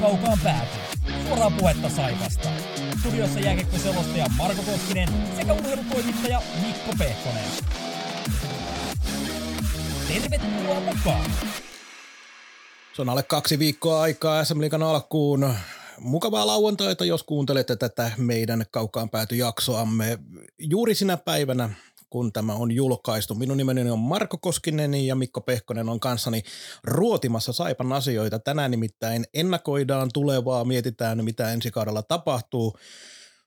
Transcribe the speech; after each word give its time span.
kaukaan 0.00 0.38
pääty. 0.44 0.78
Suoraa 1.26 1.50
puhetta 1.50 1.88
Saipasta. 1.88 2.48
Studiossa 3.00 3.40
jääkiekkoselostaja 3.40 4.26
Marko 4.36 4.62
Koskinen 4.62 5.08
sekä 5.36 5.52
urheilutoimittaja 5.52 6.42
Mikko 6.66 6.92
Pehkonen. 6.98 7.44
Tervetuloa 10.08 10.80
mukaan! 10.80 11.30
Se 12.92 13.02
on 13.02 13.08
alle 13.08 13.22
kaksi 13.22 13.58
viikkoa 13.58 14.02
aikaa 14.02 14.44
SM 14.44 14.60
Liikan 14.60 14.82
alkuun. 14.82 15.54
Mukavaa 15.98 16.46
lauantaita, 16.46 17.04
jos 17.04 17.22
kuuntelette 17.22 17.76
tätä 17.76 18.10
meidän 18.16 18.64
kaukaan 18.70 19.10
päätyjaksoamme 19.10 20.18
juuri 20.58 20.94
sinä 20.94 21.16
päivänä, 21.16 21.70
kun 22.10 22.32
tämä 22.32 22.54
on 22.54 22.72
julkaistu. 22.72 23.34
Minun 23.34 23.56
nimeni 23.56 23.90
on 23.90 23.98
Marko 23.98 24.38
Koskinen 24.38 24.94
ja 24.94 25.14
Mikko 25.14 25.40
Pehkonen 25.40 25.88
on 25.88 26.00
kanssani 26.00 26.42
ruotimassa 26.84 27.52
Saipan 27.52 27.92
asioita. 27.92 28.38
Tänään 28.38 28.70
nimittäin 28.70 29.24
ennakoidaan 29.34 30.10
tulevaa, 30.14 30.64
mietitään 30.64 31.24
mitä 31.24 31.52
ensi 31.52 31.70
kaudella 31.70 32.02
tapahtuu. 32.02 32.76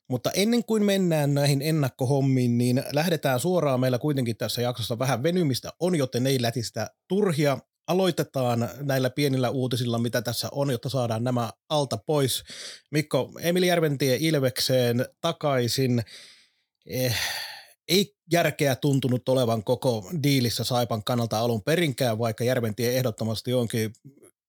Mutta 0.10 0.32
ennen 0.32 0.64
kuin 0.64 0.84
mennään 0.84 1.34
näihin 1.34 1.62
ennakkohommiin, 1.62 2.58
niin 2.58 2.84
lähdetään 2.92 3.40
suoraan. 3.40 3.80
Meillä 3.80 4.00
kuitenkin 4.00 4.38
tässä 4.38 4.62
jaksossa 4.62 5.00
vähän 5.00 5.24
venymistä 5.24 5.70
on, 5.80 5.96
joten 5.96 6.28
ei 6.28 6.42
lätistä 6.42 6.90
turhia. 7.08 7.58
Aloitetaan 7.88 8.70
näillä 8.82 9.10
pienillä 9.10 9.50
uutisilla, 9.50 9.98
mitä 9.98 10.22
tässä 10.22 10.50
on, 10.52 10.72
jotta 10.72 10.90
saadaan 10.90 11.24
nämä 11.24 11.52
alta 11.70 11.98
pois. 11.98 12.44
Mikko, 12.92 13.32
Emili 13.40 13.68
Järventie 13.68 14.18
Ilvekseen 14.20 15.06
takaisin. 15.22 16.04
Eh, 16.86 17.18
ei 17.88 18.13
järkeä 18.32 18.76
tuntunut 18.76 19.30
olevan 19.30 19.64
koko 19.64 20.12
diilissä 20.24 20.64
Saipan 20.64 21.04
kannalta 21.04 21.40
alun 21.40 21.64
perinkään, 21.64 22.20
vaikka 22.20 22.44
Järventie 22.44 22.98
ehdottomasti 22.98 23.54
onkin 23.54 23.94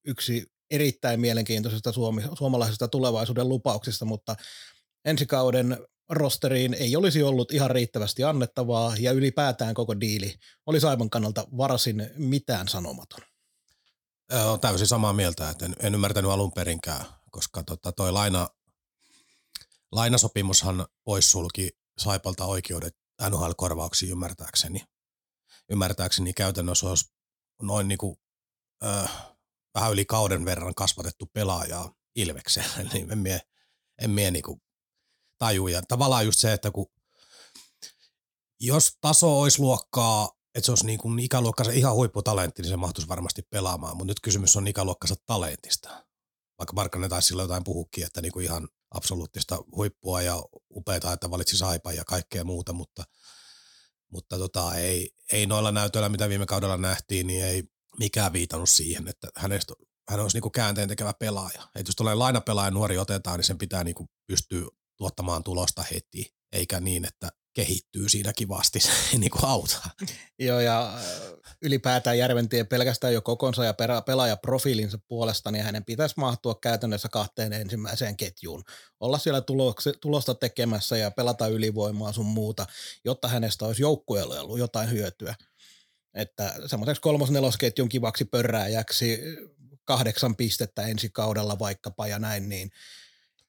yksi 0.06 0.46
erittäin 0.70 1.20
mielenkiintoisesta 1.20 1.92
suomi, 1.92 2.22
suomalaisesta 2.38 2.88
tulevaisuuden 2.88 3.48
lupauksista, 3.48 4.04
mutta 4.04 4.36
ensi 5.04 5.26
kauden 5.26 5.78
rosteriin 6.08 6.74
ei 6.74 6.96
olisi 6.96 7.22
ollut 7.22 7.52
ihan 7.52 7.70
riittävästi 7.70 8.24
annettavaa 8.24 8.94
ja 8.98 9.12
ylipäätään 9.12 9.74
koko 9.74 10.00
diili 10.00 10.34
oli 10.66 10.80
Saipan 10.80 11.10
kannalta 11.10 11.46
varsin 11.56 12.10
mitään 12.16 12.68
sanomaton. 12.68 13.20
Olen 14.32 14.60
täysin 14.60 14.86
samaa 14.86 15.12
mieltä, 15.12 15.50
että 15.50 15.66
en, 15.66 15.76
en 15.80 15.94
ymmärtänyt 15.94 16.30
alun 16.30 16.52
perinkään, 16.52 17.04
koska 17.30 17.62
tota, 17.62 17.92
toi 17.92 18.12
laina, 18.12 18.48
lainasopimushan 19.92 20.86
poissulki 21.04 21.70
Saipalta 21.98 22.44
oikeudet 22.44 22.96
NHL-korvauksiin 23.30 24.10
ymmärtääkseni. 24.10 24.84
Ymmärtääkseni 25.70 26.32
käytännössä 26.32 26.88
olisi 26.88 27.12
noin 27.62 27.88
niin 27.88 27.98
kuin, 27.98 28.16
äh, 28.84 29.26
vähän 29.74 29.92
yli 29.92 30.04
kauden 30.04 30.44
verran 30.44 30.74
kasvatettu 30.74 31.26
pelaajaa 31.32 31.94
Ilvekseen, 32.16 32.70
niin 32.92 33.12
en 33.12 33.18
mie, 33.18 33.40
en 34.02 34.10
mie 34.10 34.30
niin 34.30 34.42
kuin 34.42 34.62
taju. 35.38 35.68
Ja 35.68 35.82
tavallaan 35.82 36.26
just 36.26 36.38
se, 36.38 36.52
että 36.52 36.70
kun 36.70 36.86
jos 38.60 38.98
taso 39.00 39.40
olisi 39.40 39.58
luokkaa, 39.58 40.28
että 40.54 40.66
se 40.66 40.72
olisi 40.72 40.86
niin 40.86 40.98
kuin 40.98 41.18
ikäluokkansa 41.18 41.72
ihan 41.72 41.94
huipputalentti, 41.94 42.62
niin 42.62 42.70
se 42.70 42.76
mahtuisi 42.76 43.08
varmasti 43.08 43.42
pelaamaan. 43.42 43.96
Mutta 43.96 44.10
nyt 44.10 44.20
kysymys 44.20 44.56
on 44.56 44.68
ikäluokkansa 44.68 45.14
talentista. 45.26 46.04
Vaikka 46.58 46.72
Markkanen 46.72 47.10
taisi 47.10 47.28
silloin 47.28 47.44
jotain 47.44 47.64
puhukin, 47.64 48.06
että 48.06 48.22
niin 48.22 48.32
kuin 48.32 48.44
ihan 48.44 48.68
absoluuttista 48.94 49.58
huippua 49.76 50.22
ja 50.22 50.42
upeaa, 50.70 51.12
että 51.12 51.30
valitsi 51.30 51.56
saipa 51.56 51.92
ja 51.92 52.04
kaikkea 52.04 52.44
muuta, 52.44 52.72
mutta, 52.72 53.04
mutta 54.10 54.38
tota, 54.38 54.74
ei, 54.74 55.10
ei 55.32 55.46
noilla 55.46 55.72
näytöillä, 55.72 56.08
mitä 56.08 56.28
viime 56.28 56.46
kaudella 56.46 56.76
nähtiin, 56.76 57.26
niin 57.26 57.44
ei 57.44 57.64
mikään 57.98 58.32
viitannut 58.32 58.68
siihen, 58.68 59.08
että 59.08 59.28
hänestä, 59.36 59.74
hän 60.08 60.20
olisi 60.20 60.40
niin 60.40 60.52
käänteen 60.52 60.88
tekevä 60.88 61.12
pelaaja. 61.12 61.68
Et 61.74 61.86
jos 61.86 61.96
tulee 61.96 62.14
lainapelaaja 62.14 62.70
nuori 62.70 62.98
otetaan, 62.98 63.38
niin 63.38 63.44
sen 63.44 63.58
pitää 63.58 63.84
niin 63.84 63.94
pystyä 64.26 64.68
tuottamaan 64.96 65.44
tulosta 65.44 65.82
heti, 65.82 66.34
eikä 66.52 66.80
niin, 66.80 67.04
että 67.04 67.30
kehittyy 67.54 68.08
siinä 68.08 68.32
kivasti, 68.32 68.78
niin 69.18 69.30
kuin 69.30 69.44
auttaa. 69.44 69.90
Joo, 70.38 70.60
ja 70.60 70.94
äh, 70.94 71.02
ylipäätään 71.62 72.18
Järventie 72.18 72.64
pelkästään 72.64 73.14
jo 73.14 73.22
kokonsa 73.22 73.64
ja 73.64 73.74
pelaajaprofiilinsa 74.06 74.98
puolesta, 75.08 75.50
niin 75.50 75.64
hänen 75.64 75.84
pitäisi 75.84 76.14
mahtua 76.16 76.54
käytännössä 76.54 77.08
kahteen 77.08 77.52
ensimmäiseen 77.52 78.16
ketjuun. 78.16 78.62
Olla 79.00 79.18
siellä 79.18 79.42
tulosta 80.00 80.34
tekemässä 80.34 80.96
ja 80.96 81.10
pelata 81.10 81.46
ylivoimaa 81.46 82.12
sun 82.12 82.26
muuta, 82.26 82.66
jotta 83.04 83.28
hänestä 83.28 83.64
olisi 83.64 83.82
joukkueelle 83.82 84.40
ollut 84.40 84.58
jotain 84.58 84.90
hyötyä. 84.90 85.34
Että 86.14 86.54
semmoiseksi 86.66 87.02
kolmos-nelosketjun 87.02 87.88
kivaksi 87.88 88.24
pörrääjäksi 88.24 89.20
kahdeksan 89.84 90.36
pistettä 90.36 90.82
ensi 90.82 91.08
kaudella 91.08 91.58
vaikkapa 91.58 92.06
ja 92.06 92.18
näin, 92.18 92.48
niin 92.48 92.70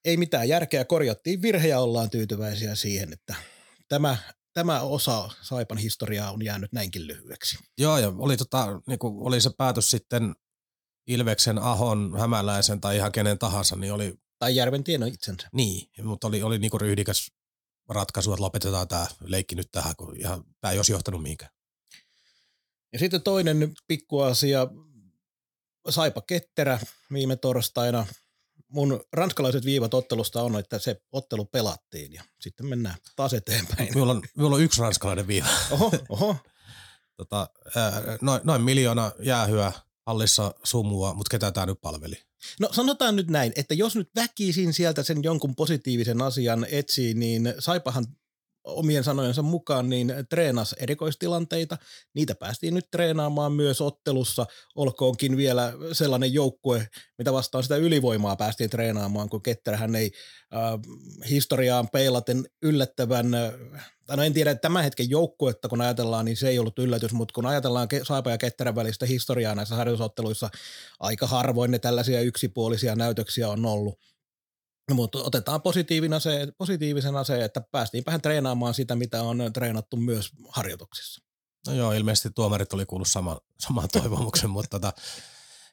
ei 0.05 0.17
mitään 0.17 0.49
järkeä, 0.49 0.85
korjattiin 0.85 1.41
virhe 1.41 1.67
ja 1.67 1.79
ollaan 1.79 2.09
tyytyväisiä 2.09 2.75
siihen, 2.75 3.13
että 3.13 3.35
tämä, 3.87 4.17
tämä 4.53 4.81
osa 4.81 5.29
Saipan 5.41 5.77
historiaa 5.77 6.31
on 6.31 6.45
jäänyt 6.45 6.71
näinkin 6.71 7.07
lyhyeksi. 7.07 7.57
Joo, 7.77 7.97
ja 7.97 8.13
oli, 8.17 8.37
tota, 8.37 8.81
niin 8.87 8.99
kuin 8.99 9.27
oli 9.27 9.41
se 9.41 9.49
päätös 9.57 9.91
sitten 9.91 10.35
Ilveksen, 11.07 11.57
Ahon, 11.57 12.19
Hämäläisen 12.19 12.81
tai 12.81 12.95
ihan 12.95 13.11
kenen 13.11 13.39
tahansa, 13.39 13.75
niin 13.75 13.93
oli... 13.93 14.13
Tai 14.39 14.55
Järven 14.55 14.83
tieno 14.83 15.05
itsensä. 15.05 15.49
Niin, 15.51 15.89
mutta 16.03 16.27
oli, 16.27 16.43
oli 16.43 16.59
niin 16.59 16.71
kuin 16.71 16.81
ryhdikäs 16.81 17.31
ratkaisu, 17.89 18.33
että 18.33 18.43
lopetetaan 18.43 18.87
tämä 18.87 19.07
leikki 19.21 19.55
nyt 19.55 19.71
tähän, 19.71 19.95
kun 19.95 20.17
ihan, 20.17 20.43
tämä 20.61 20.71
ei 20.71 20.79
olisi 20.79 20.91
johtanut 20.91 21.21
mihinkään. 21.21 21.51
Ja 22.93 22.99
sitten 22.99 23.21
toinen 23.21 23.73
pikkuasia, 23.87 24.67
Saipa 25.89 26.21
Ketterä 26.21 26.79
viime 27.13 27.35
torstaina 27.35 28.05
mun 28.75 29.01
ranskalaiset 29.13 29.65
viivat 29.65 29.93
ottelusta 29.93 30.41
on, 30.41 30.59
että 30.59 30.79
se 30.79 31.01
ottelu 31.11 31.45
pelattiin 31.45 32.13
ja 32.13 32.23
sitten 32.39 32.65
mennään 32.65 32.95
taas 33.15 33.33
eteenpäin. 33.33 33.89
Minulla 33.93 34.11
on, 34.11 34.21
minulla 34.35 34.55
on 34.55 34.61
yksi 34.61 34.81
ranskalainen 34.81 35.27
viiva. 35.27 35.47
Oho, 35.71 35.91
oho. 36.09 36.35
tota, 37.17 37.49
noin, 38.21 38.41
noin 38.43 38.61
miljoona 38.61 39.11
jäähyä 39.19 39.71
hallissa 40.05 40.53
sumua, 40.63 41.13
mutta 41.13 41.31
ketä 41.31 41.51
tämä 41.51 41.65
nyt 41.65 41.81
palveli? 41.81 42.15
No 42.59 42.69
sanotaan 42.71 43.15
nyt 43.15 43.29
näin, 43.29 43.53
että 43.55 43.73
jos 43.73 43.95
nyt 43.95 44.09
väkisin 44.15 44.73
sieltä 44.73 45.03
sen 45.03 45.23
jonkun 45.23 45.55
positiivisen 45.55 46.21
asian 46.21 46.67
etsii, 46.71 47.13
niin 47.13 47.53
Saipahan 47.59 48.05
omien 48.65 49.03
sanojensa 49.03 49.41
mukaan 49.41 49.89
niin 49.89 50.13
treenas 50.29 50.73
erikoistilanteita. 50.73 51.77
Niitä 52.13 52.35
päästiin 52.35 52.73
nyt 52.73 52.91
treenaamaan 52.91 53.51
myös 53.51 53.81
ottelussa, 53.81 54.45
olkoonkin 54.75 55.37
vielä 55.37 55.73
sellainen 55.91 56.33
joukkue, 56.33 56.87
mitä 57.17 57.33
vastaan 57.33 57.63
sitä 57.63 57.75
ylivoimaa 57.75 58.35
päästiin 58.35 58.69
treenaamaan, 58.69 59.29
kun 59.29 59.41
Ketterähän 59.41 59.95
ei 59.95 60.11
äh, 60.53 60.79
historiaan 61.29 61.89
peilaten 61.89 62.45
yllättävän, 62.61 63.33
äh, 63.33 63.53
no 64.09 64.23
en 64.23 64.33
tiedä, 64.33 64.51
että 64.51 64.61
tämän 64.61 64.83
hetken 64.83 65.09
joukkuetta 65.09 65.69
kun 65.69 65.81
ajatellaan, 65.81 66.25
niin 66.25 66.37
se 66.37 66.49
ei 66.49 66.59
ollut 66.59 66.79
yllätys, 66.79 67.13
mutta 67.13 67.33
kun 67.33 67.45
ajatellaan 67.45 67.87
Saipa 68.03 68.31
ja 68.31 68.37
Ketterän 68.37 68.75
välistä 68.75 69.05
historiaa 69.05 69.55
näissä 69.55 69.75
harjoitusotteluissa, 69.75 70.49
aika 70.99 71.27
harvoin 71.27 71.71
ne 71.71 71.79
tällaisia 71.79 72.21
yksipuolisia 72.21 72.95
näytöksiä 72.95 73.49
on 73.49 73.65
ollut 73.65 73.99
mutta 74.93 75.17
otetaan 75.17 75.61
positiivina 75.61 76.19
se, 76.19 76.47
positiivisena 76.57 77.23
se, 77.23 77.45
että 77.45 77.61
päästiinpähän 77.71 78.21
treenaamaan 78.21 78.73
sitä, 78.73 78.95
mitä 78.95 79.23
on 79.23 79.37
treenattu 79.53 79.97
myös 79.97 80.31
harjoituksissa. 80.49 81.21
No 81.67 81.73
joo, 81.73 81.91
ilmeisesti 81.91 82.29
tuomarit 82.35 82.73
oli 82.73 82.85
kuullut 82.85 83.07
sama, 83.07 83.39
saman 83.59 83.89
toivomuksen, 83.91 84.49
mutta 84.49 84.69
tota, 84.69 84.93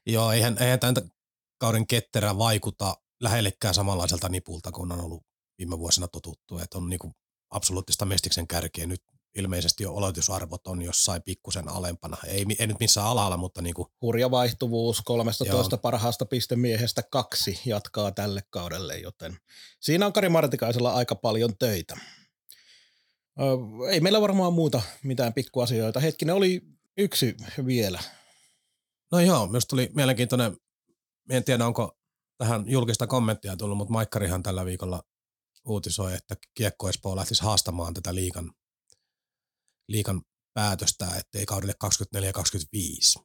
joo, 0.07 0.33
eihän, 0.33 0.57
eihän 0.61 0.81
tämän 0.81 1.11
kauden 1.59 1.87
ketterä 1.87 2.39
vaikuta 2.39 2.97
lähellekään 3.21 3.75
samanlaiselta 3.75 4.29
nipulta, 4.29 4.73
kun 4.73 4.93
on 4.93 5.01
ollut 5.01 5.25
viime 5.59 5.79
vuosina 5.79 6.09
totuttu, 6.09 6.59
että 6.59 6.79
on 6.79 6.89
niinku 6.89 7.13
absoluuttista 7.51 8.05
mestiksen 8.05 8.47
kärkeä 8.47 8.87
nyt 8.87 9.03
ilmeisesti 9.35 9.83
jo 9.83 9.93
olotusarvot 9.93 10.67
on 10.67 10.83
jossain 10.83 11.23
pikkusen 11.23 11.69
alempana. 11.69 12.17
Ei, 12.27 12.47
ei 12.59 12.67
nyt 12.67 12.81
missään 12.81 13.07
alalla, 13.07 13.37
mutta 13.37 13.63
niin 13.63 13.75
kuin. 13.75 13.89
Hurja 14.03 14.31
vaihtuvuus 14.31 15.03
13 15.05 15.45
Joo. 15.47 15.81
parhaasta 15.83 16.27
pistemiehestä 16.27 17.03
kaksi 17.03 17.61
jatkaa 17.67 18.13
tälle 18.13 18.43
kaudelle, 18.51 18.99
joten 18.99 19.37
siinä 19.81 20.07
on 20.07 20.13
Kari 20.13 20.29
Martikaisella 20.29 20.93
aika 20.95 21.15
paljon 21.15 21.59
töitä. 21.59 21.97
Ö, 23.41 23.43
ei 23.91 24.01
meillä 24.01 24.21
varmaan 24.21 24.53
muuta 24.53 24.83
mitään 25.03 25.33
pikkuasioita. 25.33 26.01
Hetkinen, 26.01 26.35
oli 26.35 26.63
yksi 26.97 27.37
vielä. 27.67 28.01
No 29.13 29.21
joo, 29.21 29.47
myös 29.47 29.67
tuli 29.67 29.91
mielenkiintoinen, 29.95 30.57
en 31.31 31.45
tiedä 31.45 31.67
onko 31.67 31.99
tähän 32.39 32.65
julkista 32.67 33.07
kommenttia 33.07 33.57
tullut, 33.57 33.79
mutta 33.79 33.93
Maikkarihan 33.93 34.43
tällä 34.43 34.65
viikolla 34.65 35.03
uutisoi, 35.65 36.15
että 36.15 36.37
Kiekko 36.55 36.89
Espoo 36.89 37.17
lähtisi 37.17 37.43
haastamaan 37.43 37.95
tätä 37.95 38.15
liikan 38.15 38.53
liikan 39.93 40.23
päätöstä, 40.55 41.17
ettei 41.17 41.47
kaudelle 41.47 41.75
24-25 43.19 43.23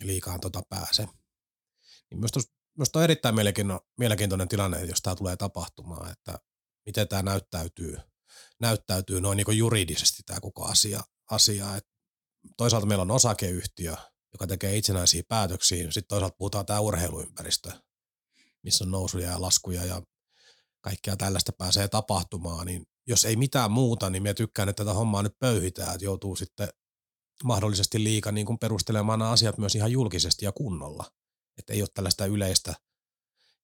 liikaan 0.00 0.40
tota 0.40 0.62
pääse. 0.68 1.08
Niin 2.10 2.20
myös, 2.20 2.32
myös 2.78 2.90
on 2.94 3.04
erittäin 3.04 3.34
mielenkiintoinen 3.98 4.48
tilanne, 4.48 4.84
jos 4.84 5.02
tämä 5.02 5.16
tulee 5.16 5.36
tapahtumaan, 5.36 6.10
että 6.10 6.38
miten 6.86 7.08
tämä 7.08 7.22
näyttäytyy, 7.22 7.98
näyttäytyy 8.60 9.20
noin 9.20 9.36
niin 9.36 9.58
juridisesti 9.58 10.22
tämä 10.26 10.40
koko 10.40 10.64
asia. 10.64 11.00
asia. 11.30 11.76
Et 11.76 11.86
toisaalta 12.56 12.86
meillä 12.86 13.02
on 13.02 13.10
osakeyhtiö, 13.10 13.96
joka 14.32 14.46
tekee 14.46 14.76
itsenäisiä 14.76 15.22
päätöksiä, 15.28 15.84
sitten 15.84 16.08
toisaalta 16.08 16.36
puhutaan 16.38 16.66
tämä 16.66 16.80
urheiluympäristö, 16.80 17.72
missä 18.62 18.84
on 18.84 18.90
nousuja 18.90 19.30
ja 19.30 19.40
laskuja 19.40 19.84
ja 19.84 20.02
kaikkea 20.80 21.16
tällaista 21.16 21.52
pääsee 21.52 21.88
tapahtumaan, 21.88 22.66
niin 22.66 22.86
jos 23.10 23.24
ei 23.24 23.36
mitään 23.36 23.70
muuta, 23.70 24.10
niin 24.10 24.22
minä 24.22 24.34
tykkään, 24.34 24.68
että 24.68 24.84
tätä 24.84 24.94
hommaa 24.94 25.22
nyt 25.22 25.38
pöyhitään, 25.38 25.94
että 25.94 26.04
joutuu 26.04 26.36
sitten 26.36 26.68
mahdollisesti 27.44 28.04
liika 28.04 28.32
niin 28.32 28.58
perustelemaan 28.58 29.18
nämä 29.18 29.30
asiat 29.30 29.58
myös 29.58 29.74
ihan 29.74 29.92
julkisesti 29.92 30.44
ja 30.44 30.52
kunnolla. 30.52 31.04
Että 31.58 31.72
ei 31.72 31.82
ole 31.82 31.88
tällaista 31.94 32.26
yleistä 32.26 32.74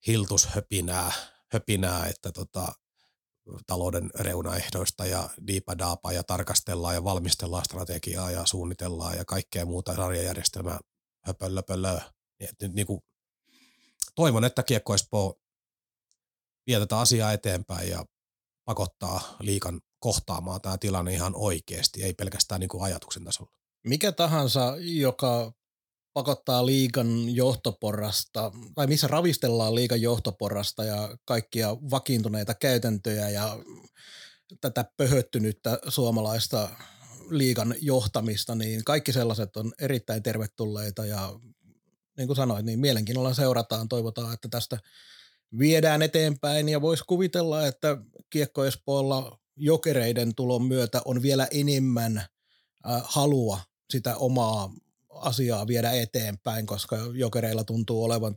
hiltushöpinää, 0.07 1.13
höpinää, 1.53 2.07
että 2.07 2.33
tota, 2.33 2.73
talouden 3.67 4.11
reunaehdoista 4.15 5.07
ja 5.07 5.31
diipadaapa 5.47 6.13
ja 6.13 6.23
tarkastellaan 6.23 6.95
ja 6.95 7.05
valmistellaan 7.05 7.65
strategiaa 7.65 8.31
ja 8.31 8.47
suunnitellaan 8.47 9.17
ja 9.17 9.25
kaikkea 9.25 9.67
muuta 9.67 9.97
sarjajärjestelmää 9.97 10.79
höpöllöpöllöä. 11.25 12.03
Niin, 12.41 12.75
niin 12.75 12.87
kuin, 12.87 13.01
toivon, 14.15 14.45
että 14.45 14.63
Kiekko 14.63 14.95
Espoo 14.95 15.41
vie 16.67 16.79
tätä 16.79 16.99
asiaa 16.99 17.33
eteenpäin 17.33 17.89
ja 17.89 18.05
pakottaa 18.67 19.37
liikan 19.41 19.81
kohtaamaan 19.99 20.61
tämä 20.61 20.79
tilanne 20.79 21.13
ihan 21.13 21.33
oikeasti, 21.37 22.03
ei 22.03 22.15
pelkästään 22.15 22.61
niin 22.61 22.69
kuin 22.69 22.83
ajatuksen 22.83 23.25
tasolla. 23.25 23.53
Mikä 23.85 24.13
tahansa, 24.13 24.75
joka 24.79 25.53
pakottaa 26.13 26.67
liikan 26.67 27.35
johtoporrasta, 27.35 28.53
tai 28.75 28.87
missä 28.87 29.07
ravistellaan 29.07 29.75
liikan 29.75 30.01
johtoporrasta 30.01 30.85
ja 30.85 31.17
kaikkia 31.25 31.77
vakiintuneita 31.91 32.55
käytäntöjä 32.55 33.31
ja 33.31 33.59
tätä 34.61 34.85
pöhöttynyttä 34.97 35.79
suomalaista 35.89 36.69
liikan 37.31 37.75
johtamista, 37.81 38.55
niin 38.55 38.85
kaikki 38.85 39.13
sellaiset 39.13 39.57
on 39.57 39.73
erittäin 39.79 40.23
tervetulleita 40.23 41.05
ja 41.07 41.33
niin 42.17 42.27
kuin 42.27 42.37
sanoit, 42.37 42.67
niin 42.67 42.81
mielenkiinnolla 42.81 43.35
seurataan, 43.35 43.89
toivotaan, 43.89 44.35
että 44.35 44.49
tästä 44.49 44.79
viedään 45.59 46.03
eteenpäin 46.03 46.69
ja 46.69 46.81
voisi 46.81 47.05
kuvitella, 47.07 47.67
että 47.67 47.97
Kiekko 48.31 48.65
Espoolla 48.65 49.39
jokereiden 49.57 50.35
tulon 50.35 50.65
myötä 50.65 51.03
on 51.05 51.23
vielä 51.23 51.49
enemmän 51.51 52.23
halua 53.05 53.61
sitä 53.91 54.17
omaa 54.17 54.73
asiaa 55.09 55.67
viedä 55.67 55.91
eteenpäin, 55.91 56.67
koska 56.67 56.97
jokereilla 57.15 57.65
tuntuu 57.65 58.05
olevan 58.05 58.37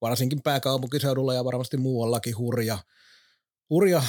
varsinkin 0.00 0.42
pääkaupunkiseudulla 0.42 1.34
ja 1.34 1.44
varmasti 1.44 1.76
muuallakin 1.76 2.38
hurja, 2.38 2.78
hurja 3.70 3.98
äh, 3.98 4.04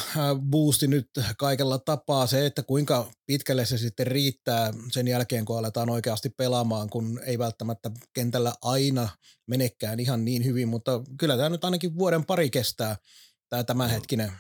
boosti 0.50 0.88
nyt 0.88 1.10
kaikella 1.38 1.80
tapaa. 1.80 2.28
Se, 2.28 2.46
että 2.46 2.64
kuinka 2.64 3.12
pitkälle 3.26 3.66
se 3.66 3.78
sitten 3.78 4.08
riittää 4.08 4.74
sen 4.92 5.08
jälkeen, 5.08 5.46
kun 5.46 5.58
aletaan 5.58 5.90
oikeasti 5.90 6.30
pelaamaan, 6.30 6.90
kun 6.90 7.20
ei 7.26 7.40
välttämättä 7.40 7.92
kentällä 8.14 8.54
aina 8.62 9.10
menekään 9.48 10.00
ihan 10.00 10.26
niin 10.26 10.46
hyvin, 10.46 10.68
mutta 10.68 11.02
kyllä 11.18 11.38
tämä 11.38 11.50
nyt 11.50 11.66
ainakin 11.66 11.98
vuoden 11.98 12.26
pari 12.26 12.50
kestää 12.50 12.98
tämä 13.50 13.64
tämänhetkinen, 13.64 14.32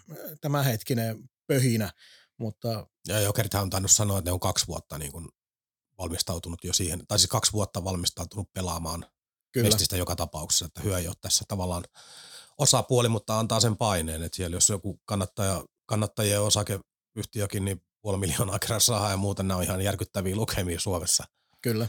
tämänhetkinen 0.41 1.29
pöhinä. 1.47 1.91
Mutta... 2.37 2.87
Ja 3.07 3.19
Jokerithan 3.19 3.61
on 3.61 3.69
tainnut 3.69 3.91
sanoa, 3.91 4.17
että 4.17 4.29
ne 4.29 4.33
on 4.33 4.39
kaksi 4.39 4.67
vuotta 4.67 4.97
niin 4.97 5.11
kuin 5.11 5.27
valmistautunut 5.97 6.63
jo 6.63 6.73
siihen, 6.73 7.07
tai 7.07 7.19
siis 7.19 7.29
kaksi 7.29 7.51
vuotta 7.53 7.83
valmistautunut 7.83 8.53
pelaamaan 8.53 9.05
Kyllä. 9.51 9.67
mestistä 9.67 9.97
joka 9.97 10.15
tapauksessa, 10.15 10.65
että 10.65 10.81
hyö 10.81 10.97
ei 10.97 11.07
ole 11.07 11.15
tässä 11.21 11.45
tavallaan 11.47 11.83
osapuoli, 12.61 13.09
mutta 13.09 13.39
antaa 13.39 13.59
sen 13.59 13.77
paineen, 13.77 14.23
että 14.23 14.35
siellä 14.35 14.55
jos 14.55 14.69
joku 14.69 14.99
kannattaja, 15.05 15.63
kannattajien 15.85 16.41
osakeyhtiökin, 16.41 17.65
niin 17.65 17.81
puoli 18.01 18.17
miljoonaa 18.17 18.59
keräsi 18.59 18.91
rahaa 18.91 19.11
ja 19.11 19.17
muuten 19.17 19.47
nämä 19.47 19.57
on 19.57 19.63
ihan 19.63 19.81
järkyttäviä 19.81 20.35
lukemia 20.35 20.79
Suomessa. 20.79 21.23
Kyllä. 21.61 21.87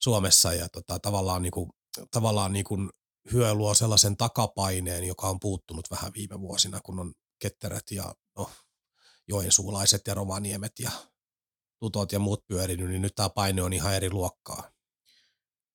Suomessa 0.00 0.52
ja 0.52 0.68
tota, 0.68 0.98
tavallaan, 0.98 1.42
niin 1.42 1.50
kuin, 1.50 1.70
tavallaan 2.10 2.52
niin 2.52 2.64
kuin 2.64 2.90
hyö 3.32 3.54
luo 3.54 3.74
sellaisen 3.74 4.16
takapaineen, 4.16 5.04
joka 5.04 5.28
on 5.28 5.40
puuttunut 5.40 5.90
vähän 5.90 6.12
viime 6.14 6.40
vuosina, 6.40 6.80
kun 6.84 7.00
on 7.00 7.14
ketterät 7.38 7.90
ja 7.90 8.14
no, 8.38 8.50
joensuulaiset 9.28 10.06
ja 10.06 10.14
rovaniemet 10.14 10.72
ja 10.78 10.90
tutot 11.78 12.12
ja 12.12 12.18
muut 12.18 12.46
pyörinyt, 12.46 12.88
niin 12.88 13.02
nyt 13.02 13.14
tämä 13.14 13.28
paine 13.28 13.62
on 13.62 13.72
ihan 13.72 13.94
eri 13.94 14.10
luokkaa. 14.10 14.70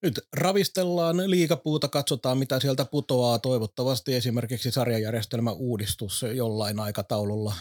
Nyt 0.04 0.20
ravistellaan 0.34 1.30
liikapuuta, 1.30 1.88
katsotaan 1.88 2.38
mitä 2.38 2.60
sieltä 2.60 2.86
putoaa. 2.86 3.40
Toivottavasti 3.40 4.16
esimerkiksi 4.16 4.72
sarjajärjestelmä 4.72 5.52
uudistus 5.52 6.26
jollain 6.36 6.80
aikataululla. 6.80 7.56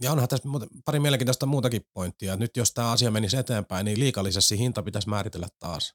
Ja 0.00 0.12
onhan 0.12 0.28
tässä 0.28 0.48
pari 0.84 1.00
mielenkiintoista 1.00 1.46
muutakin 1.46 1.82
pointtia. 1.94 2.36
Nyt 2.36 2.56
jos 2.56 2.72
tämä 2.72 2.90
asia 2.90 3.10
menisi 3.10 3.36
eteenpäin, 3.36 3.84
niin 3.84 4.00
liikallisesti 4.00 4.58
hinta 4.58 4.82
pitäisi 4.82 5.08
määritellä 5.08 5.48
taas. 5.58 5.94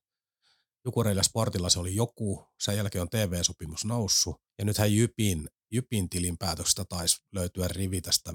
Jukureilla 0.86 1.24
Sportilla 1.24 1.70
se 1.70 1.80
oli 1.80 1.96
joku, 1.96 2.48
sen 2.60 2.78
jälkeen 2.78 3.02
on 3.02 3.10
TV-sopimus 3.10 3.86
noussut. 3.86 4.36
Ja 4.60 4.66
nythän 4.66 4.94
Jypin, 4.96 5.50
Jypin 5.72 6.10
tilinpäätöksestä 6.10 6.86
taisi 6.86 7.18
löytyä 7.36 7.68
rivi 7.68 8.02
tästä 8.02 8.34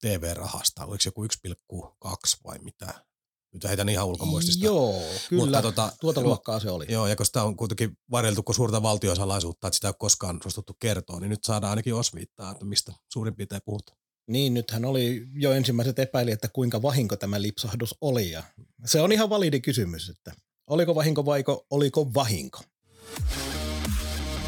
TV-rahasta, 0.00 0.84
oliko 0.84 1.02
joku 1.04 1.24
1,2 1.24 2.10
vai 2.44 2.58
mitä? 2.58 3.07
Nyt 3.54 3.64
heitän 3.64 3.88
ihan 3.88 4.06
ulkomuistista. 4.06 4.64
Joo, 4.64 5.02
kyllä. 5.28 5.44
Mutta 5.44 5.62
tota, 5.62 5.92
tuota 6.00 6.20
luokkaa 6.20 6.60
se 6.60 6.70
oli. 6.70 6.86
Joo, 6.88 7.06
ja 7.06 7.16
kun 7.16 7.26
sitä 7.26 7.42
on 7.42 7.56
kuitenkin 7.56 7.98
varjeltu 8.10 8.42
kuin 8.42 8.56
suurta 8.56 8.82
valtiosalaisuutta, 8.82 9.66
että 9.68 9.74
sitä 9.74 9.88
ei 9.88 9.90
ole 9.90 9.96
koskaan 9.98 10.40
suostuttu 10.42 10.76
kertoa, 10.80 11.20
niin 11.20 11.30
nyt 11.30 11.44
saadaan 11.44 11.70
ainakin 11.70 11.94
osviittaa, 11.94 12.50
että 12.52 12.64
mistä 12.64 12.92
suurin 13.12 13.36
piirtein 13.36 13.62
puhutaan. 13.64 13.98
Niin, 14.28 14.54
nythän 14.54 14.84
oli 14.84 15.26
jo 15.34 15.52
ensimmäiset 15.52 15.98
epäili, 15.98 16.30
että 16.30 16.48
kuinka 16.48 16.82
vahinko 16.82 17.16
tämä 17.16 17.42
lipsahdus 17.42 17.94
oli. 18.00 18.30
Ja 18.30 18.42
se 18.84 19.00
on 19.00 19.12
ihan 19.12 19.30
validi 19.30 19.60
kysymys, 19.60 20.08
että 20.08 20.32
oliko 20.66 20.94
vahinko 20.94 21.24
vaiko 21.24 21.66
oliko 21.70 22.14
vahinko? 22.14 22.60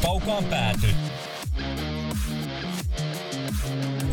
Kaukaan 0.03 0.45
pääty 0.45 0.87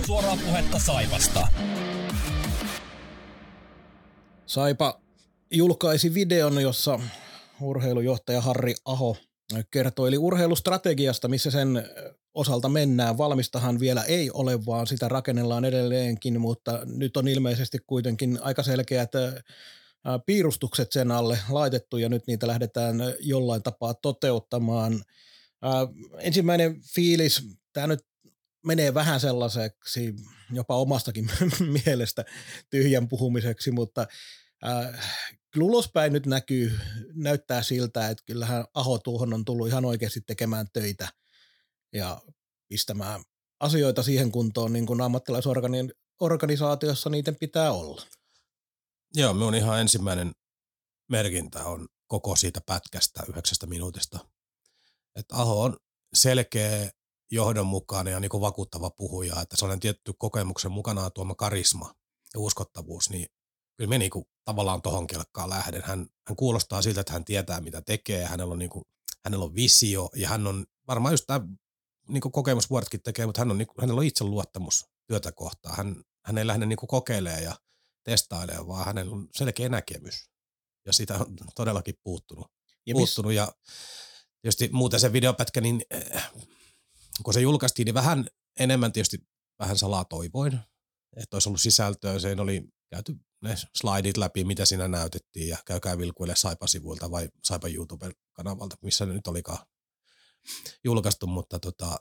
suoraa 0.08 0.38
puhetta 0.46 0.80
Saivasta. 0.80 1.48
Saipa 4.48 5.02
julkaisi 5.52 6.14
videon, 6.14 6.62
jossa 6.62 7.00
urheilujohtaja 7.62 8.42
Harri 8.42 8.76
Aho 8.86 9.18
kertoili 9.72 10.18
urheilustrategiasta, 10.18 11.28
missä 11.28 11.52
sen 11.52 11.90
osalta 12.34 12.70
mennään. 12.70 13.18
Valmistahan 13.18 13.80
vielä 13.80 14.04
ei 14.04 14.32
ole, 14.32 14.66
vaan 14.66 14.88
sitä 14.88 15.08
rakennellaan 15.08 15.66
edelleenkin, 15.66 16.42
mutta 16.42 16.80
nyt 16.86 17.18
on 17.18 17.28
ilmeisesti 17.28 17.78
kuitenkin 17.88 18.40
aika 18.42 18.64
selkeät 18.64 19.12
piirustukset 20.26 20.92
sen 20.92 21.12
alle 21.12 21.40
laitettu 21.50 21.98
ja 21.98 22.10
nyt 22.10 22.28
niitä 22.28 22.48
lähdetään 22.48 22.98
jollain 23.20 23.64
tapaa 23.64 23.94
toteuttamaan. 23.94 25.04
Ensimmäinen 26.20 26.82
fiilis, 26.96 27.44
tämä 27.74 27.88
nyt 27.88 28.06
menee 28.66 28.94
vähän 28.94 29.20
sellaiseksi 29.20 30.16
jopa 30.52 30.76
omastakin 30.76 31.30
mielestä 31.86 32.26
tyhjän 32.70 33.08
puhumiseksi, 33.08 33.72
mutta 33.72 34.08
äh, 34.66 35.00
ulospäin 35.62 36.14
nyt 36.14 36.26
näkyy, 36.26 36.80
näyttää 37.14 37.64
siltä, 37.64 38.10
että 38.10 38.24
kyllähän 38.26 38.66
Aho 38.74 39.00
tuohon 39.00 39.34
on 39.34 39.46
tullut 39.46 39.68
ihan 39.68 39.86
oikeasti 39.86 40.22
tekemään 40.22 40.68
töitä 40.74 41.08
ja 41.94 42.22
pistämään 42.68 43.24
asioita 43.60 44.04
siihen 44.04 44.32
kuntoon, 44.32 44.74
niin 44.74 44.86
kuin 44.86 45.02
ammattilaisorganisaatiossa 45.02 47.10
niiden 47.10 47.36
pitää 47.36 47.72
olla. 47.72 48.02
Joo, 49.16 49.34
minun 49.34 49.56
ihan 49.56 49.82
ensimmäinen 49.82 50.32
merkintä 51.10 51.66
on 51.66 51.88
koko 52.08 52.36
siitä 52.36 52.62
pätkästä 52.66 53.24
yhdeksästä 53.30 53.68
minuutista. 53.68 54.20
Että 55.16 55.36
Aho 55.36 55.64
on 55.64 55.78
selkeä 56.14 56.92
johdonmukainen 57.32 58.12
ja 58.12 58.20
niin 58.20 58.30
kuin 58.30 58.42
vakuuttava 58.42 58.90
puhuja, 58.90 59.42
että 59.42 59.58
sellainen 59.58 59.80
tietty 59.80 60.14
kokemuksen 60.18 60.72
mukanaan 60.72 61.12
tuoma 61.14 61.36
karisma 61.36 61.94
ja 62.34 62.40
uskottavuus, 62.40 63.10
niin 63.10 63.28
kyllä 63.78 63.90
me 63.90 63.98
niin 63.98 64.12
kuin 64.12 64.26
tavallaan 64.46 64.82
tohon 64.82 65.08
kelkkaan 65.08 65.50
lähden. 65.50 65.84
Hän, 65.86 66.08
hän 66.28 66.36
kuulostaa 66.36 66.82
siltä, 66.82 67.02
että 67.02 67.14
hän 67.14 67.26
tietää 67.26 67.62
mitä 67.62 67.82
tekee, 67.82 68.26
hänellä 68.26 68.52
on, 68.52 68.60
niin 68.60 68.70
kuin, 68.70 68.86
hänellä 69.26 69.46
on 69.46 69.56
visio 69.56 70.10
ja 70.16 70.30
hän 70.30 70.48
on 70.48 70.66
varmaan 70.88 71.14
just 71.14 71.26
tämä 71.28 71.48
niin 72.08 72.22
kuin 72.22 72.32
kokemusvuodetkin 72.32 73.04
tekee, 73.04 73.26
mutta 73.26 73.42
hän 73.42 73.52
on, 73.52 73.58
niin 73.58 73.68
kuin, 73.68 73.76
hänellä 73.82 74.00
on 74.00 74.06
itse 74.06 74.24
luottamus 74.24 74.86
työtä 75.08 75.32
kohtaan. 75.32 75.78
Hän, 75.78 76.04
hän 76.26 76.38
ei 76.38 76.48
lähde 76.48 76.66
niin 76.66 76.78
kuin 76.78 76.88
kokeilemaan 76.88 77.44
ja 77.44 77.56
testailemaan, 78.04 78.68
vaan 78.68 78.86
hänellä 78.86 79.16
on 79.16 79.28
selkeä 79.36 79.70
näkemys 79.70 80.30
ja 80.86 80.94
sitä 80.94 81.16
on 81.16 81.38
todellakin 81.56 81.96
puuttunut. 82.04 82.48
Ja, 82.86 82.94
puuttunut. 82.94 83.34
ja 83.34 83.54
tietysti 84.42 84.70
muuten 84.72 85.00
se 85.00 85.14
videopätkä, 85.14 85.62
niin 85.62 85.82
kun 87.24 87.34
se 87.34 87.42
julkaistiin, 87.42 87.86
niin 87.86 87.94
vähän 87.94 88.28
enemmän 88.60 88.92
tietysti 88.92 89.18
vähän 89.60 89.78
salaa 89.78 90.06
toivoin, 90.06 90.60
että 91.18 91.36
olisi 91.36 91.50
ollut 91.50 91.62
sisältöä. 91.62 92.20
Se 92.20 92.36
oli 92.40 92.70
käyty 92.90 93.16
ne 93.42 93.56
slaidit 93.76 94.18
läpi, 94.18 94.44
mitä 94.44 94.66
siinä 94.66 94.88
näytettiin 94.88 95.50
ja 95.50 95.58
käykää 95.66 95.98
vilkuille 95.98 96.36
Saipa-sivuilta 96.36 97.12
vai 97.12 97.30
Saipa 97.44 97.68
YouTube-kanavalta, 97.68 98.76
missä 98.82 99.06
ne 99.06 99.14
nyt 99.14 99.28
olikaan 99.28 99.60
julkaistu, 100.84 101.28
mutta 101.28 101.60
tota, 101.60 101.98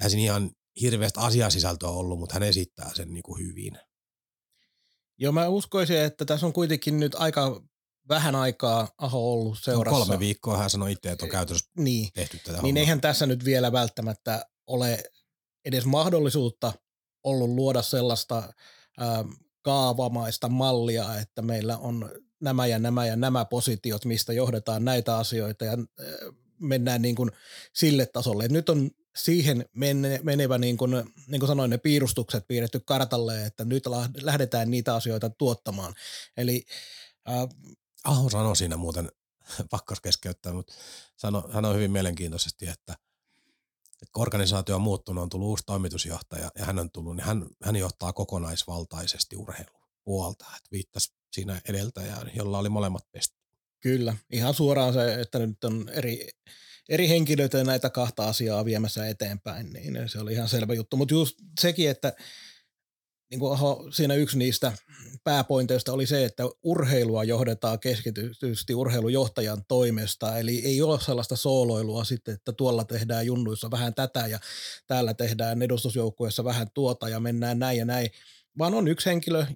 eihän 0.00 0.10
siinä 0.10 0.24
ihan 0.24 0.50
hirveästi 0.80 1.20
asiasisältöä 1.20 1.88
ollut, 1.88 2.18
mutta 2.18 2.34
hän 2.34 2.42
esittää 2.42 2.90
sen 2.94 3.12
niin 3.12 3.22
kuin 3.22 3.46
hyvin. 3.46 3.78
Joo, 5.18 5.32
mä 5.32 5.48
uskoisin, 5.48 5.98
että 5.98 6.24
tässä 6.24 6.46
on 6.46 6.52
kuitenkin 6.52 7.00
nyt 7.00 7.14
aika 7.14 7.62
vähän 8.08 8.34
aikaa 8.34 8.88
Aho 8.98 9.32
ollut 9.32 9.58
seurassa. 9.62 9.98
No 9.98 10.04
kolme 10.04 10.18
viikkoa 10.18 10.58
hän 10.58 10.70
sanoi 10.70 10.92
itse, 10.92 11.10
että 11.10 11.24
on 11.24 11.30
käytössä 11.30 11.70
niin, 11.78 12.08
tehty 12.14 12.38
tätä 12.38 12.52
Niin 12.52 12.62
hommaa. 12.62 12.80
eihän 12.80 13.00
tässä 13.00 13.26
nyt 13.26 13.44
vielä 13.44 13.72
välttämättä 13.72 14.46
ole 14.66 15.02
edes 15.64 15.84
mahdollisuutta 15.84 16.72
ollut 17.24 17.50
luoda 17.50 17.82
sellaista 17.82 18.52
ää, 18.98 19.24
kaavamaista 19.62 20.48
mallia, 20.48 21.18
että 21.20 21.42
meillä 21.42 21.78
on 21.78 22.10
nämä 22.40 22.66
ja 22.66 22.78
nämä 22.78 23.06
ja 23.06 23.16
nämä 23.16 23.44
positiot, 23.44 24.04
mistä 24.04 24.32
johdetaan 24.32 24.84
näitä 24.84 25.16
asioita 25.16 25.64
ja 25.64 25.78
mennään 26.58 27.02
niin 27.02 27.14
kuin 27.14 27.30
sille 27.72 28.06
tasolle. 28.06 28.48
nyt 28.48 28.68
on 28.68 28.90
siihen 29.16 29.64
menevä, 30.22 30.58
niin 30.58 30.76
kuin, 30.76 30.90
niin 31.26 31.40
kuin 31.40 31.46
sanoin, 31.46 31.70
ne 31.70 31.78
piirustukset 31.78 32.48
piirretty 32.48 32.80
kartalle, 32.80 33.46
että 33.46 33.64
nyt 33.64 33.84
lähdetään 34.22 34.70
niitä 34.70 34.94
asioita 34.94 35.30
tuottamaan. 35.30 35.94
Eli 36.36 36.64
äh, 37.28 37.48
Aho 38.04 38.30
sanoi 38.30 38.56
siinä 38.56 38.76
muuten, 38.76 39.12
pakkas 39.70 40.00
keskeyttää, 40.00 40.52
mutta 40.52 40.74
sano, 41.16 41.74
hyvin 41.74 41.90
mielenkiintoisesti, 41.90 42.66
että, 42.68 42.94
että 44.02 44.12
kun 44.12 44.22
organisaatio 44.22 44.74
on 44.74 44.82
muuttunut, 44.82 45.22
on 45.22 45.28
tullut 45.28 45.48
uusi 45.48 45.64
toimitusjohtaja 45.66 46.50
ja 46.58 46.64
hän 46.64 46.78
on 46.78 46.90
tullut, 46.90 47.16
niin 47.16 47.24
hän, 47.24 47.46
hän 47.62 47.76
johtaa 47.76 48.12
kokonaisvaltaisesti 48.12 49.36
urheilua 49.36 49.88
puolta. 50.04 50.44
Että 50.44 50.68
viittasi 50.72 51.12
siinä 51.32 51.60
edeltäjään, 51.68 52.30
jolla 52.34 52.58
oli 52.58 52.68
molemmat 52.68 53.12
pestit. 53.12 53.38
Kyllä, 53.80 54.16
ihan 54.30 54.54
suoraan 54.54 54.92
se, 54.92 55.20
että 55.20 55.38
nyt 55.38 55.64
on 55.64 55.88
eri, 55.88 56.28
eri 56.88 57.08
henkilöitä 57.08 57.64
näitä 57.64 57.90
kahta 57.90 58.28
asiaa 58.28 58.64
viemässä 58.64 59.06
eteenpäin, 59.06 59.72
niin 59.72 60.08
se 60.08 60.18
oli 60.18 60.32
ihan 60.32 60.48
selvä 60.48 60.74
juttu. 60.74 60.96
Mutta 60.96 61.14
just 61.14 61.36
sekin, 61.60 61.90
että 61.90 62.12
niin 63.32 63.40
kuin 63.40 63.52
Aho, 63.52 63.88
siinä 63.90 64.14
yksi 64.14 64.38
niistä 64.38 64.72
pääpointeista 65.24 65.92
oli 65.92 66.06
se, 66.06 66.24
että 66.24 66.42
urheilua 66.62 67.24
johdetaan 67.24 67.80
keskitysti 67.80 68.74
urheilujohtajan 68.74 69.62
toimesta, 69.68 70.38
eli 70.38 70.62
ei 70.64 70.82
ole 70.82 71.00
sellaista 71.00 71.36
sooloilua 71.36 72.04
sitten, 72.04 72.34
että 72.34 72.52
tuolla 72.52 72.84
tehdään 72.84 73.26
junnuissa 73.26 73.70
vähän 73.70 73.94
tätä 73.94 74.26
ja 74.26 74.38
täällä 74.86 75.14
tehdään 75.14 75.62
edustusjoukkueessa 75.62 76.44
vähän 76.44 76.66
tuota 76.74 77.08
ja 77.08 77.20
mennään 77.20 77.58
näin 77.58 77.78
ja 77.78 77.84
näin, 77.84 78.10
vaan 78.58 78.74
on 78.74 78.88
yksi 78.88 79.10
henkilö, 79.10 79.46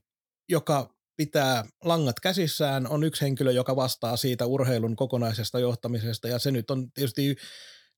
joka 0.48 0.94
pitää 1.16 1.64
langat 1.84 2.20
käsissään, 2.20 2.88
on 2.88 3.04
yksi 3.04 3.22
henkilö, 3.22 3.52
joka 3.52 3.76
vastaa 3.76 4.16
siitä 4.16 4.46
urheilun 4.46 4.96
kokonaisesta 4.96 5.58
johtamisesta. 5.58 6.28
Ja 6.28 6.38
se 6.38 6.50
nyt 6.50 6.70
on 6.70 6.92
tietysti 6.92 7.36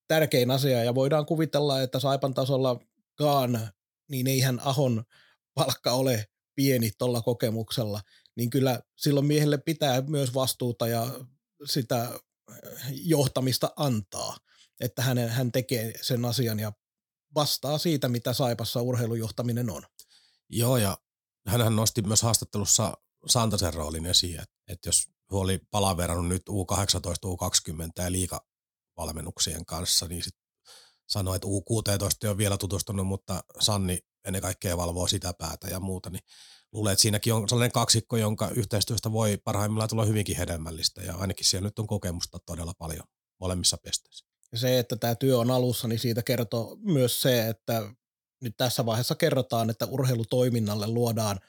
tärkein 0.08 0.50
asia. 0.50 0.84
Ja 0.84 0.94
voidaan 0.94 1.26
kuvitella, 1.26 1.82
että 1.82 2.00
Saipan 2.00 2.34
tasollakaan, 2.34 3.60
niin 4.10 4.26
eihän 4.26 4.60
Ahon 4.64 5.04
palkka 5.58 5.92
ole 5.92 6.26
pieni 6.54 6.90
tuolla 6.98 7.22
kokemuksella, 7.22 8.00
niin 8.36 8.50
kyllä 8.50 8.80
silloin 8.96 9.26
miehelle 9.26 9.58
pitää 9.58 10.00
myös 10.00 10.34
vastuuta 10.34 10.88
ja 10.88 11.20
sitä 11.64 12.20
johtamista 12.90 13.72
antaa, 13.76 14.36
että 14.80 15.02
hän, 15.02 15.18
hän 15.18 15.52
tekee 15.52 15.92
sen 16.02 16.24
asian 16.24 16.60
ja 16.60 16.72
vastaa 17.34 17.78
siitä, 17.78 18.08
mitä 18.08 18.32
Saipassa 18.32 18.82
urheilujohtaminen 18.82 19.70
on. 19.70 19.82
Joo, 20.48 20.76
ja 20.76 20.98
hän 21.46 21.76
nosti 21.76 22.02
myös 22.02 22.22
haastattelussa 22.22 22.96
Santasen 23.26 23.74
roolin 23.74 24.06
esiin, 24.06 24.40
että, 24.40 24.56
että 24.68 24.88
jos 24.88 25.08
huoli 25.30 25.60
palaverannut 25.70 26.28
nyt 26.28 26.42
U18, 26.48 26.54
U20 27.26 28.02
ja 28.02 28.12
liikavalmennuksien 28.12 29.66
kanssa, 29.66 30.08
niin 30.08 30.22
sit 30.22 30.34
sanoi, 31.08 31.36
että 31.36 31.48
U16 31.48 32.08
ei 32.22 32.28
ole 32.28 32.38
vielä 32.38 32.56
tutustunut, 32.56 33.06
mutta 33.06 33.44
Sanni 33.60 33.98
ennen 34.24 34.42
kaikkea 34.42 34.76
valvoo 34.76 35.06
sitä 35.06 35.32
päätä 35.32 35.68
ja 35.68 35.80
muuta, 35.80 36.10
niin 36.10 36.22
luulen, 36.72 36.92
että 36.92 37.02
siinäkin 37.02 37.34
on 37.34 37.48
sellainen 37.48 37.72
kaksikko, 37.72 38.16
jonka 38.16 38.48
yhteistyöstä 38.48 39.12
voi 39.12 39.38
parhaimmillaan 39.44 39.88
tulla 39.88 40.04
hyvinkin 40.04 40.36
hedelmällistä 40.36 41.02
ja 41.02 41.16
ainakin 41.16 41.46
siellä 41.46 41.66
nyt 41.66 41.78
on 41.78 41.86
kokemusta 41.86 42.38
todella 42.46 42.74
paljon 42.78 43.04
molemmissa 43.40 43.78
pesteissä. 43.78 44.26
Se, 44.54 44.78
että 44.78 44.96
tämä 44.96 45.14
työ 45.14 45.38
on 45.38 45.50
alussa, 45.50 45.88
niin 45.88 45.98
siitä 45.98 46.22
kertoo 46.22 46.76
myös 46.80 47.22
se, 47.22 47.48
että 47.48 47.90
nyt 48.42 48.56
tässä 48.56 48.86
vaiheessa 48.86 49.14
kerrotaan, 49.14 49.70
että 49.70 49.86
urheilutoiminnalle 49.86 50.86
luodaan 50.86 51.40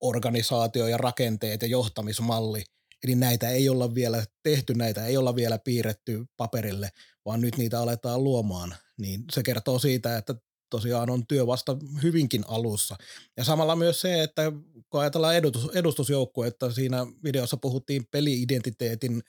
organisaatio 0.00 0.86
ja 0.86 0.96
rakenteet 0.96 1.62
ja 1.62 1.68
johtamismalli. 1.68 2.64
Eli 3.04 3.14
näitä 3.14 3.50
ei 3.50 3.68
olla 3.68 3.94
vielä 3.94 4.24
tehty, 4.42 4.74
näitä 4.74 5.06
ei 5.06 5.16
olla 5.16 5.34
vielä 5.34 5.58
piirretty 5.58 6.24
paperille, 6.36 6.90
vaan 7.24 7.40
nyt 7.40 7.56
niitä 7.56 7.80
aletaan 7.80 8.24
luomaan. 8.24 8.74
Niin 8.98 9.24
se 9.32 9.42
kertoo 9.42 9.78
siitä, 9.78 10.16
että 10.16 10.34
tosiaan 10.70 11.10
on 11.10 11.26
työ 11.26 11.46
vasta 11.46 11.76
hyvinkin 12.02 12.44
alussa. 12.48 12.96
Ja 13.36 13.44
samalla 13.44 13.76
myös 13.76 14.00
se, 14.00 14.22
että 14.22 14.52
kun 14.90 15.00
ajatellaan 15.00 15.36
edustus, 15.36 15.70
edustusjoukku, 15.74 16.42
että 16.42 16.70
siinä 16.72 17.06
videossa 17.24 17.56
puhuttiin 17.56 18.06
peliidentiteetin 18.10 19.22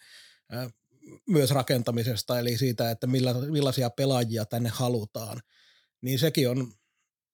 myös 1.29 1.51
rakentamisesta, 1.51 2.39
eli 2.39 2.57
siitä, 2.57 2.91
että 2.91 3.07
milla, 3.07 3.33
millaisia 3.33 3.89
pelaajia 3.89 4.45
tänne 4.45 4.69
halutaan, 4.69 5.41
niin 6.01 6.19
sekin 6.19 6.49
on 6.49 6.73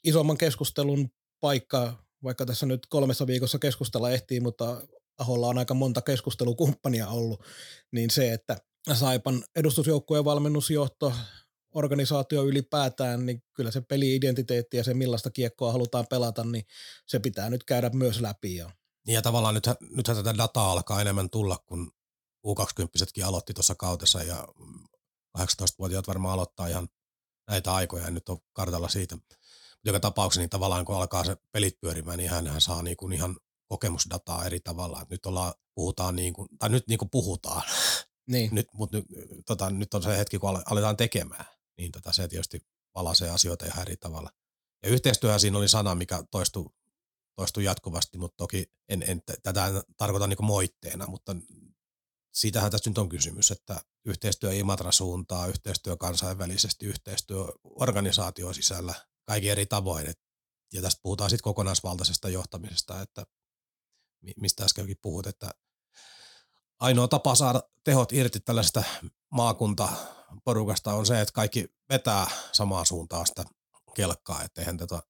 isomman 0.03 0.37
keskustelun 0.37 1.09
paikka 1.39 2.07
vaikka 2.23 2.45
tässä 2.45 2.65
nyt 2.65 2.85
kolmessa 2.89 3.27
viikossa 3.27 3.59
keskustella 3.59 4.11
ehtii, 4.11 4.39
mutta 4.39 4.81
Aholla 5.17 5.47
on 5.47 5.57
aika 5.57 5.73
monta 5.73 6.01
keskustelukumppania 6.01 7.07
ollut, 7.07 7.43
niin 7.91 8.09
se, 8.09 8.33
että 8.33 8.57
Saipan 8.93 9.43
edustusjoukkueen 9.55 10.25
valmennusjohto, 10.25 11.13
organisaatio 11.77 12.43
ylipäätään, 12.43 13.25
niin 13.25 13.43
kyllä 13.53 13.71
se 13.71 13.81
peli-identiteetti 13.81 14.77
ja 14.77 14.83
se 14.83 14.93
millaista 14.93 15.31
kiekkoa 15.31 15.71
halutaan 15.71 16.05
pelata, 16.09 16.43
niin 16.43 16.65
se 17.07 17.19
pitää 17.19 17.49
nyt 17.49 17.63
käydä 17.63 17.89
myös 17.89 18.21
läpi. 18.21 18.55
Ja, 18.55 18.71
niin 19.07 19.15
ja 19.15 19.21
tavallaan 19.21 19.53
nythän, 19.53 19.75
nythän 19.95 20.17
tätä 20.17 20.37
dataa 20.37 20.71
alkaa 20.71 21.01
enemmän 21.01 21.29
tulla, 21.29 21.57
kun 21.65 21.91
U20-setkin 22.47 23.25
aloitti 23.25 23.53
tuossa 23.53 23.75
kautessa 23.75 24.23
ja 24.23 24.47
18-vuotiaat 25.37 26.07
varmaan 26.07 26.33
aloittaa 26.33 26.67
ihan 26.67 26.87
näitä 27.47 27.73
aikoja 27.73 28.03
ja 28.03 28.11
nyt 28.11 28.29
on 28.29 28.37
kartalla 28.53 28.89
siitä 28.89 29.17
joka 29.85 29.99
tapauksessa 29.99 30.41
niin 30.41 30.49
tavallaan 30.49 30.85
kun 30.85 30.95
alkaa 30.95 31.23
se 31.23 31.37
pelit 31.51 31.79
pyörimään, 31.81 32.17
niin 32.17 32.29
hän 32.29 32.61
saa 32.61 32.81
niin 32.81 32.97
kuin 32.97 33.13
ihan 33.13 33.37
kokemusdataa 33.67 34.45
eri 34.45 34.59
tavalla. 34.59 35.05
Nyt 35.09 35.25
ollaan, 35.25 35.53
puhutaan 35.75 36.15
niin 36.15 36.33
kuin, 36.33 36.47
tai 36.59 36.69
nyt 36.69 36.87
niin 36.87 36.97
kuin 36.97 37.09
puhutaan. 37.09 37.61
Niin. 38.27 38.49
Nyt, 38.51 38.67
mutta 38.73 38.97
nyt, 38.97 39.05
tota, 39.45 39.69
nyt 39.69 39.93
on 39.93 40.03
se 40.03 40.17
hetki, 40.17 40.39
kun 40.39 40.61
aletaan 40.65 40.97
tekemään. 40.97 41.45
Niin 41.77 41.91
tota, 41.91 42.11
se 42.11 42.27
tietysti 42.27 42.61
valaisee 42.95 43.29
asioita 43.29 43.65
ihan 43.65 43.81
eri 43.81 43.97
tavalla. 43.97 44.29
Ja 44.83 44.89
yhteistyöhän 44.89 45.39
siinä 45.39 45.57
oli 45.57 45.67
sana, 45.67 45.95
mikä 45.95 46.23
toistui, 46.31 46.65
toistui 47.35 47.63
jatkuvasti, 47.63 48.17
mutta 48.17 48.37
toki 48.37 48.71
en, 48.89 49.03
en 49.07 49.21
tätä 49.43 49.67
en 49.67 49.83
tarkoita 49.97 50.27
niin 50.27 50.45
moitteena, 50.45 51.07
mutta 51.07 51.35
siitähän 52.33 52.71
tässä 52.71 52.89
nyt 52.89 52.97
on 52.97 53.09
kysymys, 53.09 53.51
että 53.51 53.81
yhteistyö 54.05 54.53
Imatra 54.53 54.91
suuntaa, 54.91 55.47
yhteistyö 55.47 55.97
kansainvälisesti, 55.97 56.85
yhteistyö 56.85 57.45
organisaatio 57.63 58.53
sisällä, 58.53 58.93
kaikki 59.25 59.49
eri 59.49 59.65
tavoin. 59.65 60.09
Et, 60.09 60.19
ja 60.73 60.81
tästä 60.81 60.99
puhutaan 61.03 61.29
sitten 61.29 61.43
kokonaisvaltaisesta 61.43 62.29
johtamisesta, 62.29 63.01
että 63.01 63.25
mistä 64.35 64.65
äskenkin 64.65 64.97
puhut, 65.01 65.27
että 65.27 65.51
ainoa 66.79 67.07
tapa 67.07 67.35
saada 67.35 67.63
tehot 67.83 68.11
irti 68.11 68.39
tällaisesta 68.39 68.83
maakuntaporukasta 69.31 70.93
on 70.93 71.05
se, 71.05 71.21
että 71.21 71.33
kaikki 71.33 71.65
vetää 71.89 72.27
samaa 72.51 72.85
suuntaan 72.85 73.27
sitä 73.27 73.43
kelkkaa, 73.95 74.43
että 74.43 74.61
eihän 74.61 74.77
tätä, 74.77 75.01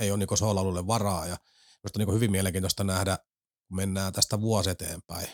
ei 0.00 0.10
ole 0.10 0.18
niin 0.18 0.38
soolalulle 0.38 0.86
varaa. 0.86 1.26
Ja 1.26 1.36
minusta 1.82 1.98
on 1.98 2.06
niin 2.06 2.14
hyvin 2.14 2.30
mielenkiintoista 2.30 2.84
nähdä, 2.84 3.18
kun 3.68 3.76
mennään 3.76 4.12
tästä 4.12 4.40
vuosi 4.40 4.70
eteenpäin, 4.70 5.28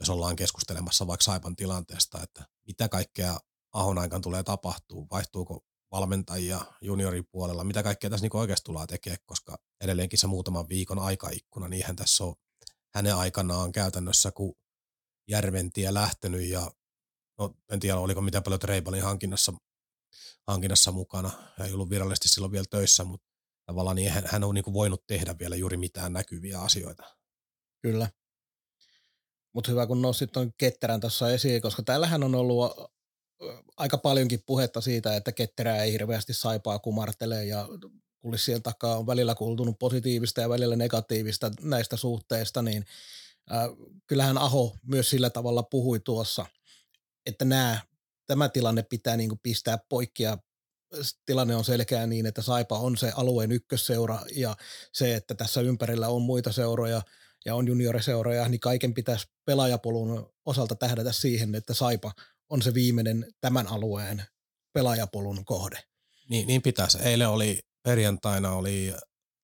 jos 0.00 0.10
ollaan 0.10 0.36
keskustelemassa 0.36 1.06
vaikka 1.06 1.24
Saipan 1.24 1.56
tilanteesta, 1.56 2.22
että 2.22 2.44
mitä 2.66 2.88
kaikkea 2.88 3.38
Ahon 3.72 3.98
aikaan 3.98 4.22
tulee 4.22 4.42
tapahtuu, 4.42 5.06
vaihtuuko 5.10 5.64
valmentajia 5.90 6.60
juniorin 6.80 7.26
puolella, 7.30 7.64
mitä 7.64 7.82
kaikkea 7.82 8.10
tässä 8.10 8.24
niin 8.24 8.36
oikeasti 8.36 8.64
tullaan 8.64 8.86
tekemään, 8.86 9.18
koska 9.26 9.58
edelleenkin 9.80 10.18
se 10.18 10.26
muutaman 10.26 10.68
viikon 10.68 10.98
aikaikkuna, 10.98 11.68
niin 11.68 11.82
eihän 11.82 11.96
tässä 11.96 12.24
ole 12.24 12.36
hänen 12.94 13.16
aikanaan 13.16 13.72
käytännössä, 13.72 14.30
kun 14.32 14.54
Järventie 15.28 15.94
lähtenyt 15.94 16.42
ja 16.42 16.70
no, 17.40 17.54
en 17.72 17.80
tiedä 17.80 17.98
oliko 17.98 18.20
miten 18.20 18.42
paljon 18.42 18.60
Treibalin 18.60 19.02
hankinnassa, 19.02 19.52
hankinnassa 20.46 20.92
mukana, 20.92 21.30
ja 21.58 21.64
ei 21.64 21.72
ollut 21.72 21.90
virallisesti 21.90 22.28
silloin 22.28 22.52
vielä 22.52 22.64
töissä, 22.70 23.04
mutta 23.04 23.26
tavallaan 23.66 23.96
niin 23.96 24.10
hän, 24.10 24.24
hän 24.26 24.44
on 24.44 24.54
niin 24.54 24.72
voinut 24.72 25.06
tehdä 25.06 25.38
vielä 25.38 25.56
juuri 25.56 25.76
mitään 25.76 26.12
näkyviä 26.12 26.60
asioita. 26.60 27.02
Kyllä. 27.82 28.10
Mutta 29.54 29.70
hyvä, 29.70 29.86
kun 29.86 30.02
nostit 30.02 30.32
tuon 30.32 30.52
ketterän 30.58 31.00
tuossa 31.00 31.30
esiin, 31.30 31.62
koska 31.62 31.82
täällähän 31.82 32.24
on 32.24 32.34
ollut 32.34 32.72
aika 33.76 33.98
paljonkin 33.98 34.42
puhetta 34.46 34.80
siitä, 34.80 35.16
että 35.16 35.32
ketterää 35.32 35.82
ei 35.82 35.92
hirveästi 35.92 36.34
saipaa 36.34 36.78
kumartele 36.78 37.44
ja 37.44 37.68
kulissien 38.20 38.62
takaa 38.62 38.98
on 38.98 39.06
välillä 39.06 39.34
kuultunut 39.34 39.78
positiivista 39.78 40.40
ja 40.40 40.48
välillä 40.48 40.76
negatiivista 40.76 41.50
näistä 41.60 41.96
suhteista, 41.96 42.62
niin 42.62 42.84
äh, 43.52 43.64
kyllähän 44.06 44.38
Aho 44.38 44.76
myös 44.86 45.10
sillä 45.10 45.30
tavalla 45.30 45.62
puhui 45.62 46.00
tuossa, 46.00 46.46
että 47.26 47.44
nämä, 47.44 47.80
tämä 48.26 48.48
tilanne 48.48 48.82
pitää 48.82 49.16
niin 49.16 49.28
kuin 49.28 49.40
pistää 49.42 49.78
poikki 49.88 50.22
ja 50.22 50.38
tilanne 51.26 51.56
on 51.56 51.64
selkeä 51.64 52.06
niin, 52.06 52.26
että 52.26 52.42
Saipa 52.42 52.78
on 52.78 52.96
se 52.96 53.12
alueen 53.16 53.52
ykkösseura 53.52 54.20
ja 54.34 54.56
se, 54.92 55.14
että 55.14 55.34
tässä 55.34 55.60
ympärillä 55.60 56.08
on 56.08 56.22
muita 56.22 56.52
seuroja 56.52 57.02
ja 57.44 57.54
on 57.54 57.68
junioriseuroja, 57.68 58.48
niin 58.48 58.60
kaiken 58.60 58.94
pitäisi 58.94 59.26
pelaajapolun 59.44 60.32
osalta 60.44 60.74
tähdätä 60.74 61.12
siihen, 61.12 61.54
että 61.54 61.74
Saipa 61.74 62.12
on 62.48 62.62
se 62.62 62.74
viimeinen 62.74 63.26
tämän 63.40 63.66
alueen 63.66 64.24
pelaajapolun 64.72 65.44
kohde. 65.44 65.82
Niin, 66.28 66.46
niin 66.46 66.62
pitäisi. 66.62 66.98
Eilen 66.98 67.28
oli, 67.28 67.58
perjantaina 67.82 68.52
oli 68.52 68.94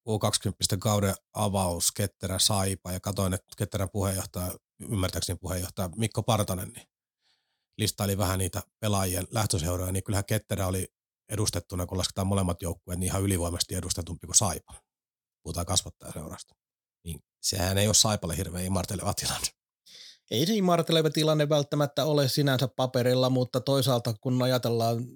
U20 0.08 0.78
kauden 0.78 1.14
avaus 1.34 1.92
Ketterä 1.92 2.38
Saipa 2.38 2.92
ja 2.92 3.00
katsoin, 3.00 3.34
että 3.34 3.46
Ketterän 3.56 3.90
puheenjohtaja, 3.90 4.54
ymmärtääkseni 4.80 5.38
puheenjohtaja 5.38 5.90
Mikko 5.96 6.22
Partanen, 6.22 6.68
niin 6.68 6.86
listaili 7.78 8.18
vähän 8.18 8.38
niitä 8.38 8.62
pelaajien 8.80 9.26
lähtöseuroja, 9.30 9.92
niin 9.92 10.04
kyllähän 10.04 10.24
Ketterä 10.24 10.66
oli 10.66 10.88
edustettuna, 11.28 11.86
kun 11.86 11.98
lasketaan 11.98 12.26
molemmat 12.26 12.62
joukkueet, 12.62 13.00
niin 13.00 13.06
ihan 13.06 13.22
ylivoimaisesti 13.22 13.74
edustetumpi 13.74 14.26
kuin 14.26 14.36
Saipa. 14.36 14.74
Puhutaan 15.42 15.66
kasvattajaseurasta. 15.66 16.54
Niin 17.04 17.20
sehän 17.42 17.78
ei 17.78 17.86
ole 17.86 17.94
Saipalle 17.94 18.36
hirveän 18.36 18.64
imarteleva 18.64 19.14
tilanne. 19.14 19.46
Ei 20.30 20.46
se 20.46 20.54
imarteleva 20.54 21.10
tilanne 21.10 21.48
välttämättä 21.48 22.04
ole 22.04 22.28
sinänsä 22.28 22.68
paperilla, 22.68 23.30
mutta 23.30 23.60
toisaalta 23.60 24.14
kun 24.20 24.42
ajatellaan 24.42 25.06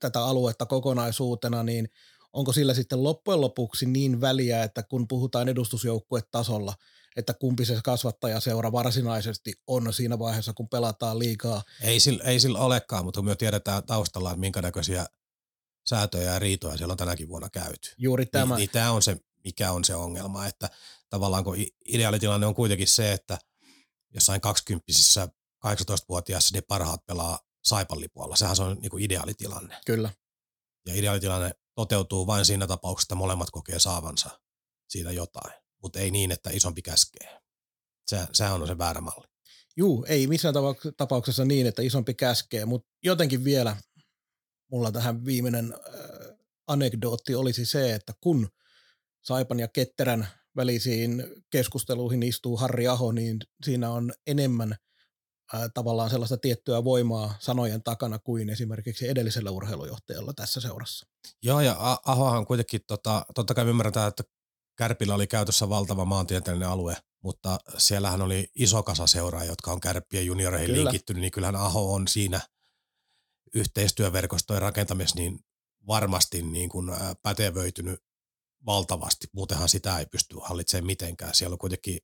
tätä 0.00 0.24
aluetta 0.24 0.66
kokonaisuutena, 0.66 1.62
niin 1.62 1.88
onko 2.32 2.52
sillä 2.52 2.74
sitten 2.74 3.02
loppujen 3.02 3.40
lopuksi 3.40 3.86
niin 3.86 4.20
väliä, 4.20 4.62
että 4.62 4.82
kun 4.82 5.08
puhutaan 5.08 5.48
edustusjoukkuetasolla, 5.48 6.74
että 7.16 7.34
kumpi 7.34 7.64
se 7.64 7.80
kasvattajaseura 7.84 8.72
varsinaisesti 8.72 9.52
on 9.66 9.92
siinä 9.92 10.18
vaiheessa, 10.18 10.52
kun 10.52 10.68
pelataan 10.68 11.18
liikaa. 11.18 11.62
Ei 11.80 12.00
sillä, 12.00 12.24
ei 12.24 12.40
sillä 12.40 12.58
olekaan, 12.58 13.04
mutta 13.04 13.22
me 13.22 13.36
tiedetään 13.36 13.86
taustalla, 13.86 14.30
että 14.30 14.40
minkä 14.40 14.62
näköisiä 14.62 15.06
säätöjä 15.86 16.32
ja 16.32 16.38
riitoja 16.38 16.76
siellä 16.76 16.92
on 16.92 16.98
tänäkin 16.98 17.28
vuonna 17.28 17.50
käyty. 17.50 17.94
Juuri 17.98 18.26
tämä. 18.26 18.54
Niin, 18.54 18.58
niin 18.58 18.70
tämä 18.70 18.90
on 18.90 19.02
se, 19.02 19.16
mikä 19.44 19.72
on 19.72 19.84
se 19.84 19.94
ongelma, 19.94 20.46
että 20.46 20.70
tavallaan 21.10 21.44
kun 21.44 21.56
ideaalitilanne 21.86 22.46
on 22.46 22.54
kuitenkin 22.54 22.88
se, 22.88 23.12
että 23.12 23.38
jossain 24.14 24.40
20 24.40 24.92
18-vuotiaassa 25.66 26.54
ne 26.54 26.60
parhaat 26.60 27.06
pelaa 27.06 27.38
saipallipuolella. 27.64 28.36
Sehän 28.36 28.56
se 28.56 28.62
on 28.62 28.76
niin 28.80 28.90
kuin 28.90 29.04
ideaalitilanne. 29.04 29.76
Kyllä. 29.86 30.10
Ja 30.86 30.94
ideaalitilanne 30.94 31.50
toteutuu 31.74 32.26
vain 32.26 32.44
siinä 32.44 32.66
tapauksessa, 32.66 33.04
että 33.04 33.14
molemmat 33.14 33.50
kokee 33.50 33.78
saavansa 33.78 34.40
siitä 34.88 35.12
jotain, 35.12 35.62
mutta 35.82 35.98
ei 35.98 36.10
niin, 36.10 36.32
että 36.32 36.50
isompi 36.50 36.82
käskee. 36.82 37.40
Se, 38.06 38.18
sehän 38.32 38.62
on 38.62 38.66
se 38.66 38.78
väärä 38.78 39.00
malli. 39.00 39.26
Juu, 39.76 40.04
ei 40.08 40.26
missään 40.26 40.54
tapauksessa 40.96 41.44
niin, 41.44 41.66
että 41.66 41.82
isompi 41.82 42.14
käskee, 42.14 42.64
mutta 42.64 42.88
jotenkin 43.02 43.44
vielä 43.44 43.76
mulla 44.70 44.92
tähän 44.92 45.24
viimeinen 45.24 45.74
äh, 45.74 46.36
anekdootti 46.66 47.34
olisi 47.34 47.66
se, 47.66 47.94
että 47.94 48.12
kun 48.20 48.48
Saipan 49.22 49.60
ja 49.60 49.68
Ketterän 49.68 50.28
välisiin 50.56 51.24
keskusteluihin 51.50 52.22
istuu 52.22 52.56
Harri 52.56 52.88
Aho, 52.88 53.12
niin 53.12 53.38
siinä 53.64 53.90
on 53.90 54.12
enemmän 54.26 54.76
ää, 55.52 55.68
tavallaan 55.68 56.10
sellaista 56.10 56.36
tiettyä 56.36 56.84
voimaa 56.84 57.34
sanojen 57.38 57.82
takana 57.82 58.18
kuin 58.18 58.50
esimerkiksi 58.50 59.08
edellisellä 59.08 59.50
urheilujohtajalla 59.50 60.32
tässä 60.32 60.60
seurassa. 60.60 61.06
Joo, 61.42 61.60
ja 61.60 62.00
Ahohan 62.06 62.46
kuitenkin, 62.46 62.80
tota, 62.86 63.26
totta 63.34 63.54
kai 63.54 63.68
ymmärretään, 63.68 64.08
että 64.08 64.22
Kärpillä 64.76 65.14
oli 65.14 65.26
käytössä 65.26 65.68
valtava 65.68 66.04
maantieteellinen 66.04 66.68
alue, 66.68 66.96
mutta 67.22 67.58
siellähän 67.78 68.22
oli 68.22 68.48
iso 68.54 68.82
kasa 68.82 69.06
seuraa, 69.06 69.44
jotka 69.44 69.72
on 69.72 69.80
kärppien 69.80 70.26
junioreihin 70.26 70.66
Kyllä. 70.66 70.84
linkittynyt, 70.84 71.20
niin 71.20 71.32
kyllähän 71.32 71.56
Aho 71.56 71.94
on 71.94 72.08
siinä 72.08 72.40
yhteistyöverkostojen 73.54 74.62
rakentamisessa 74.62 75.18
niin 75.18 75.38
varmasti 75.86 76.42
niin 76.42 76.68
kuin 76.68 76.90
pätevöitynyt 77.22 78.00
valtavasti. 78.66 79.26
Muutenhan 79.32 79.68
sitä 79.68 79.98
ei 79.98 80.06
pysty 80.06 80.36
hallitsemaan 80.42 80.86
mitenkään. 80.86 81.34
Siellä 81.34 81.54
on 81.54 81.58
kuitenkin 81.58 81.98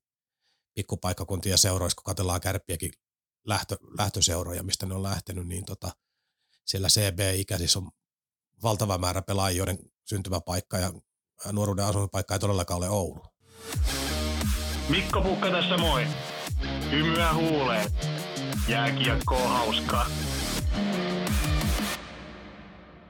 pikkupaikkakuntia 0.75 1.57
seuroissa, 1.57 1.95
kun 1.95 2.03
katsellaan 2.03 2.41
kärppiäkin 2.41 2.91
lähtö, 3.45 3.77
lähtöseuroja, 3.97 4.63
mistä 4.63 4.85
ne 4.85 4.95
on 4.95 5.03
lähtenyt, 5.03 5.47
niin 5.47 5.65
tota, 5.65 5.91
siellä 6.65 6.87
CB-ikäisissä 6.87 7.79
on 7.79 7.89
valtava 8.63 8.97
määrä 8.97 9.21
pelaajia, 9.21 9.57
joiden 9.57 9.79
syntymäpaikka 10.05 10.77
ja 10.77 10.93
nuoruuden 11.51 11.85
asumispaikka 11.85 12.35
ei 12.35 12.39
todellakaan 12.39 12.77
ole 12.77 12.89
Oulu. 12.89 13.21
Mikko 14.89 15.21
Pukka 15.21 15.51
tässä 15.51 15.77
moi. 15.77 16.05
Hymyä 16.91 17.33
huuleen. 17.33 17.91
Jääkiekkoa 18.67 19.47
hauskaa. 19.47 20.05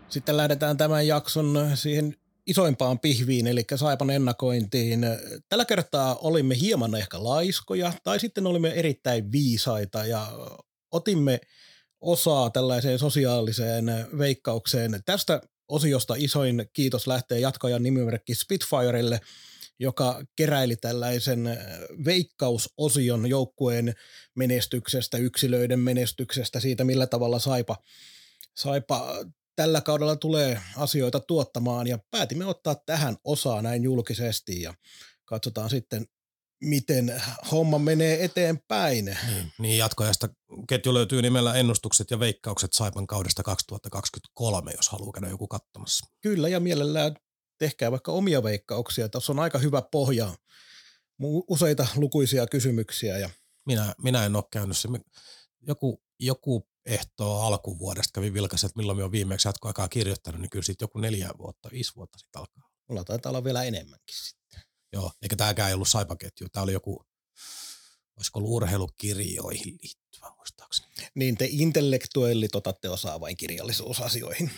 Sitten 0.09 0.37
lähdetään 0.37 0.77
tämän 0.77 1.07
jakson 1.07 1.71
siihen 1.75 2.15
isoimpaan 2.47 2.99
pihviin, 2.99 3.47
eli 3.47 3.63
Saipan 3.75 4.09
ennakointiin. 4.09 5.05
Tällä 5.49 5.65
kertaa 5.65 6.15
olimme 6.15 6.59
hieman 6.59 6.95
ehkä 6.95 7.23
laiskoja, 7.23 7.93
tai 8.03 8.19
sitten 8.19 8.47
olimme 8.47 8.69
erittäin 8.69 9.31
viisaita 9.31 10.05
ja 10.05 10.27
otimme 10.91 11.39
osaa 12.01 12.49
tällaiseen 12.49 12.99
sosiaaliseen 12.99 13.85
veikkaukseen. 14.17 15.01
Tästä 15.05 15.41
osiosta 15.69 16.13
isoin 16.17 16.69
kiitos 16.73 17.07
lähtee 17.07 17.39
jatkajan 17.39 17.83
nimimerkki 17.83 18.35
Spitfirelle, 18.35 19.21
joka 19.79 20.23
keräili 20.35 20.75
tällaisen 20.75 21.59
veikkausosion 22.05 23.29
joukkueen 23.29 23.93
menestyksestä, 24.35 25.17
yksilöiden 25.17 25.79
menestyksestä, 25.79 26.59
siitä 26.59 26.83
millä 26.83 27.07
tavalla 27.07 27.39
Saipa, 27.39 27.77
Saipa 28.55 29.25
tällä 29.55 29.81
kaudella 29.81 30.15
tulee 30.15 30.61
asioita 30.75 31.19
tuottamaan. 31.19 31.87
Ja 31.87 31.99
päätimme 32.11 32.45
ottaa 32.45 32.75
tähän 32.75 33.17
osaa 33.23 33.61
näin 33.61 33.83
julkisesti 33.83 34.61
ja 34.61 34.73
katsotaan 35.25 35.69
sitten, 35.69 36.05
miten 36.63 37.21
homma 37.51 37.79
menee 37.79 38.23
eteenpäin. 38.23 39.05
Niin, 39.05 39.51
niin 39.59 39.77
jatkojasta 39.77 40.29
ketju 40.69 40.93
löytyy 40.93 41.21
nimellä 41.21 41.55
ennustukset 41.55 42.11
ja 42.11 42.19
veikkaukset 42.19 42.73
Saipan 42.73 43.07
kaudesta 43.07 43.43
2023, 43.43 44.71
jos 44.71 44.89
haluaa 44.89 45.11
käydä 45.11 45.29
joku 45.29 45.47
katsomassa. 45.47 46.05
Kyllä 46.21 46.49
ja 46.49 46.59
mielellään 46.59 47.15
tehkää 47.57 47.91
vaikka 47.91 48.11
omia 48.11 48.43
veikkauksia. 48.43 49.09
Tässä 49.09 49.31
on 49.31 49.39
aika 49.39 49.57
hyvä 49.57 49.81
pohja, 49.81 50.33
useita 51.47 51.87
lukuisia 51.95 52.47
kysymyksiä. 52.47 53.17
Ja... 53.17 53.29
Minä, 53.65 53.95
minä 54.03 54.25
en 54.25 54.35
ole 54.35 54.43
käynyt 54.51 54.77
se. 54.77 54.89
Joku, 55.61 56.03
joku 56.19 56.67
ehtoa 56.85 57.47
alkuvuodesta 57.47 58.11
kävin 58.13 58.33
vilkaisin, 58.33 58.67
että 58.67 58.77
milloin 58.77 58.97
me 58.97 59.03
on 59.03 59.11
viimeksi 59.11 59.47
jatkoaikaa 59.47 59.87
kirjoittanut, 59.87 60.41
niin 60.41 60.49
kyllä 60.49 60.63
sitten 60.63 60.83
joku 60.83 60.99
neljä 60.99 61.29
vuotta, 61.37 61.69
viisi 61.71 61.95
vuotta 61.95 62.17
sitten 62.17 62.39
alkaa. 62.39 62.69
Mulla 62.89 63.03
taitaa 63.03 63.29
olla 63.29 63.43
vielä 63.43 63.63
enemmänkin 63.63 64.17
sitten. 64.17 64.38
Joo, 64.93 65.11
eikä 65.21 65.35
tämäkään 65.35 65.67
ei 65.67 65.73
ollut 65.73 65.87
saipaketju. 65.87 66.47
Tämä 66.49 66.63
oli 66.63 66.73
joku, 66.73 67.05
olisiko 68.17 68.39
ollut 68.39 68.51
urheilukirjoihin 68.51 69.77
liittyvä 69.81 70.31
muistaakseni. 70.37 70.89
Niin 71.15 71.37
te 71.37 71.47
intellektuellit 71.49 72.55
otatte 72.55 72.89
osaa 72.89 73.19
vain 73.19 73.37
kirjallisuusasioihin. 73.37 74.51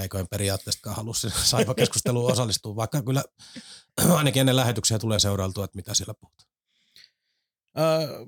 Eikö 0.00 0.26
periaatteessakaan 0.30 0.96
halua 0.96 1.14
saipakeskusteluun 1.44 2.32
osallistua, 2.32 2.76
vaikka 2.76 3.02
kyllä 3.02 3.24
ainakin 4.16 4.40
ennen 4.40 4.56
lähetyksiä 4.56 4.98
tulee 4.98 5.18
seurailtua, 5.18 5.64
että 5.64 5.76
mitä 5.76 5.94
siellä 5.94 6.14
puhutaan. 6.14 6.47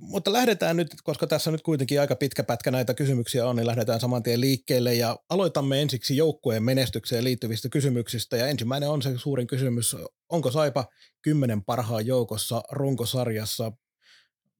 Mutta 0.00 0.32
lähdetään 0.32 0.76
nyt, 0.76 0.94
koska 1.04 1.26
tässä 1.26 1.50
nyt 1.50 1.62
kuitenkin 1.62 2.00
aika 2.00 2.16
pitkä 2.16 2.42
pätkä 2.42 2.70
näitä 2.70 2.94
kysymyksiä 2.94 3.46
on, 3.46 3.56
niin 3.56 3.66
lähdetään 3.66 4.00
saman 4.00 4.22
tien 4.22 4.40
liikkeelle 4.40 4.94
ja 4.94 5.18
aloitamme 5.28 5.82
ensiksi 5.82 6.16
joukkueen 6.16 6.62
menestykseen 6.62 7.24
liittyvistä 7.24 7.68
kysymyksistä 7.68 8.36
ja 8.36 8.46
ensimmäinen 8.46 8.88
on 8.88 9.02
se 9.02 9.18
suurin 9.18 9.46
kysymys, 9.46 9.96
onko 10.28 10.50
Saipa 10.50 10.84
kymmenen 11.22 11.64
parhaan 11.64 12.06
joukossa 12.06 12.62
runkosarjassa? 12.70 13.72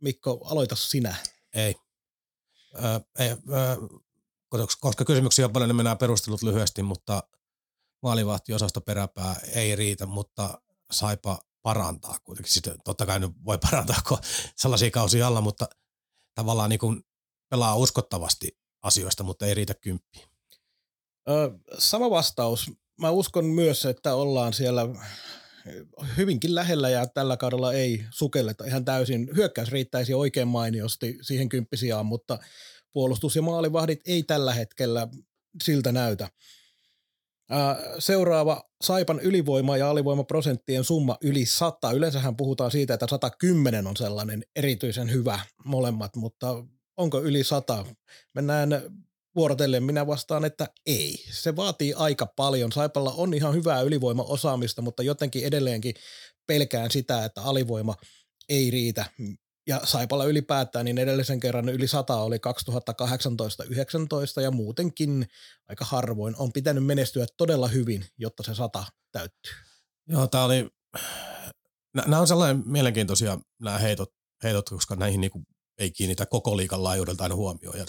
Mikko, 0.01 0.41
aloita 0.45 0.77
sinä. 0.77 1.15
Ei. 1.55 1.75
Ö, 2.75 3.01
ei 3.19 3.31
ö, 3.31 3.37
koska 4.81 5.05
kysymyksiä 5.05 5.45
on 5.45 5.53
paljon, 5.53 5.69
niin 5.69 5.77
mennään 5.77 5.99
perustelut 5.99 6.43
lyhyesti, 6.43 6.83
mutta 6.83 7.23
maalivahtiosasto 8.03 8.81
peräpää 8.81 9.37
ei 9.55 9.77
riitä, 9.77 10.07
mutta 10.07 10.61
Saipa 10.91 11.39
parantaa 11.63 12.19
kuitenkin. 12.25 12.53
Sitten 12.53 12.77
totta 12.85 13.07
kai 13.07 13.21
nyt 13.21 13.31
voi 13.45 13.59
parantaa, 13.71 14.01
kun 14.09 14.19
sellaisia 14.57 14.91
kausia 14.91 15.27
alla, 15.27 15.41
mutta 15.41 15.69
tavallaan 16.35 16.71
niin 16.71 16.81
kuin 16.81 17.03
pelaa 17.51 17.77
uskottavasti 17.77 18.59
asioista, 18.83 19.23
mutta 19.23 19.47
ei 19.47 19.55
riitä 19.55 19.75
kymppiin. 19.75 20.29
Ö, 21.29 21.51
sama 21.79 22.11
vastaus. 22.11 22.71
Mä 23.01 23.11
uskon 23.11 23.45
myös, 23.45 23.85
että 23.85 24.15
ollaan 24.15 24.53
siellä 24.53 24.83
hyvinkin 26.17 26.55
lähellä 26.55 26.91
ja 26.91 27.07
tällä 27.07 27.37
kaudella 27.37 27.73
ei 27.73 28.05
sukelleta 28.11 28.65
ihan 28.65 28.85
täysin. 28.85 29.31
Hyökkäys 29.37 29.69
riittäisi 29.69 30.15
oikein 30.15 30.49
mainiosti 30.49 31.19
siihen 31.23 31.49
kymppisiaan, 31.49 32.07
mutta 32.07 32.39
puolustus 32.93 33.37
ja 33.37 33.43
maalivahdit 33.43 34.01
ei 34.07 34.23
tällä 34.23 34.55
hetkellä 34.55 35.09
siltä 35.63 35.93
näytä. 35.93 36.29
Seuraava 37.99 38.70
Saipan 38.83 39.21
ylivoima- 39.21 39.77
ja 39.77 39.91
alivoimaprosenttien 39.91 40.85
summa 40.85 41.17
yli 41.23 41.47
100. 41.47 41.93
Yleensähän 41.93 42.37
puhutaan 42.37 42.71
siitä, 42.71 42.95
että 42.95 43.07
110 43.11 43.87
on 43.87 43.97
sellainen 43.97 44.43
erityisen 44.57 45.13
hyvä 45.13 45.41
molemmat, 45.65 46.17
mutta 46.17 46.65
onko 46.97 47.21
yli 47.21 47.45
100? 47.45 47.85
Mennään 48.35 48.83
vuorotellen 49.37 49.83
minä 49.83 50.07
vastaan, 50.07 50.45
että 50.45 50.69
ei. 50.87 51.25
Se 51.31 51.57
vaatii 51.57 51.95
aika 51.95 52.27
paljon. 52.37 52.73
Saipalla 52.73 53.13
on 53.13 53.35
ihan 53.35 53.55
hyvää 53.55 53.81
ylivoimaosaamista, 53.81 54.83
mutta 54.83 55.03
jotenkin 55.03 55.45
edelleenkin 55.45 55.95
pelkään 56.47 56.91
sitä, 56.91 57.25
että 57.25 57.43
alivoima 57.43 57.95
ei 58.49 58.71
riitä. 58.71 59.05
Ja 59.67 59.81
Saipalla 59.85 60.25
ylipäätään, 60.25 60.85
niin 60.85 60.99
edellisen 60.99 61.41
kerran 61.41 61.69
yli 61.69 61.89
100 61.89 62.17
oli 62.17 62.37
2018-19 64.39 64.41
ja 64.43 64.51
muutenkin 64.51 65.27
aika 65.69 65.85
harvoin 65.85 66.35
on 66.39 66.53
pitänyt 66.53 66.87
menestyä 66.87 67.27
todella 67.37 67.69
hyvin, 67.69 68.07
jotta 68.19 68.43
se 68.43 68.55
100 68.55 68.85
täyttyy. 69.13 69.53
Joo, 70.09 70.27
tämä 70.27 70.45
oli, 70.45 70.71
nämä 71.95 72.21
on 72.21 72.27
sellainen 72.27 72.63
mielenkiintoisia 72.67 73.39
nämä 73.61 73.79
heitot, 73.79 74.13
heitot 74.43 74.71
koska 74.71 74.97
näihin 74.97 75.21
niinku 75.21 75.43
ei 75.79 75.91
kiinnitä 75.91 76.27
koko 76.27 76.57
liikan 76.57 76.85
laajuudelta 76.85 77.23
aina 77.23 77.35
huomioon. 77.35 77.79
Ja 77.79 77.87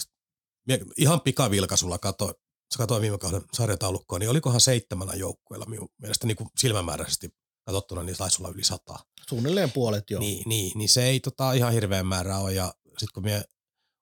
ihan 0.98 1.22
pikavilkaisulla 1.22 1.98
katsoin, 1.98 2.34
katsoin 2.78 3.02
viime 3.02 3.18
kauden 3.18 3.42
sarjataulukkoa, 3.54 4.20
niin 4.20 4.30
olikohan 4.30 4.62
seitsemänä 4.62 5.14
joukkueella 5.14 5.66
minun 5.66 5.90
mielestä 5.98 6.28
niin 6.28 6.38
silmämääräisesti 6.60 7.30
katsottuna, 7.66 8.04
niin 8.04 8.18
taisi 8.18 8.42
olla 8.42 8.54
yli 8.54 8.64
sata. 8.64 9.00
Suunnilleen 9.30 9.72
puolet 9.72 10.10
jo. 10.10 10.20
Niin, 10.20 10.44
niin, 10.46 10.72
niin 10.78 10.90
se 10.90 11.04
ei 11.04 11.20
tota, 11.20 11.54
ihan 11.54 11.74
hirveän 11.74 12.06
määrä 12.06 12.38
ole. 12.38 12.54
Ja 12.54 12.74
sitten 12.88 13.14
kun 13.14 13.24
me 13.24 13.44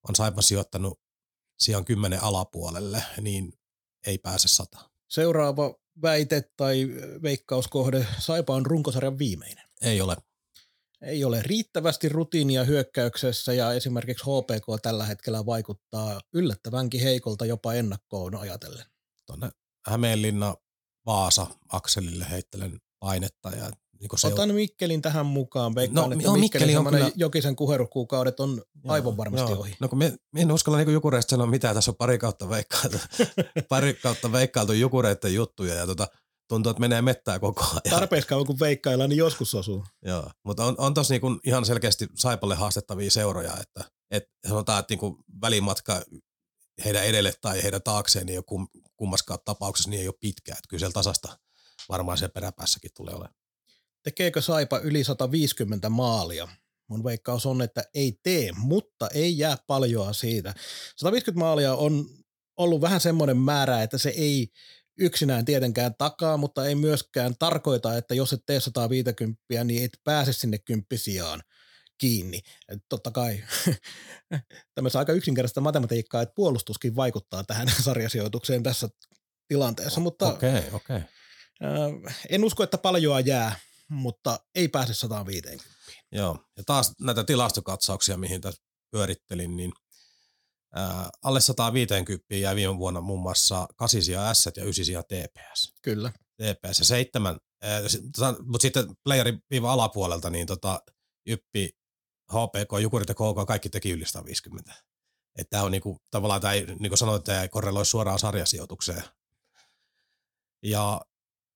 on 0.10 0.16
Saipa 0.16 0.42
sijoittanut 0.42 1.00
sijaan 1.60 1.86
kymmenen 1.86 2.24
alapuolelle, 2.24 3.04
niin 3.22 3.54
ei 4.08 4.18
pääse 4.18 4.48
sata. 4.48 4.90
Seuraava 5.10 5.76
väite 6.02 6.44
tai 6.58 6.88
veikkauskohde, 7.24 8.08
Saipa 8.20 8.56
on 8.56 8.66
runkosarjan 8.66 9.20
viimeinen. 9.20 9.66
Ei 9.82 10.02
ole. 10.02 10.18
Ei 11.02 11.24
ole 11.24 11.42
riittävästi 11.42 12.10
rutiinia 12.10 12.64
hyökkäyksessä 12.64 13.54
ja 13.54 13.74
esimerkiksi 13.74 14.24
HPK 14.26 14.82
tällä 14.82 15.06
hetkellä 15.06 15.46
vaikuttaa 15.46 16.22
yllättävänkin 16.34 17.02
heikolta 17.02 17.46
jopa 17.46 17.74
ennakkoon 17.74 18.36
ajatellen. 18.36 18.86
Tuonne 19.26 19.50
Hämeenlinna 19.86 20.56
Vaasa 21.06 21.48
akselille 21.70 22.30
heittelen 22.30 22.80
painetta 23.00 23.50
ja 23.50 23.70
niin 24.00 24.10
se 24.16 24.28
Otan 24.28 24.50
on... 24.50 24.56
Mikkelin 24.56 25.02
tähän 25.02 25.26
mukaan. 25.26 25.76
Veikkaan, 25.76 26.10
no, 26.10 26.16
että 26.16 26.28
no, 26.28 26.36
Mikkelin 26.36 26.78
on 26.78 26.86
kyllä... 26.86 27.12
Jokisen 27.16 27.56
kuherukuukaudet 27.56 28.40
on 28.40 28.62
joo, 28.84 28.94
aivan 28.94 29.18
varmasti 29.18 29.52
joo. 29.52 29.60
ohi. 29.60 29.76
No 29.80 29.90
kun 29.90 29.98
me, 29.98 30.14
me 30.32 30.42
en 30.42 30.52
uskalla 30.52 30.78
niin 30.78 30.94
Jukureista 30.94 31.30
sanoa 31.30 31.48
mitään, 31.48 31.76
tässä 31.76 31.92
on 31.92 31.96
pari 31.96 32.18
kautta 32.18 32.50
veikkailtu, 32.50 32.98
pari 33.70 33.94
kautta 33.94 34.32
veikkailtu 34.32 34.74
Jukureiden 34.74 35.34
juttuja 35.34 35.76
ja 35.76 35.86
tota, 35.86 36.08
tuntuu, 36.48 36.70
että 36.70 36.80
menee 36.80 37.02
mettää 37.02 37.40
koko 37.40 37.64
ajan. 37.64 38.00
Tarpeeksi 38.00 38.28
kauan 38.28 38.46
kun 38.46 38.60
veikkaillaan, 38.60 39.10
niin 39.10 39.18
joskus 39.18 39.56
osuu. 39.56 39.86
Joo, 40.06 40.32
mutta 40.44 40.66
on, 40.66 40.76
on 40.78 40.94
tossa 40.94 41.14
niinku 41.14 41.40
ihan 41.46 41.66
selkeästi 41.66 42.08
Saipalle 42.16 42.56
haastettavia 42.56 43.12
seuroja, 43.12 43.58
että 43.62 43.92
et 44.12 44.24
sanotaan, 44.48 44.80
että 44.80 44.92
niinku 44.92 45.18
välimatka 45.42 46.02
heidän 46.86 47.06
edelle 47.06 47.34
tai 47.42 47.64
heidän 47.64 47.84
taakseen 47.84 48.26
niin 48.26 48.34
ei 48.34 48.44
ole 48.50 48.68
kummaskaan 48.96 49.40
tapauksessa 49.46 49.90
niin 49.90 50.02
ei 50.02 50.08
ole 50.08 50.16
pitkä. 50.20 50.52
Että 50.52 50.70
kyllä 50.70 50.80
siellä 50.80 50.94
tasasta 50.94 51.38
varmaan 51.90 52.18
siellä 52.18 52.34
peräpäässäkin 52.34 52.92
tulee 52.96 53.14
olemaan. 53.16 53.36
Tekeekö 54.04 54.42
Saipa 54.42 54.80
yli 54.80 55.04
150 55.04 55.90
maalia? 55.90 56.48
Mun 56.88 57.04
veikkaus 57.04 57.46
on, 57.46 57.62
että 57.62 57.84
ei 57.94 58.20
tee, 58.24 58.52
mutta 58.58 59.08
ei 59.14 59.38
jää 59.38 59.58
paljoa 59.68 60.14
siitä. 60.14 60.54
150 60.96 61.40
maalia 61.46 61.74
on 61.76 62.06
ollut 62.58 62.82
vähän 62.82 63.00
semmoinen 63.00 63.38
määrä, 63.38 63.84
että 63.84 63.98
se 63.98 64.10
ei 64.10 64.48
yksinään 65.00 65.46
tietenkään 65.46 65.96
takaa, 65.98 66.38
mutta 66.38 66.66
ei 66.66 66.76
myöskään 66.76 67.36
tarkoita, 67.40 67.98
että 67.98 68.16
jos 68.16 68.34
et 68.34 68.44
tee 68.46 68.60
150, 68.60 69.64
niin 69.64 69.86
et 69.86 70.00
pääse 70.04 70.34
sinne 70.34 70.58
kymppisiaan 70.58 71.42
kiinni. 71.98 72.42
Et 72.70 72.80
totta 72.90 73.12
kai 73.12 73.44
tämmöistä 74.76 75.00
aika 75.00 75.14
yksinkertaista 75.14 75.62
matematiikkaa, 75.62 76.22
että 76.22 76.36
puolustuskin 76.36 76.96
vaikuttaa 76.96 77.44
tähän 77.44 77.68
sarjasijoitukseen 77.84 78.64
tässä 78.64 78.90
tilanteessa, 79.48 80.00
mutta 80.00 80.28
okay, 80.28 80.62
okay. 80.74 81.02
En 82.30 82.44
usko, 82.44 82.64
että 82.64 82.78
paljoa 82.78 83.20
jää 83.20 83.56
mutta 83.90 84.40
ei 84.56 84.68
pääse 84.68 84.94
150. 84.94 85.70
Joo, 86.12 86.46
ja 86.58 86.64
taas 86.66 86.94
näitä 87.02 87.24
tilastokatsauksia, 87.24 88.18
mihin 88.18 88.42
tässä 88.42 88.62
pyörittelin, 88.92 89.56
niin 89.56 89.72
ää, 90.76 91.10
alle 91.24 91.42
150 91.42 92.36
jäi 92.36 92.56
viime 92.56 92.78
vuonna 92.78 93.02
muun 93.02 93.22
muassa 93.22 93.68
8 93.76 94.02
S 94.34 94.46
ja 94.58 94.64
9 94.64 95.04
TPS. 95.04 95.74
Kyllä. 95.82 96.12
TPS 96.12 96.80
ja 96.80 96.86
7, 96.86 97.40
ää, 97.62 97.82
mutta 98.46 98.62
sitten 98.62 98.96
playerin 99.04 99.42
viiva 99.50 99.74
alapuolelta, 99.74 100.30
niin 100.30 100.48
tota, 100.48 100.82
Jyppi, 101.26 101.70
HPK, 102.32 102.82
Jukurit 102.82 103.10
ja 103.10 103.16
KK, 103.16 103.48
kaikki 103.48 103.70
teki 103.70 103.92
yli 103.92 104.06
150. 104.06 104.74
Että 105.38 105.50
tämä 105.50 105.64
on 105.64 105.72
niinku, 105.72 105.98
tavallaan, 106.12 106.42
tämä 106.42 106.54
ei, 106.54 106.66
niin 106.66 106.90
kuin 106.90 106.98
sanoit, 106.98 107.24
tämä 107.24 107.42
ei 107.42 107.50
korreloi 107.50 107.86
suoraan 107.86 108.20
sarjasijoitukseen. 108.20 109.04
Ja 110.64 111.02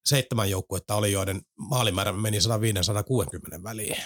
seitsemän 0.06 0.50
joukkuetta 0.50 0.94
oli, 0.94 1.12
joiden 1.12 1.42
maalimäärä 1.58 2.12
meni 2.12 2.38
150-160 3.58 3.62
väliin, 3.62 3.96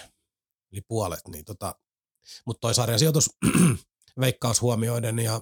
eli 0.73 0.81
puolet. 0.89 1.29
Niin 1.29 1.45
tota, 1.45 1.75
mutta 2.47 2.61
toi 2.61 2.75
sarjasijoitus 2.75 3.31
veikkaus 4.21 4.63
huomioiden 4.63 5.19
ja 5.19 5.41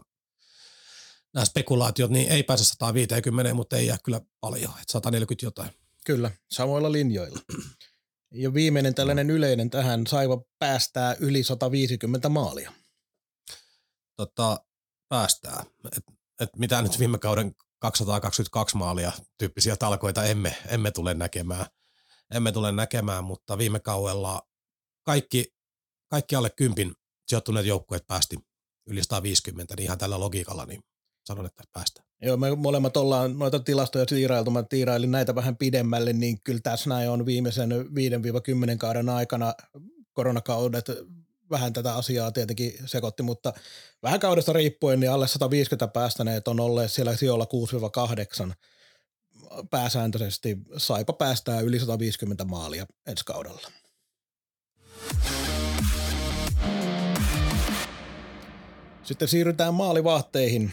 nämä 1.35 1.45
spekulaatiot, 1.45 2.11
niin 2.11 2.29
ei 2.29 2.43
pääse 2.43 2.65
150, 2.65 3.55
mutta 3.55 3.77
ei 3.77 3.87
jää 3.87 3.99
kyllä 4.05 4.21
paljon, 4.41 4.71
että 4.71 4.93
140 4.93 5.47
jotain. 5.47 5.71
Kyllä, 6.05 6.31
samoilla 6.51 6.93
linjoilla. 6.93 7.41
Ja 8.33 8.55
viimeinen 8.55 8.95
tällainen 8.95 9.31
yleinen 9.31 9.71
tähän, 9.71 10.07
Saiva 10.07 10.43
päästää 10.59 11.17
yli 11.21 11.43
150 11.43 12.29
maalia. 12.29 12.73
Tota, 14.17 14.61
päästää. 15.09 15.65
Et, 15.97 16.05
et 16.41 16.49
mitä 16.57 16.83
nyt 16.83 16.99
viime 16.99 17.19
kauden 17.19 17.55
222 17.79 18.77
maalia 18.77 19.13
tyyppisiä 19.39 19.77
talkoita 19.77 20.25
emme, 20.25 20.57
emme 20.69 20.91
tule 20.91 21.15
näkemään. 21.15 21.67
Emme 22.35 22.53
tule 22.53 22.73
näkemään, 22.73 23.25
mutta 23.25 23.59
viime 23.59 23.81
kaudella 23.81 24.43
kaikki, 25.03 25.55
kaikki 26.09 26.37
alle 26.37 26.51
kympin 26.51 26.95
sijoittuneet 27.29 27.67
joukkueet 27.67 28.07
päästi 28.07 28.37
yli 28.87 29.03
150, 29.03 29.75
niin 29.77 29.85
ihan 29.85 29.99
tällä 29.99 30.21
logiikalla 30.21 30.67
niin 30.67 30.85
sanon, 31.25 31.47
että 31.47 31.63
päästään. 31.73 32.07
Joo, 32.23 32.37
me 32.37 32.55
molemmat 32.55 32.97
ollaan 32.97 33.39
noita 33.39 33.61
tilastoja 33.61 34.07
tiirailtu, 34.07 34.51
mä 34.51 34.63
tiirailin 34.63 35.11
näitä 35.11 35.35
vähän 35.35 35.57
pidemmälle, 35.57 36.13
niin 36.13 36.39
kyllä 36.45 36.61
tässä 36.63 36.91
näin 36.91 37.11
on 37.11 37.27
viimeisen 37.27 37.71
5-10 37.71 38.77
kauden 38.79 39.09
aikana 39.09 39.55
koronakaudet 40.13 40.85
vähän 41.51 41.73
tätä 41.73 41.95
asiaa 41.95 42.33
tietenkin 42.33 42.73
sekoitti, 42.87 43.23
mutta 43.23 43.53
vähän 44.03 44.21
kaudesta 44.21 44.53
riippuen 44.53 45.01
niin 45.01 45.11
alle 45.11 45.29
150 45.29 45.89
päästäneet 45.89 46.49
on 46.49 46.61
olleet 46.61 46.93
siellä 46.93 47.17
sijoilla 47.17 47.47
6-8 48.49 48.53
pääsääntöisesti. 49.71 50.59
Saipa 50.77 51.13
päästää 51.13 51.61
yli 51.61 51.81
150 51.81 52.45
maalia 52.45 52.87
ensi 53.07 53.25
kaudella. 53.25 53.71
Sitten 59.03 59.29
siirrytään 59.29 59.75
maalivahteihin. 59.75 60.73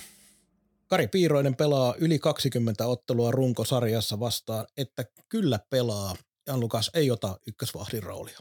Kari 0.87 1.07
Piiroinen 1.07 1.55
pelaa 1.55 1.95
yli 1.97 2.19
20 2.19 2.87
ottelua 2.87 3.31
runkosarjassa 3.31 4.19
vastaan, 4.19 4.67
että 4.77 5.05
kyllä 5.29 5.59
pelaa. 5.69 6.15
Jan 6.47 6.59
Lukas 6.59 6.91
ei 6.93 7.11
ota 7.11 7.39
ykkösvahdin 7.47 8.03
roolia 8.03 8.39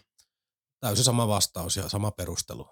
täysin 0.83 1.05
sama 1.05 1.29
vastaus 1.29 1.77
ja 1.77 1.89
sama 1.89 2.11
perustelu. 2.11 2.67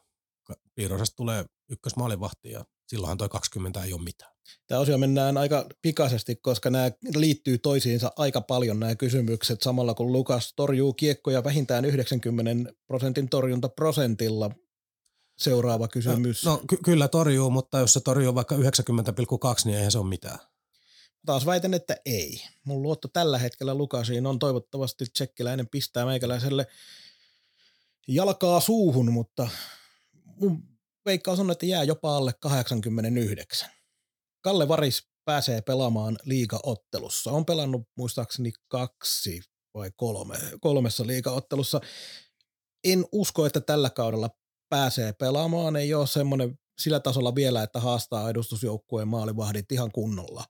Piirosesta 0.74 1.16
tulee 1.16 1.44
ykkösmaalivahti 1.70 2.50
ja 2.50 2.64
silloinhan 2.88 3.18
toi 3.18 3.28
20 3.28 3.84
ei 3.84 3.92
ole 3.92 4.02
mitään. 4.02 4.32
Tämä 4.66 4.80
osio 4.80 4.98
mennään 4.98 5.36
aika 5.36 5.66
pikaisesti, 5.82 6.36
koska 6.36 6.70
nämä 6.70 6.90
liittyy 7.14 7.58
toisiinsa 7.58 8.12
aika 8.16 8.40
paljon 8.40 8.80
nämä 8.80 8.94
kysymykset. 8.94 9.62
Samalla 9.62 9.94
kun 9.94 10.12
Lukas 10.12 10.52
torjuu 10.56 10.92
kiekkoja 10.92 11.44
vähintään 11.44 11.84
90 11.84 12.72
prosentin 12.86 13.28
torjuntaprosentilla. 13.28 14.50
Seuraava 15.38 15.88
kysymys. 15.88 16.44
No, 16.44 16.50
no 16.50 16.62
ky- 16.68 16.78
kyllä 16.84 17.08
torjuu, 17.08 17.50
mutta 17.50 17.78
jos 17.78 17.92
se 17.92 18.00
torjuu 18.00 18.34
vaikka 18.34 18.56
90,2, 18.56 18.62
niin 19.64 19.76
eihän 19.76 19.92
se 19.92 19.98
ole 19.98 20.08
mitään. 20.08 20.38
Taas 21.26 21.46
väitän, 21.46 21.74
että 21.74 21.96
ei. 22.04 22.42
Mun 22.64 22.82
luotto 22.82 23.08
tällä 23.08 23.38
hetkellä 23.38 23.74
Lukasiin 23.74 24.26
on 24.26 24.38
toivottavasti 24.38 25.04
tsekkiläinen 25.12 25.68
pistää 25.68 26.06
meikäläiselle– 26.06 26.66
jalkaa 28.10 28.60
suuhun, 28.60 29.12
mutta 29.12 29.48
mun 30.40 30.62
veikkaus 31.06 31.40
on, 31.40 31.50
että 31.50 31.66
jää 31.66 31.82
jopa 31.82 32.16
alle 32.16 32.32
89. 32.40 33.70
Kalle 34.40 34.68
Varis 34.68 35.02
pääsee 35.24 35.60
pelaamaan 35.60 36.18
liigaottelussa. 36.24 37.30
On 37.30 37.46
pelannut 37.46 37.82
muistaakseni 37.96 38.52
kaksi 38.68 39.40
vai 39.74 39.90
kolme, 39.96 40.36
kolmessa 40.60 41.06
liigaottelussa. 41.06 41.80
En 42.84 43.04
usko, 43.12 43.46
että 43.46 43.60
tällä 43.60 43.90
kaudella 43.90 44.30
pääsee 44.68 45.12
pelaamaan. 45.12 45.76
Ei 45.76 45.94
ole 45.94 46.06
semmoinen 46.06 46.58
sillä 46.80 47.00
tasolla 47.00 47.34
vielä, 47.34 47.62
että 47.62 47.80
haastaa 47.80 48.30
edustusjoukkueen 48.30 49.08
maalivahdit 49.08 49.72
ihan 49.72 49.92
kunnolla. 49.92 50.44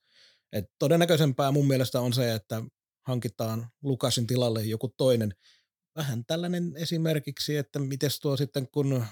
Et 0.52 0.64
todennäköisempää 0.78 1.52
mun 1.52 1.66
mielestä 1.66 2.00
on 2.00 2.12
se, 2.12 2.34
että 2.34 2.62
hankitaan 3.06 3.68
Lukasin 3.82 4.26
tilalle 4.26 4.62
joku 4.62 4.88
toinen– 4.96 5.34
vähän 5.96 6.24
tällainen 6.24 6.72
esimerkiksi, 6.76 7.56
että 7.56 7.78
miten 7.78 8.10
tuo 8.22 8.36
sitten, 8.36 8.68
kun 8.68 9.04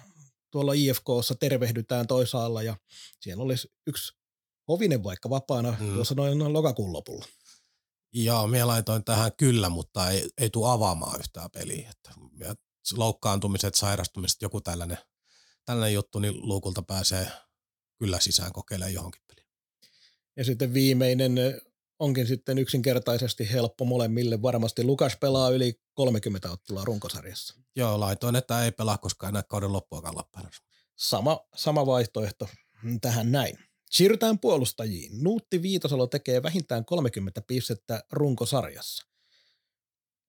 tuolla 0.50 0.72
IFKssa 0.72 1.34
tervehdytään 1.34 2.06
toisaalla 2.06 2.62
ja 2.62 2.76
siellä 3.20 3.42
olisi 3.42 3.72
yksi 3.86 4.18
hovinen 4.68 5.04
vaikka 5.04 5.30
vapaana 5.30 5.76
mm. 5.80 5.94
tuossa 5.94 6.14
noin 6.14 6.52
lokakuun 6.52 6.92
lopulla. 6.92 7.24
Joo, 8.12 8.46
minä 8.46 8.66
laitoin 8.66 9.04
tähän 9.04 9.32
kyllä, 9.36 9.68
mutta 9.68 10.10
ei, 10.10 10.28
ei 10.38 10.50
tule 10.50 10.70
avaamaan 10.70 11.20
yhtään 11.20 11.50
peliä. 11.50 11.90
Että 11.90 12.10
loukkaantumiset, 12.96 13.74
sairastumiset, 13.74 14.42
joku 14.42 14.60
tällainen, 14.60 14.98
tällainen 15.64 15.94
juttu, 15.94 16.18
niin 16.18 16.48
luukulta 16.48 16.82
pääsee 16.82 17.32
kyllä 17.98 18.20
sisään 18.20 18.52
kokeilemaan 18.52 18.94
johonkin 18.94 19.22
peliin. 19.26 19.48
Ja 20.36 20.44
sitten 20.44 20.74
viimeinen 20.74 21.32
onkin 21.98 22.26
sitten 22.26 22.58
yksinkertaisesti 22.58 23.52
helppo 23.52 23.84
molemmille. 23.84 24.42
Varmasti 24.42 24.84
Lukas 24.84 25.16
pelaa 25.16 25.50
yli 25.50 25.80
30 25.94 26.50
ottelua 26.50 26.84
runkosarjassa. 26.84 27.54
Joo, 27.76 28.00
laitoin, 28.00 28.36
että 28.36 28.64
ei 28.64 28.72
pelaa 28.72 28.98
koskaan 28.98 29.30
enää 29.30 29.42
kauden 29.42 29.72
loppuakaan 29.72 30.16
Lappeenrannassa. 30.16 30.62
Sama, 30.96 31.40
sama 31.54 31.86
vaihtoehto 31.86 32.48
tähän 33.00 33.32
näin. 33.32 33.58
Siirrytään 33.90 34.38
puolustajiin. 34.38 35.24
Nuutti 35.24 35.62
Viitasalo 35.62 36.06
tekee 36.06 36.42
vähintään 36.42 36.84
30 36.84 37.42
pistettä 37.46 38.04
runkosarjassa. 38.12 39.06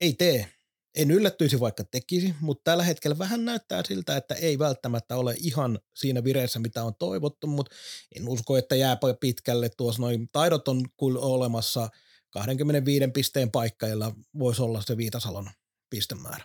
Ei 0.02 0.14
tee. 0.14 0.59
En 1.00 1.12
yllättyisi 1.12 1.60
vaikka 1.60 1.84
tekisi, 1.84 2.36
mutta 2.42 2.62
tällä 2.64 2.84
hetkellä 2.84 3.18
vähän 3.18 3.46
näyttää 3.46 3.84
siltä, 3.88 4.18
että 4.18 4.36
ei 4.36 4.60
välttämättä 4.60 5.16
ole 5.16 5.36
ihan 5.38 5.80
siinä 5.96 6.24
vireessä, 6.24 6.60
mitä 6.60 6.84
on 6.84 6.96
toivottu, 6.96 7.48
mutta 7.48 7.76
en 8.16 8.30
usko, 8.30 8.58
että 8.58 8.76
jää 8.76 8.98
pitkälle. 9.20 9.70
Tuossa 9.70 10.02
noin 10.02 10.30
taidot 10.32 10.68
on 10.68 10.86
kyllä 11.00 11.20
olemassa 11.20 11.90
25 12.30 13.08
pisteen 13.08 13.52
paikkailla 13.52 14.12
voisi 14.40 14.62
olla 14.62 14.82
se 14.82 14.98
Viitasalon 14.98 15.50
pistemäärä. 15.90 16.44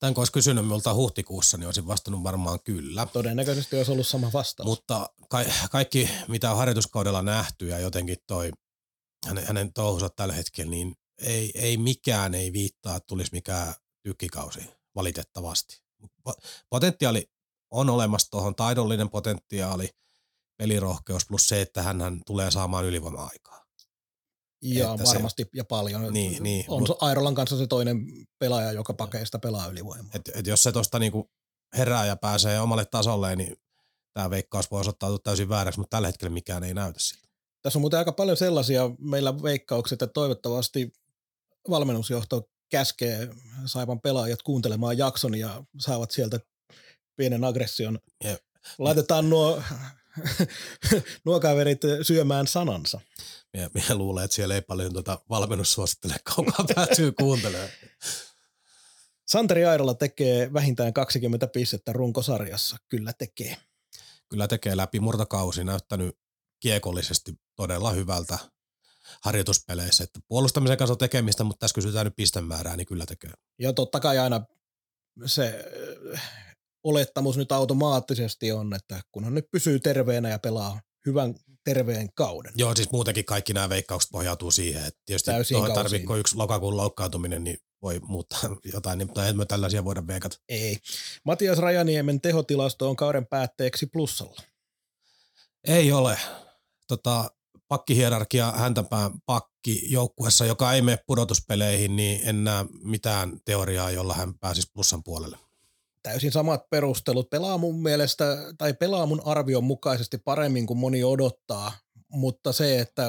Tämän 0.00 0.14
kun 0.14 0.20
olisi 0.20 0.32
kysynyt 0.32 0.64
minulta 0.64 0.94
huhtikuussa, 0.94 1.56
niin 1.56 1.66
olisin 1.66 1.86
vastannut 1.86 2.22
varmaan 2.22 2.58
kyllä. 2.64 3.06
Todennäköisesti 3.12 3.76
olisi 3.76 3.92
ollut 3.92 4.06
sama 4.06 4.32
vastaus. 4.32 4.66
Mutta 4.66 5.10
ka- 5.28 5.44
kaikki, 5.70 6.10
mitä 6.28 6.50
on 6.50 6.56
harjoituskaudella 6.56 7.22
nähty 7.22 7.68
ja 7.68 7.78
jotenkin 7.78 8.16
toi 8.26 8.50
hänen, 9.26 9.46
hänen 9.46 9.72
touhunsa 9.72 10.08
tällä 10.08 10.34
hetkellä, 10.34 10.70
niin 10.70 10.94
ei, 11.18 11.50
ei 11.54 11.76
mikään 11.76 12.34
ei 12.34 12.52
viittaa, 12.52 12.96
että 12.96 13.06
tulisi 13.06 13.32
mikään 13.32 13.74
tykkikausi 14.04 14.60
valitettavasti. 14.94 15.82
Potentiaali 16.70 17.30
on 17.70 17.90
olemassa 17.90 18.30
tuohon, 18.30 18.54
taidollinen 18.54 19.10
potentiaali, 19.10 19.88
pelirohkeus 20.56 21.26
plus 21.28 21.48
se, 21.48 21.60
että 21.60 21.82
hän 21.82 22.20
tulee 22.26 22.50
saamaan 22.50 22.84
ylivoima-aikaa. 22.84 23.64
Ja 24.62 24.90
että 24.90 25.04
varmasti 25.04 25.42
se, 25.42 25.48
ja 25.52 25.64
paljon. 25.64 26.12
Niin, 26.12 26.42
niin, 26.42 26.64
on 26.68 26.82
mut, 26.82 26.98
Airolan 27.00 27.34
kanssa 27.34 27.58
se 27.58 27.66
toinen 27.66 28.06
pelaaja, 28.38 28.72
joka 28.72 28.94
pakeista 28.94 29.38
pelaa 29.38 29.66
ylivoimaa. 29.66 30.10
Et, 30.14 30.30
et 30.34 30.46
jos 30.46 30.62
se 30.62 30.72
tuosta 30.72 30.98
niinku 30.98 31.30
herää 31.76 32.06
ja 32.06 32.16
pääsee 32.16 32.60
omalle 32.60 32.84
tasolleen, 32.84 33.38
niin 33.38 33.56
tämä 34.12 34.30
veikkaus 34.30 34.70
voi 34.70 34.80
osoittautua 34.80 35.18
täysin 35.18 35.48
vääräksi, 35.48 35.80
mutta 35.80 35.96
tällä 35.96 36.08
hetkellä 36.08 36.34
mikään 36.34 36.64
ei 36.64 36.74
näytä 36.74 37.00
siltä. 37.00 37.28
Tässä 37.62 37.78
on 37.78 37.80
muuten 37.80 37.98
aika 37.98 38.12
paljon 38.12 38.36
sellaisia 38.36 38.90
meillä 38.98 39.42
veikkauksia, 39.42 39.94
että 39.94 40.06
toivottavasti 40.06 40.92
valmennusjohto 41.70 42.50
käskee 42.70 43.28
Saipan 43.66 44.00
pelaajat 44.00 44.42
kuuntelemaan 44.42 44.98
jakson 44.98 45.34
ja 45.34 45.64
saavat 45.78 46.10
sieltä 46.10 46.40
pienen 47.16 47.44
aggression. 47.44 47.98
Yep. 48.24 48.40
Laitetaan 48.78 49.30
nuo, 49.30 49.62
nuo 51.24 51.40
kaverit 51.40 51.80
syömään 52.02 52.46
sanansa. 52.46 53.00
Minä, 53.52 53.70
minä 53.74 53.94
luulen, 53.94 54.24
että 54.24 54.34
siellä 54.34 54.54
ei 54.54 54.62
paljon 54.62 54.92
tuota 54.92 55.18
valmennussuosittele 55.28 56.14
kaukaa 56.34 56.66
päätyy 56.74 57.12
kuuntelemaan. 57.12 57.70
Santeri 59.26 59.64
Airola 59.64 59.94
tekee 59.94 60.52
vähintään 60.52 60.92
20 60.92 61.46
pistettä 61.46 61.92
runkosarjassa. 61.92 62.76
Kyllä 62.88 63.12
tekee. 63.12 63.56
Kyllä 64.28 64.48
tekee 64.48 64.76
läpi 64.76 65.00
murtokausi, 65.00 65.64
näyttänyt 65.64 66.18
kiekollisesti 66.60 67.32
todella 67.56 67.90
hyvältä 67.90 68.38
harjoituspeleissä. 69.22 70.04
Että 70.04 70.20
puolustamisen 70.28 70.76
kanssa 70.76 70.92
on 70.92 70.98
tekemistä, 70.98 71.44
mutta 71.44 71.60
tässä 71.60 71.74
kysytään 71.74 72.06
nyt 72.06 72.16
pistemäärää, 72.16 72.76
niin 72.76 72.86
kyllä 72.86 73.06
tekee. 73.06 73.30
Ja 73.58 73.72
totta 73.72 74.00
kai 74.00 74.18
aina 74.18 74.40
se 75.26 75.64
äh, 76.14 76.22
olettamus 76.84 77.36
nyt 77.36 77.52
automaattisesti 77.52 78.52
on, 78.52 78.74
että 78.74 79.00
kunhan 79.12 79.34
nyt 79.34 79.50
pysyy 79.50 79.80
terveenä 79.80 80.28
ja 80.28 80.38
pelaa 80.38 80.80
hyvän 81.06 81.34
terveen 81.64 82.08
kauden. 82.14 82.52
Joo, 82.56 82.74
siis 82.74 82.92
muutenkin 82.92 83.24
kaikki 83.24 83.52
nämä 83.52 83.68
veikkaukset 83.68 84.10
pohjautuu 84.10 84.50
siihen, 84.50 84.84
että 84.84 85.00
tietysti 85.06 85.30
tarvitko 85.74 86.16
yksi 86.16 86.36
lokakuun 86.36 86.76
loukkaantuminen, 86.76 87.44
niin 87.44 87.58
voi 87.82 88.00
muuttaa 88.00 88.40
jotain, 88.74 88.98
niin 88.98 89.20
ei 89.26 89.32
me 89.32 89.46
tällaisia 89.46 89.84
voida 89.84 90.06
veikata. 90.06 90.36
Ei. 90.48 90.78
Matias 91.24 91.58
Rajaniemen 91.58 92.20
tehotilasto 92.20 92.90
on 92.90 92.96
kauden 92.96 93.26
päätteeksi 93.26 93.86
plussalla. 93.86 94.42
Ei 95.64 95.92
ole. 95.92 96.18
Tota, 96.88 97.30
pakkihierarkia 97.74 98.52
häntäpään 98.52 99.10
pakki 99.26 99.92
joukkuessa, 99.92 100.44
joka 100.44 100.72
ei 100.72 100.82
mene 100.82 100.98
pudotuspeleihin, 101.06 101.96
niin 101.96 102.20
en 102.24 102.44
näe 102.44 102.64
mitään 102.82 103.40
teoriaa, 103.44 103.90
jolla 103.90 104.14
hän 104.14 104.38
pääsisi 104.38 104.70
plussan 104.74 105.04
puolelle. 105.04 105.38
Täysin 106.02 106.32
samat 106.32 106.70
perustelut. 106.70 107.30
Pelaa 107.30 107.58
mun 107.58 107.82
mielestä, 107.82 108.36
tai 108.58 108.74
pelaa 108.74 109.06
mun 109.06 109.22
arvion 109.24 109.64
mukaisesti 109.64 110.18
paremmin 110.18 110.66
kuin 110.66 110.78
moni 110.78 111.04
odottaa, 111.04 111.72
mutta 112.08 112.52
se, 112.52 112.80
että 112.80 113.08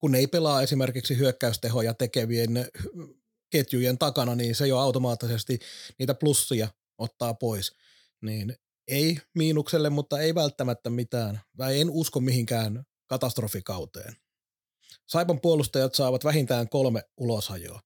kun 0.00 0.14
ei 0.14 0.26
pelaa 0.26 0.62
esimerkiksi 0.62 1.18
hyökkäystehoja 1.18 1.94
tekevien 1.94 2.68
ketjujen 3.50 3.98
takana, 3.98 4.34
niin 4.34 4.54
se 4.54 4.66
jo 4.66 4.78
automaattisesti 4.78 5.58
niitä 5.98 6.14
plussia 6.14 6.68
ottaa 6.98 7.34
pois. 7.34 7.72
Niin 8.22 8.54
ei 8.88 9.18
miinukselle, 9.34 9.90
mutta 9.90 10.20
ei 10.20 10.34
välttämättä 10.34 10.90
mitään. 10.90 11.40
Tai 11.56 11.80
en 11.80 11.90
usko 11.90 12.20
mihinkään 12.20 12.84
katastrofikauteen. 13.06 14.16
Saipan 15.06 15.40
puolustajat 15.40 15.94
saavat 15.94 16.24
vähintään 16.24 16.68
kolme 16.68 17.02
ulosajoa. 17.16 17.80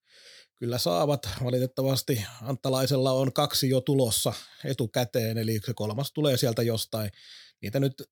Kyllä 0.57 0.79
saavat. 0.79 1.29
Valitettavasti 1.45 2.25
Anttalaisella 2.43 3.13
on 3.13 3.33
kaksi 3.33 3.69
jo 3.69 3.81
tulossa 3.81 4.33
etukäteen, 4.65 5.39
eli 5.39 5.61
se 5.67 5.75
kolmas 5.75 6.13
tulee 6.13 6.37
sieltä 6.37 6.63
jostain. 6.63 7.11
Niitä 7.63 7.81
nyt 7.81 8.03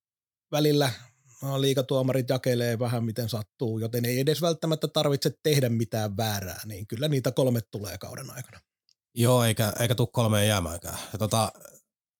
välillä 0.53 0.91
liikatuomarit 1.59 2.29
jakelee 2.29 2.79
vähän 2.79 3.05
miten 3.05 3.29
sattuu, 3.29 3.79
joten 3.79 4.05
ei 4.05 4.21
edes 4.21 4.43
välttämättä 4.43 4.89
tarvitse 4.89 5.31
tehdä 5.43 5.69
mitään 5.69 6.17
väärää, 6.17 6.61
niin 6.65 6.87
kyllä 6.87 7.09
niitä 7.09 7.33
kolme 7.33 7.61
tulee 7.71 7.99
kauden 7.99 8.31
aikana. 8.31 8.61
Joo, 9.15 9.45
eikä, 9.45 9.73
eikä 9.81 9.95
tule 9.95 10.09
kolmeen 10.13 10.49
jäämäänkään. 10.49 10.99
Ja 11.13 11.19
tota, 11.19 11.53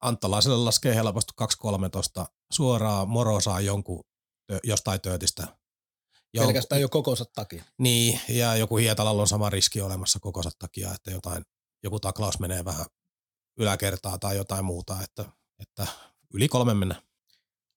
Anttalaiselle 0.03 0.57
laskee 0.57 0.95
helposti 0.95 1.33
2-13 2.23 2.25
suoraan, 2.53 3.09
Moro 3.09 3.41
saa 3.41 3.61
jonkun 3.61 4.05
jostain 4.65 5.01
töötistä. 5.01 5.47
Ja 6.35 6.43
Pelkästään 6.43 6.81
jo 6.81 6.89
kokonsa 6.89 7.25
takia. 7.35 7.65
Niin, 7.79 8.21
ja 8.29 8.57
joku 8.57 8.77
Hietalalla 8.77 9.23
on 9.23 9.29
sama 9.29 9.51
riski 9.51 9.81
olemassa 9.81 10.19
kokonsa 10.21 10.51
takia, 10.59 10.95
että 10.95 11.11
jotain, 11.11 11.45
joku 11.83 12.01
taklaus 12.01 12.39
menee 12.39 12.65
vähän 12.65 12.87
yläkertaa 13.59 14.19
tai 14.19 14.37
jotain 14.37 14.65
muuta, 14.65 14.97
että, 15.05 15.25
että 15.59 15.87
yli 16.35 16.49
kolme 16.49 16.75
mennä. 16.75 17.03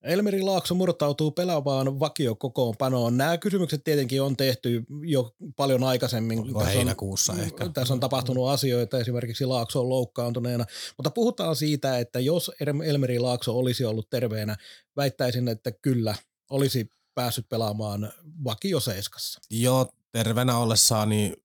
Elmeri 0.03 0.41
Laakso 0.41 0.75
murtautuu 0.75 1.31
pelaavaan 1.31 1.99
vakiokokoonpanoon. 1.99 3.17
Nämä 3.17 3.37
kysymykset 3.37 3.83
tietenkin 3.83 4.21
on 4.21 4.37
tehty 4.37 4.83
jo 5.05 5.35
paljon 5.55 5.83
aikaisemmin. 5.83 6.39
Oliko 6.39 6.59
tässä 6.59 6.73
heinäkuussa 6.73 7.33
on, 7.33 7.39
ehkä. 7.39 7.69
Tässä 7.73 7.93
on 7.93 7.99
tapahtunut 7.99 8.49
asioita, 8.49 8.99
esimerkiksi 8.99 9.45
Laakso 9.45 9.79
on 9.79 9.89
loukkaantuneena. 9.89 10.65
Mutta 10.97 11.09
puhutaan 11.09 11.55
siitä, 11.55 11.99
että 11.99 12.19
jos 12.19 12.51
Elmeri 12.85 13.19
Laakso 13.19 13.57
olisi 13.57 13.85
ollut 13.85 14.09
terveenä, 14.09 14.55
väittäisin, 14.95 15.47
että 15.47 15.71
kyllä 15.71 16.15
olisi 16.51 16.89
päässyt 17.15 17.49
pelaamaan 17.49 18.13
vakio 18.43 18.79
seiskassa. 18.79 19.39
Joo, 19.49 19.87
terveenä 20.11 20.57
ollessaan 20.57 21.09
niin 21.09 21.35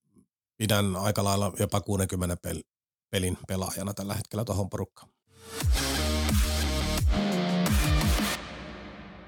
pidän 0.56 0.96
aika 0.96 1.24
lailla 1.24 1.52
jopa 1.58 1.80
60 1.80 2.36
pelin 3.10 3.38
pelaajana 3.48 3.94
tällä 3.94 4.14
hetkellä 4.14 4.44
tuohon 4.44 4.70
porukkaan. 4.70 5.10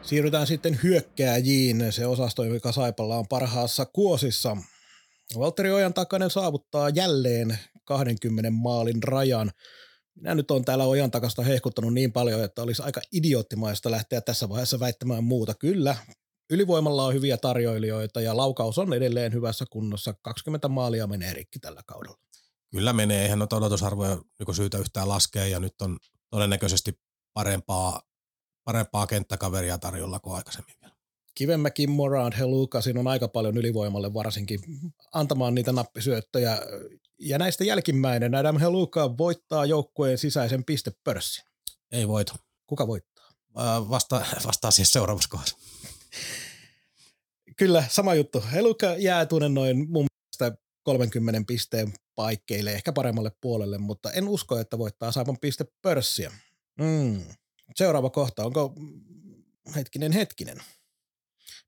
Siirrytään 0.03 0.47
sitten 0.47 0.81
hyökkääjiin. 0.83 1.93
Se 1.93 2.07
osasto, 2.07 2.45
joka 2.45 2.73
Saipalla 2.73 3.17
on 3.17 3.29
parhaassa 3.29 3.87
kuosissa. 3.87 4.57
Valtteri 5.39 5.71
Ojan 5.71 5.95
takainen 5.95 6.31
saavuttaa 6.31 6.89
jälleen 6.89 7.59
20 7.85 8.51
maalin 8.51 9.03
rajan. 9.03 9.51
Minä 10.21 10.35
nyt 10.35 10.51
on 10.51 10.65
täällä 10.65 10.85
Ojan 10.85 11.11
takasta 11.11 11.43
hehkuttanut 11.43 11.95
niin 11.95 12.13
paljon, 12.13 12.45
että 12.45 12.63
olisi 12.63 12.83
aika 12.83 13.01
idioottimaista 13.13 13.91
lähteä 13.91 14.21
tässä 14.21 14.49
vaiheessa 14.49 14.81
väittämään 14.81 15.25
muuta. 15.25 15.55
Kyllä, 15.55 15.97
ylivoimalla 16.51 17.05
on 17.05 17.15
hyviä 17.15 17.37
tarjoilijoita 17.37 18.21
ja 18.21 18.37
laukaus 18.37 18.79
on 18.79 18.95
edelleen 18.95 19.33
hyvässä 19.33 19.65
kunnossa. 19.71 20.15
20 20.23 20.69
maalia 20.69 21.07
menee 21.07 21.33
rikki 21.35 21.59
tällä 21.59 21.83
kaudella. 21.87 22.19
Kyllä 22.71 22.93
menee, 22.93 23.23
eihän 23.23 23.39
noita 23.39 23.57
odotusarvoja 23.57 24.15
niin 24.39 24.55
syytä 24.55 24.79
yhtään 24.79 25.09
laskea 25.09 25.47
ja 25.47 25.61
nyt 25.61 25.83
on 25.83 25.99
todennäköisesti 26.31 26.93
parempaa 27.33 28.01
parempaa 28.65 29.07
kenttäkaveria 29.07 29.79
tarjolla 29.79 30.21
kuin 30.21 30.37
aikaisemmin 30.37 30.77
Kivemäki, 31.39 31.87
Morad, 31.87 32.33
Helukasin 32.39 32.99
on 32.99 33.07
aika 33.07 33.29
paljon 33.29 33.57
ylivoimalle 33.57 34.15
varsinkin 34.15 34.61
antamaan 35.13 35.55
niitä 35.55 35.73
nappisyöttöjä. 35.73 36.59
Ja 37.19 37.39
näistä 37.39 37.65
jälkimmäinen 37.65 38.35
Adam 38.35 38.59
Heluka 38.59 39.19
voittaa 39.19 39.67
joukkueen 39.67 40.19
sisäisen 40.19 40.65
pistepörssin. 40.65 41.45
Ei 41.93 42.09
voita. 42.09 42.35
Kuka 42.67 42.87
voittaa? 42.87 43.33
Vasta, 43.91 44.27
vastaa 44.47 44.71
siis 44.71 44.91
seuraavassa 44.91 45.29
kohdassa. 45.29 45.57
Kyllä, 47.57 47.85
sama 47.91 48.15
juttu. 48.15 48.45
Heluka 48.53 48.95
jää 48.97 49.27
tuonne 49.27 49.49
noin 49.49 49.91
mun 49.91 50.07
mielestä 50.41 50.63
30 50.83 51.43
pisteen 51.47 51.93
paikkeille, 52.15 52.73
ehkä 52.73 52.93
paremmalle 52.93 53.33
puolelle, 53.41 53.79
mutta 53.79 54.13
en 54.13 54.29
usko, 54.29 54.59
että 54.59 54.79
voittaa 54.79 55.13
Saipan 55.13 55.39
piste 55.41 55.65
pörssiä. 55.83 56.33
Mm. 56.81 57.21
Seuraava 57.77 58.11
kohta, 58.11 58.45
onko 58.45 58.75
hetkinen 59.77 60.13
hetkinen. 60.13 60.59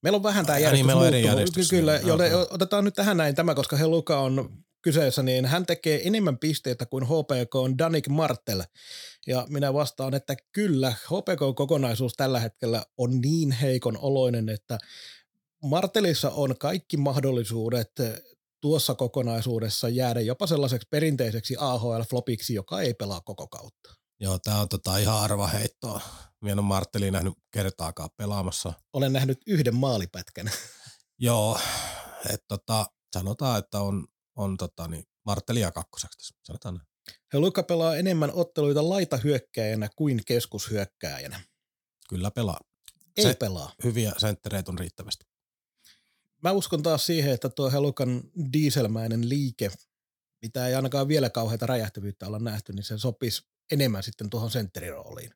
Meillä 0.03 0.17
on 0.17 0.23
vähän 0.23 0.47
tämä 0.47 0.57
niin, 0.57 0.65
järjestys 0.65 0.87
meillä 0.87 1.01
on 1.01 1.09
eri 1.09 1.25
järjestys. 1.25 1.71
Kyllä, 1.71 1.93
Joo, 1.93 2.09
joten 2.09 2.31
joo. 2.31 2.47
otetaan 2.51 2.85
nyt 2.85 2.95
tähän 2.95 3.17
näin 3.17 3.35
tämä, 3.35 3.55
koska 3.55 3.77
Heluka 3.77 4.21
on 4.21 4.51
kyseessä, 4.83 5.23
niin 5.23 5.47
hän 5.47 5.67
tekee 5.67 6.01
enemmän 6.09 6.39
pisteitä 6.39 6.87
kuin 6.87 7.05
HPK 7.05 7.55
on 7.55 7.79
Danik 7.79 8.09
Martel. 8.09 8.63
Ja 9.27 9.47
minä 9.49 9.75
vastaan, 9.75 10.15
että 10.15 10.37
kyllä, 10.53 10.91
HPK 10.91 11.57
kokonaisuus 11.57 12.13
tällä 12.17 12.41
hetkellä 12.41 12.85
on 12.99 13.21
niin 13.21 13.53
heikon 13.53 13.99
oloinen, 13.99 14.49
että 14.49 14.79
Martelissa 15.63 16.31
on 16.31 16.59
kaikki 16.59 16.97
mahdollisuudet 16.97 17.93
tuossa 18.61 18.95
kokonaisuudessa 18.95 19.89
jäädä 19.89 20.21
jopa 20.21 20.47
sellaiseksi 20.47 20.89
perinteiseksi 20.91 21.57
AHL-flopiksi, 21.59 22.55
joka 22.55 22.81
ei 22.81 22.95
pelaa 22.95 23.21
koko 23.21 23.47
kautta. 23.49 24.00
Joo, 24.21 24.39
tää 24.39 24.61
on 24.61 24.69
tota 24.69 24.97
ihan 24.97 25.21
arvaheittoa. 25.21 26.01
Minä 26.41 26.53
en 26.53 26.59
ole 26.59 26.67
Martteliin 26.67 27.13
nähnyt 27.13 27.35
kertaakaan 27.51 28.11
pelaamassa. 28.17 28.73
Olen 28.93 29.13
nähnyt 29.13 29.39
yhden 29.47 29.75
maalipätkän. 29.75 30.51
Joo, 31.19 31.61
että 32.31 32.45
tota, 32.49 32.87
sanotaan, 33.13 33.59
että 33.59 33.81
on, 33.81 34.07
on 34.37 34.57
tota, 34.57 34.89
niin, 34.89 35.05
Marttelia 35.27 35.71
kakkoseksi 35.71 36.19
tässä. 36.19 36.35
Sanotaan 36.45 36.75
näin. 36.75 36.87
Heluka 37.33 37.63
pelaa 37.63 37.97
enemmän 37.97 38.33
otteluita 38.35 38.89
laitahyökkäjänä 38.89 39.89
kuin 39.97 40.21
keskushyökkääjänä. 40.27 41.41
Kyllä 42.09 42.31
pelaa. 42.31 42.61
Ei 43.17 43.25
Se- 43.25 43.35
pelaa. 43.35 43.75
Hyviä 43.85 44.13
senttereitä 44.19 44.71
on 44.71 44.79
riittävästi. 44.79 45.25
Mä 46.43 46.53
uskon 46.53 46.83
taas 46.83 47.07
siihen, 47.07 47.33
että 47.33 47.49
tuo 47.49 47.71
Helukan 47.71 48.23
dieselmäinen 48.53 49.29
liike, 49.29 49.71
mitä 50.43 50.67
ei 50.67 50.75
ainakaan 50.75 51.09
vielä 51.09 51.31
kauheita 51.31 51.67
räjähtävyyttä 51.67 52.27
olla 52.27 52.39
nähty, 52.39 52.73
niin 52.73 52.85
se 52.85 52.99
sopisi 52.99 53.43
enemmän 53.73 54.03
sitten 54.03 54.31
tuohon 54.31 54.51
sentterirooliin. 54.51 55.31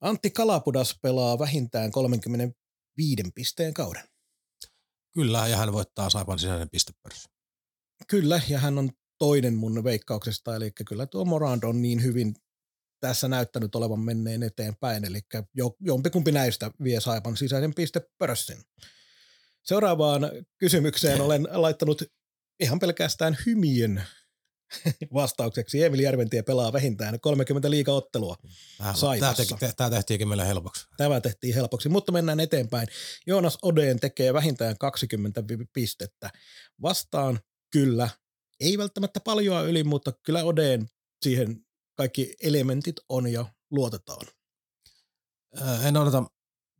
Antti 0.00 0.30
Kalapudas 0.30 0.98
pelaa 1.02 1.38
vähintään 1.38 1.90
35 1.90 3.22
pisteen 3.34 3.74
kauden. 3.74 4.04
Kyllä, 5.14 5.48
ja 5.48 5.56
hän 5.56 5.72
voittaa 5.72 6.10
Saipan 6.10 6.38
sisäisen 6.38 6.70
pistepörssin. 6.70 7.32
Kyllä, 8.08 8.40
ja 8.48 8.58
hän 8.58 8.78
on 8.78 8.90
toinen 9.18 9.54
mun 9.54 9.84
veikkauksesta, 9.84 10.56
eli 10.56 10.70
kyllä 10.70 11.06
tuo 11.06 11.24
Morand 11.24 11.62
on 11.62 11.82
niin 11.82 12.02
hyvin 12.02 12.34
tässä 13.00 13.28
näyttänyt 13.28 13.74
olevan 13.74 14.00
menneen 14.00 14.42
eteenpäin, 14.42 15.04
eli 15.04 15.20
jo, 15.54 15.76
jompikumpi 15.80 16.32
näistä 16.32 16.70
vie 16.82 17.00
Saipan 17.00 17.36
sisäisen 17.36 17.74
pistepörssin. 17.74 18.64
Seuraavaan 19.62 20.22
kysymykseen 20.58 21.20
olen 21.20 21.48
laittanut 21.50 22.02
ihan 22.60 22.78
pelkästään 22.78 23.36
hymien 23.46 24.02
vastaukseksi. 25.14 25.82
Emil 25.82 26.00
Järventie 26.00 26.42
pelaa 26.42 26.72
vähintään 26.72 27.20
30 27.20 27.70
liikaottelua. 27.70 28.36
Saipassa. 28.94 29.56
tämä, 29.76 29.90
tehtiinkin 29.90 30.28
meille 30.28 30.46
helpoksi. 30.46 30.86
Tämä 30.96 31.20
tehtiin 31.20 31.54
helpoksi, 31.54 31.88
mutta 31.88 32.12
mennään 32.12 32.40
eteenpäin. 32.40 32.88
Joonas 33.26 33.58
Odeen 33.62 34.00
tekee 34.00 34.34
vähintään 34.34 34.78
20 34.78 35.48
vi- 35.48 35.68
pistettä. 35.72 36.30
Vastaan 36.82 37.40
kyllä, 37.70 38.08
ei 38.60 38.78
välttämättä 38.78 39.20
paljon 39.20 39.68
yli, 39.68 39.84
mutta 39.84 40.12
kyllä 40.22 40.44
Odeen 40.44 40.88
siihen 41.22 41.66
kaikki 41.94 42.34
elementit 42.42 42.96
on 43.08 43.32
ja 43.32 43.46
luotetaan. 43.70 44.26
En 45.84 45.96
odota, 45.96 46.24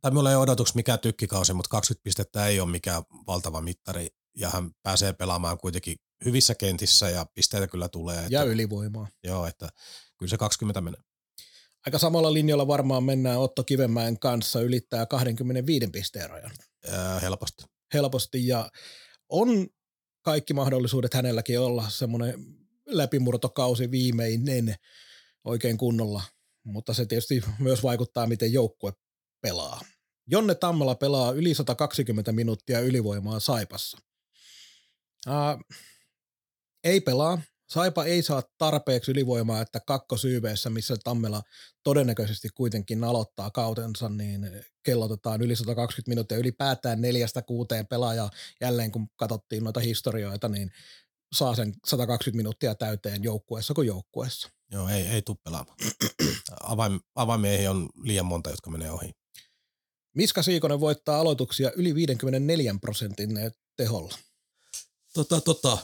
tai 0.01 0.11
minulla 0.11 0.29
ei 0.29 0.35
ole 0.35 0.43
odotuksi 0.43 0.75
mikään 0.75 0.99
tykkikausi, 0.99 1.53
mutta 1.53 1.69
20 1.69 2.03
pistettä 2.03 2.47
ei 2.47 2.59
ole 2.59 2.71
mikään 2.71 3.03
valtava 3.27 3.61
mittari. 3.61 4.07
Ja 4.35 4.49
hän 4.49 4.71
pääsee 4.83 5.13
pelaamaan 5.13 5.57
kuitenkin 5.57 5.97
hyvissä 6.25 6.55
kentissä 6.55 7.09
ja 7.09 7.25
pisteitä 7.35 7.67
kyllä 7.67 7.89
tulee. 7.89 8.17
Että, 8.17 8.27
Ja 8.29 8.43
ylivoimaa. 8.43 9.07
Joo, 9.23 9.47
että 9.47 9.69
kyllä 10.17 10.29
se 10.29 10.37
20 10.37 10.81
menee. 10.81 11.01
Aika 11.85 11.99
samalla 11.99 12.33
linjalla 12.33 12.67
varmaan 12.67 13.03
mennään 13.03 13.39
Otto 13.39 13.63
Kivenmäen 13.63 14.19
kanssa 14.19 14.61
ylittää 14.61 15.05
25 15.05 15.87
pisteen 15.87 16.29
rajan 16.29 16.51
Ö, 16.87 17.19
helposti. 17.21 17.63
helposti 17.93 18.47
ja 18.47 18.69
on 19.29 19.67
kaikki 20.21 20.53
mahdollisuudet 20.53 21.13
hänelläkin 21.13 21.59
olla 21.59 21.89
semmoinen 21.89 22.33
läpimurtokausi 22.85 23.91
viimeinen 23.91 24.75
oikein 25.43 25.77
kunnolla, 25.77 26.23
mutta 26.63 26.93
se 26.93 27.05
tietysti 27.05 27.43
myös 27.59 27.83
vaikuttaa, 27.83 28.27
miten 28.27 28.53
joukkue 28.53 28.93
pelaa. 29.41 29.81
Jonne 30.27 30.55
Tammela 30.55 30.95
pelaa 30.95 31.31
yli 31.31 31.53
120 31.53 32.31
minuuttia 32.31 32.79
ylivoimaa 32.79 33.39
Saipassa. 33.39 33.97
Ää, 35.27 35.57
ei 36.83 37.01
pelaa. 37.01 37.41
Saipa 37.69 38.05
ei 38.05 38.21
saa 38.21 38.43
tarpeeksi 38.57 39.11
ylivoimaa, 39.11 39.61
että 39.61 39.79
kakkosyyveessä, 39.79 40.69
missä 40.69 40.95
Tammela 41.03 41.41
todennäköisesti 41.83 42.49
kuitenkin 42.55 43.03
aloittaa 43.03 43.51
kautensa, 43.51 44.09
niin 44.09 44.51
kellotetaan 44.83 45.41
yli 45.41 45.55
120 45.55 46.09
minuuttia 46.09 46.37
ylipäätään 46.37 47.01
neljästä 47.01 47.41
kuuteen 47.41 47.87
pelaajaa. 47.87 48.29
Jälleen 48.61 48.91
kun 48.91 49.07
katsottiin 49.15 49.63
noita 49.63 49.79
historioita, 49.79 50.49
niin 50.49 50.71
saa 51.35 51.55
sen 51.55 51.73
120 51.85 52.37
minuuttia 52.37 52.75
täyteen 52.75 53.23
joukkueessa 53.23 53.73
kuin 53.73 53.87
joukkueessa. 53.87 54.49
Joo, 54.71 54.89
ei, 54.89 55.07
ei 55.07 55.21
tule 55.21 55.37
pelaamaan. 55.43 55.77
Avaim, 56.61 56.99
avaimiehiä 57.15 57.71
on 57.71 57.89
liian 58.03 58.25
monta, 58.25 58.49
jotka 58.49 58.69
menee 58.69 58.91
ohi. 58.91 59.11
Miska 60.15 60.43
Siikonen 60.43 60.79
voittaa 60.79 61.19
aloituksia 61.19 61.71
yli 61.75 61.95
54 61.95 62.75
prosentin 62.81 63.29
teholla. 63.77 64.17
Tota, 65.13 65.41
tota, 65.41 65.77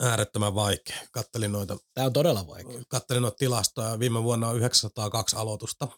äärettömän 0.00 0.54
vaikea. 0.54 0.96
Kattelin 1.12 1.52
noita, 1.52 1.76
Tämä 1.94 2.06
on 2.06 2.12
todella 2.12 2.46
vaikea. 2.46 2.82
kattelin 2.88 3.22
noita 3.22 3.36
tilastoja. 3.38 3.98
Viime 3.98 4.22
vuonna 4.22 4.48
on 4.48 4.56
902 4.56 5.36
aloitusta, 5.36 5.88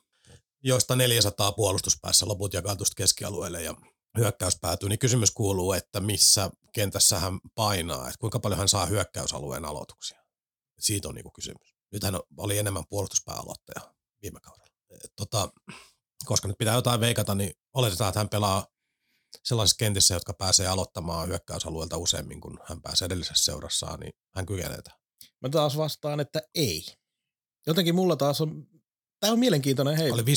joista 0.62 0.96
400 0.96 1.52
puolustuspäässä, 1.52 2.28
loput 2.28 2.54
jakautuivat 2.54 2.94
keskialueelle 2.96 3.62
ja 3.62 3.74
hyökkäys 4.18 4.58
päätyy. 4.60 4.88
Niin 4.88 4.98
kysymys 4.98 5.30
kuuluu, 5.30 5.72
että 5.72 6.00
missä 6.00 6.50
kentässä 6.72 7.18
hän 7.18 7.38
painaa, 7.54 8.08
että 8.08 8.18
kuinka 8.20 8.38
paljon 8.40 8.58
hän 8.58 8.68
saa 8.68 8.86
hyökkäysalueen 8.86 9.64
aloituksia. 9.64 10.18
Siitä 10.78 11.08
on 11.08 11.14
niinku 11.14 11.30
kysymys. 11.30 11.74
Nythän 11.92 12.20
oli 12.36 12.58
enemmän 12.58 12.84
puolustuspääaloittaja 12.88 13.94
viime 14.22 14.40
kaudella. 14.40 14.74
Tota, 15.16 15.48
koska 16.24 16.48
nyt 16.48 16.58
pitää 16.58 16.74
jotain 16.74 17.00
veikata, 17.00 17.34
niin 17.34 17.52
oletetaan, 17.74 18.08
että 18.08 18.20
hän 18.20 18.28
pelaa 18.28 18.66
sellaisissa 19.42 19.78
kentissä, 19.78 20.14
jotka 20.14 20.34
pääsee 20.34 20.66
aloittamaan 20.66 21.28
hyökkäysalueelta 21.28 21.96
useammin 21.96 22.40
kuin 22.40 22.58
hän 22.68 22.82
pääsee 22.82 23.06
edellisessä 23.06 23.44
seurassaan, 23.44 24.00
niin 24.00 24.12
hän 24.34 24.46
kykenee 24.46 24.82
tähän. 24.82 25.00
Mä 25.40 25.48
taas 25.48 25.76
vastaan, 25.76 26.20
että 26.20 26.42
ei. 26.54 26.84
Jotenkin 27.66 27.94
mulla 27.94 28.16
taas 28.16 28.40
on, 28.40 28.66
tämä 29.20 29.32
on 29.32 29.38
mielenkiintoinen, 29.38 29.96
hei, 29.96 30.10
Oli 30.10 30.22
53,5 30.22 30.30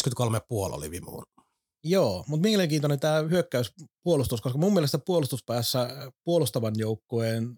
oli 0.50 0.92
viime 0.92 1.06
vuonna. 1.06 1.44
joo, 1.84 2.24
mutta 2.28 2.48
mielenkiintoinen 2.48 3.00
tämä 3.00 3.22
hyökkäyspuolustus, 3.30 4.42
koska 4.42 4.58
mun 4.58 4.74
mielestä 4.74 4.98
puolustuspäässä 4.98 5.90
puolustavan 6.24 6.74
joukkueen 6.78 7.58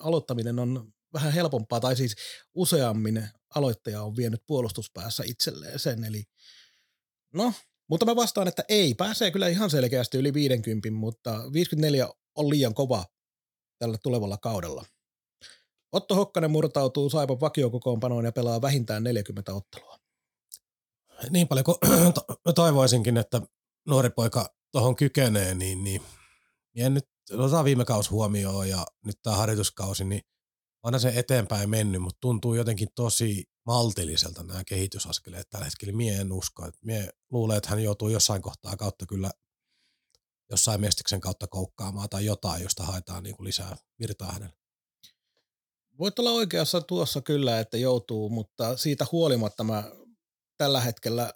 aloittaminen 0.00 0.58
on 0.58 0.92
vähän 1.12 1.32
helpompaa, 1.32 1.80
tai 1.80 1.96
siis 1.96 2.16
useammin 2.54 3.28
aloittaja 3.54 4.02
on 4.02 4.16
vienyt 4.16 4.40
puolustuspäässä 4.46 5.22
itselleen 5.26 5.78
sen, 5.78 6.04
eli 6.04 6.24
no, 7.34 7.52
mutta 7.88 8.06
mä 8.06 8.16
vastaan, 8.16 8.48
että 8.48 8.64
ei, 8.68 8.94
pääsee 8.94 9.30
kyllä 9.30 9.48
ihan 9.48 9.70
selkeästi 9.70 10.18
yli 10.18 10.34
50, 10.34 10.90
mutta 10.90 11.52
54 11.52 12.08
on 12.34 12.50
liian 12.50 12.74
kova 12.74 13.04
tällä 13.78 13.98
tulevalla 14.02 14.36
kaudella. 14.36 14.84
Otto 15.92 16.14
Hokkanen 16.14 16.50
murtautuu 16.50 17.10
Saipan 17.10 17.40
vakiokokoonpanoon 17.40 18.24
ja 18.24 18.32
pelaa 18.32 18.62
vähintään 18.62 19.04
40 19.04 19.54
ottelua. 19.54 19.98
Niin 21.30 21.48
paljon 21.48 21.64
kuin 21.64 21.76
to- 22.14 22.52
toivoisinkin, 22.52 23.16
että 23.16 23.42
nuori 23.86 24.10
poika 24.10 24.54
tuohon 24.72 24.96
kykenee, 24.96 25.54
niin, 25.54 25.84
niin 25.84 26.02
en 26.76 26.94
nyt 26.94 27.08
otetaan 27.32 27.64
viime 27.64 27.84
kausi 27.84 28.10
huomioon 28.10 28.68
ja 28.68 28.86
nyt 29.04 29.16
tämä 29.22 29.36
harjoituskausi, 29.36 30.04
niin 30.04 30.22
onhan 30.86 31.00
se 31.00 31.12
eteenpäin 31.16 31.70
mennyt, 31.70 32.02
mutta 32.02 32.18
tuntuu 32.20 32.54
jotenkin 32.54 32.88
tosi 32.94 33.44
maltilliselta 33.66 34.42
nämä 34.42 34.64
kehitysaskeleet 34.64 35.50
tällä 35.50 35.64
hetkellä. 35.64 35.92
Mie 35.92 36.16
en 36.16 36.32
usko. 36.32 36.66
että 36.66 36.80
Mie 36.84 37.10
luulen, 37.30 37.56
että 37.56 37.70
hän 37.70 37.82
joutuu 37.82 38.08
jossain 38.08 38.42
kohtaa 38.42 38.76
kautta 38.76 39.06
kyllä 39.06 39.30
jossain 40.50 40.80
mestiksen 40.80 41.20
kautta 41.20 41.46
koukkaamaan 41.46 42.08
tai 42.08 42.24
jotain, 42.24 42.62
josta 42.62 42.84
haetaan 42.84 43.22
niin 43.22 43.36
kuin 43.36 43.44
lisää 43.44 43.76
virtaa 43.98 44.32
hänelle. 44.32 44.56
Voit 45.98 46.18
olla 46.18 46.30
oikeassa 46.30 46.80
tuossa 46.80 47.20
kyllä, 47.20 47.60
että 47.60 47.76
joutuu, 47.76 48.30
mutta 48.30 48.76
siitä 48.76 49.06
huolimatta 49.12 49.64
mä 49.64 49.84
tällä 50.56 50.80
hetkellä 50.80 51.32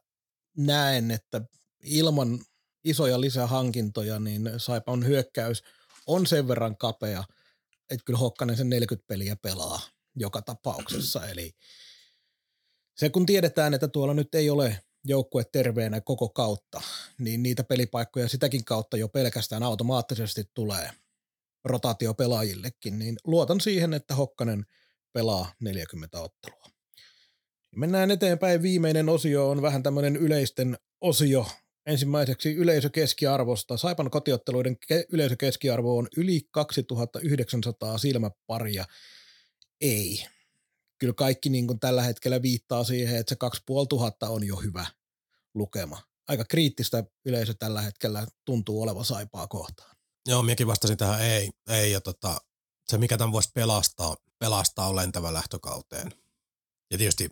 näen, 0.57 1.11
että 1.11 1.40
ilman 1.82 2.44
isoja 2.84 3.20
lisähankintoja, 3.20 4.18
niin 4.18 4.51
Saipan 4.57 5.07
hyökkäys 5.07 5.62
on 6.07 6.26
sen 6.26 6.48
verran 6.48 6.76
kapea, 6.76 7.24
että 7.91 8.05
kyllä 8.05 8.18
Hokkanen 8.18 8.57
sen 8.57 8.70
40 8.70 9.07
peliä 9.07 9.36
pelaa 9.36 9.80
joka 10.16 10.43
tapauksessa. 10.43 11.26
Eli 11.26 11.55
se 12.97 13.11
kun 13.11 13.26
tiedetään, 13.26 13.74
että 13.74 13.88
tuolla 13.88 14.14
nyt 14.14 14.34
ei 14.34 14.51
ole 14.51 14.82
joukkue 15.05 15.45
terveenä 15.45 16.01
koko 16.01 16.28
kautta, 16.28 16.80
niin 17.18 17.43
niitä 17.43 17.64
pelipaikkoja 17.64 18.28
sitäkin 18.28 18.64
kautta 18.64 18.97
jo 18.97 19.09
pelkästään 19.09 19.62
automaattisesti 19.62 20.45
tulee. 20.55 20.91
rotaatiopelaajillekin, 21.64 22.99
niin 22.99 23.16
luotan 23.24 23.61
siihen, 23.61 23.95
että 23.95 24.14
Hokkanen 24.14 24.66
pelaa 25.12 25.53
40 25.61 26.20
ottelua. 26.20 26.66
Mennään 27.76 28.11
eteenpäin. 28.11 28.62
Viimeinen 28.62 29.09
osio 29.09 29.51
on 29.51 29.62
vähän 29.62 29.82
tämmöinen 29.82 30.16
yleisten 30.16 30.78
osio. 31.01 31.47
Ensimmäiseksi 31.87 32.55
yleisökeskiarvosta. 32.55 33.76
Saipan 33.76 34.11
kotiotteluiden 34.11 34.76
ke- 34.76 35.07
yleisökeskiarvo 35.12 35.99
on 35.99 36.09
yli 36.16 36.49
2900 36.51 37.99
silmäparia. 37.99 38.85
Ei. 39.81 40.24
Kyllä 40.99 41.14
kaikki 41.14 41.49
niin 41.49 41.66
kuin 41.66 41.81
tällä 41.81 42.03
hetkellä 42.03 42.43
viittaa 42.43 42.85
siihen, 42.85 43.16
että 43.16 43.31
se 43.31 43.37
2500 43.37 44.31
on 44.31 44.47
jo 44.47 44.57
hyvä 44.57 44.87
lukema. 45.55 46.03
Aika 46.28 46.45
kriittistä 46.45 47.05
yleisö 47.24 47.55
tällä 47.55 47.83
hetkellä 47.83 48.26
tuntuu 48.45 48.83
olevan 48.83 49.05
Saipaa 49.05 49.47
kohtaan. 49.47 49.97
Joo, 50.26 50.43
minäkin 50.43 50.66
vastasin 50.66 50.97
tähän 50.97 51.20
ei. 51.20 51.51
ei 51.68 51.93
ja 51.93 52.01
tota, 52.01 52.41
se, 52.87 52.99
mikä 52.99 53.18
tämän 53.18 53.33
voisi 53.33 53.51
pelastaa, 53.55 54.16
pelastaa 54.39 54.89
on 54.89 54.97
lentävä 54.97 55.33
lähtökauteen. 55.33 56.12
Ja 56.91 56.99
tietysti 56.99 57.28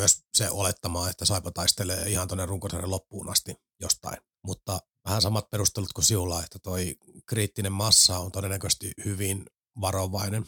myös 0.00 0.24
se 0.34 0.50
olettama, 0.50 1.10
että 1.10 1.24
Saipa 1.24 1.50
taistelee 1.50 2.08
ihan 2.08 2.28
tuonne 2.28 2.46
runkosarjan 2.46 2.90
loppuun 2.90 3.30
asti 3.30 3.54
jostain. 3.80 4.18
Mutta 4.42 4.78
vähän 5.04 5.22
samat 5.22 5.50
perustelut 5.50 5.92
kuin 5.92 6.04
siulla, 6.04 6.44
että 6.44 6.58
toi 6.58 6.96
kriittinen 7.26 7.72
massa 7.72 8.18
on 8.18 8.32
todennäköisesti 8.32 8.92
hyvin 9.04 9.46
varovainen, 9.80 10.46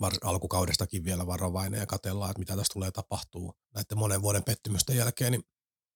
var, 0.00 0.12
alkukaudestakin 0.22 1.04
vielä 1.04 1.26
varovainen 1.26 1.80
ja 1.80 1.86
katellaan, 1.86 2.30
että 2.30 2.38
mitä 2.38 2.56
tässä 2.56 2.72
tulee 2.72 2.90
tapahtuu 2.90 3.54
näiden 3.74 3.98
monen 3.98 4.22
vuoden 4.22 4.44
pettymysten 4.44 4.96
jälkeen, 4.96 5.32
niin 5.32 5.44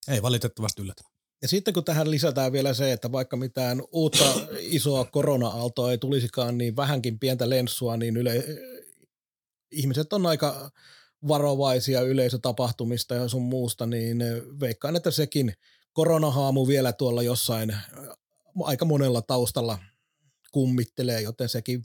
ei 0.08 0.22
valitettavasti 0.22 0.82
yllätä. 0.82 1.02
Ja 1.42 1.48
sitten 1.48 1.74
kun 1.74 1.84
tähän 1.84 2.10
lisätään 2.10 2.52
vielä 2.52 2.74
se, 2.74 2.92
että 2.92 3.12
vaikka 3.12 3.36
mitään 3.36 3.82
uutta 3.92 4.24
isoa 4.60 5.04
korona-aaltoa 5.04 5.90
ei 5.90 5.98
tulisikaan, 5.98 6.58
niin 6.58 6.76
vähänkin 6.76 7.18
pientä 7.18 7.50
lenssua, 7.50 7.96
niin 7.96 8.16
yle, 8.16 8.44
ihmiset 9.70 10.12
on 10.12 10.26
aika 10.26 10.70
varovaisia 11.28 12.00
yleisötapahtumista 12.00 13.14
ja 13.14 13.28
sun 13.28 13.42
muusta, 13.42 13.86
niin 13.86 14.18
veikkaan, 14.60 14.96
että 14.96 15.10
sekin 15.10 15.54
koronahaamu 15.92 16.66
vielä 16.66 16.92
tuolla 16.92 17.22
jossain 17.22 17.76
aika 18.62 18.84
monella 18.84 19.22
taustalla 19.22 19.78
kummittelee, 20.52 21.20
joten 21.20 21.48
sekin 21.48 21.84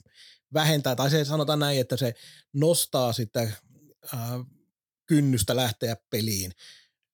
vähentää, 0.54 0.96
tai 0.96 1.10
se 1.10 1.24
sanotaan 1.24 1.58
näin, 1.58 1.80
että 1.80 1.96
se 1.96 2.14
nostaa 2.52 3.12
sitä 3.12 3.40
äh, 3.40 4.30
kynnystä 5.06 5.56
lähteä 5.56 5.96
peliin. 6.10 6.52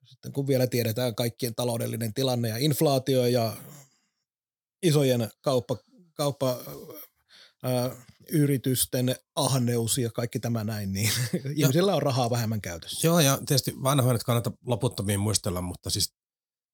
Sitten 0.05 0.33
kun 0.33 0.47
vielä 0.47 0.67
tiedetään 0.67 1.15
kaikkien 1.15 1.55
taloudellinen 1.55 2.15
tilanne 2.15 2.49
ja 2.49 2.57
inflaatio 2.57 3.27
ja 3.27 3.57
isojen 4.83 5.31
kauppa, 5.41 5.77
kauppa 6.15 6.61
äh, 7.65 7.97
yritysten 8.33 9.17
ahneus 9.37 9.99
ja 9.99 10.11
kaikki 10.11 10.39
tämä 10.41 10.65
näin, 10.65 10.93
niin 10.93 11.11
ihmisillä 11.57 11.95
on 11.95 12.03
rahaa 12.03 12.31
vähemmän 12.31 12.61
käytössä. 12.61 13.07
Joo, 13.07 13.21
ja 13.21 13.39
tietysti 13.47 13.83
vanhoja 13.83 14.13
nyt 14.13 14.25
kannata 14.25 14.53
loputtomiin 14.67 15.21
muistella, 15.21 15.61
mutta 15.61 15.91
siis 15.91 16.15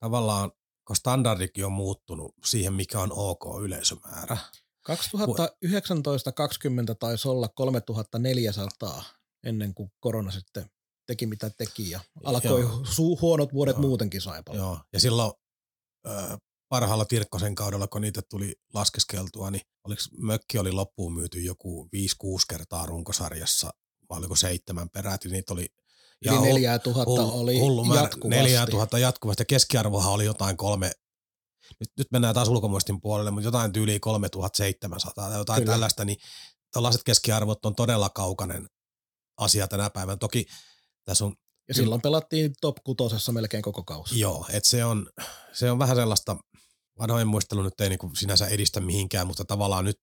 tavallaan, 0.00 0.52
kun 0.86 0.96
standardikin 0.96 1.66
on 1.66 1.72
muuttunut 1.72 2.34
siihen, 2.44 2.72
mikä 2.72 3.00
on 3.00 3.12
ok 3.12 3.44
yleisömäärä. 3.62 4.36
2019-2020 4.90 4.94
taisi 6.98 7.28
olla 7.28 7.48
3400 7.48 9.04
ennen 9.46 9.74
kuin 9.74 9.92
korona 10.00 10.30
sitten 10.30 10.70
teki 11.06 11.26
mitä 11.26 11.50
teki 11.50 11.90
ja 11.90 12.00
alkoi 12.24 12.60
Joo. 12.60 12.82
su- 12.84 13.20
huonot 13.20 13.52
vuodet 13.52 13.74
Joo. 13.74 13.82
muutenkin 13.82 14.20
Saipalla. 14.20 14.60
Joo, 14.60 14.78
ja 14.92 15.00
silloin 15.00 15.32
parhaalla 16.72 17.04
Tirkkosen 17.04 17.54
kaudella, 17.54 17.86
kun 17.86 18.00
niitä 18.00 18.22
tuli 18.30 18.54
laskeskeltua, 18.74 19.50
niin 19.50 19.62
oliko, 19.84 20.02
mökki 20.18 20.58
oli 20.58 20.72
loppuun 20.72 21.14
myyty 21.14 21.40
joku 21.40 21.88
5-6 22.24 22.44
kertaa 22.48 22.86
runkosarjassa, 22.86 23.70
vai 24.10 24.18
oliko 24.18 24.36
seitsemän 24.36 24.90
peräti, 24.90 25.28
niitä 25.28 25.52
oli 25.52 25.66
ja 26.24 26.32
Yli 26.32 26.42
4000 26.42 27.04
hull, 27.04 27.40
oli 27.40 27.58
hullu 27.58 27.94
jatkuvasti. 27.94 28.28
4000 28.28 28.98
jatkuvasti. 28.98 29.44
Keskiarvohan 29.44 30.12
oli 30.12 30.24
jotain 30.24 30.56
kolme, 30.56 30.90
nyt, 31.80 31.90
nyt 31.98 32.06
mennään 32.12 32.34
taas 32.34 32.48
ulkomuistin 32.48 33.00
puolelle, 33.00 33.30
mutta 33.30 33.46
jotain 33.46 33.72
tyyliä 33.72 33.98
3700 34.00 35.28
tai 35.28 35.38
jotain 35.38 35.62
Kyllä. 35.62 35.72
tällaista, 35.72 36.04
niin 36.04 36.18
tällaiset 36.72 37.02
keskiarvot 37.02 37.64
on 37.64 37.74
todella 37.74 38.10
kaukainen 38.10 38.68
asia 39.36 39.68
tänä 39.68 39.90
päivänä. 39.90 40.16
Toki 40.16 40.46
tässä 41.04 41.24
on 41.24 41.34
ja 41.68 41.74
silloin 41.74 42.00
pelattiin 42.00 42.54
top 42.60 42.76
kutosessa 42.84 43.32
melkein 43.32 43.62
koko 43.62 43.82
kausi. 43.82 44.20
Joo, 44.20 44.46
että 44.52 44.68
se 44.68 44.84
on, 44.84 45.10
se 45.52 45.70
on 45.70 45.78
vähän 45.78 45.96
sellaista, 45.96 46.36
vanhojen 46.98 47.28
muistelu 47.28 47.62
nyt 47.62 47.80
ei 47.80 47.88
niinku 47.88 48.10
sinänsä 48.14 48.46
edistä 48.46 48.80
mihinkään, 48.80 49.26
mutta 49.26 49.44
tavallaan 49.44 49.84
nyt, 49.84 50.00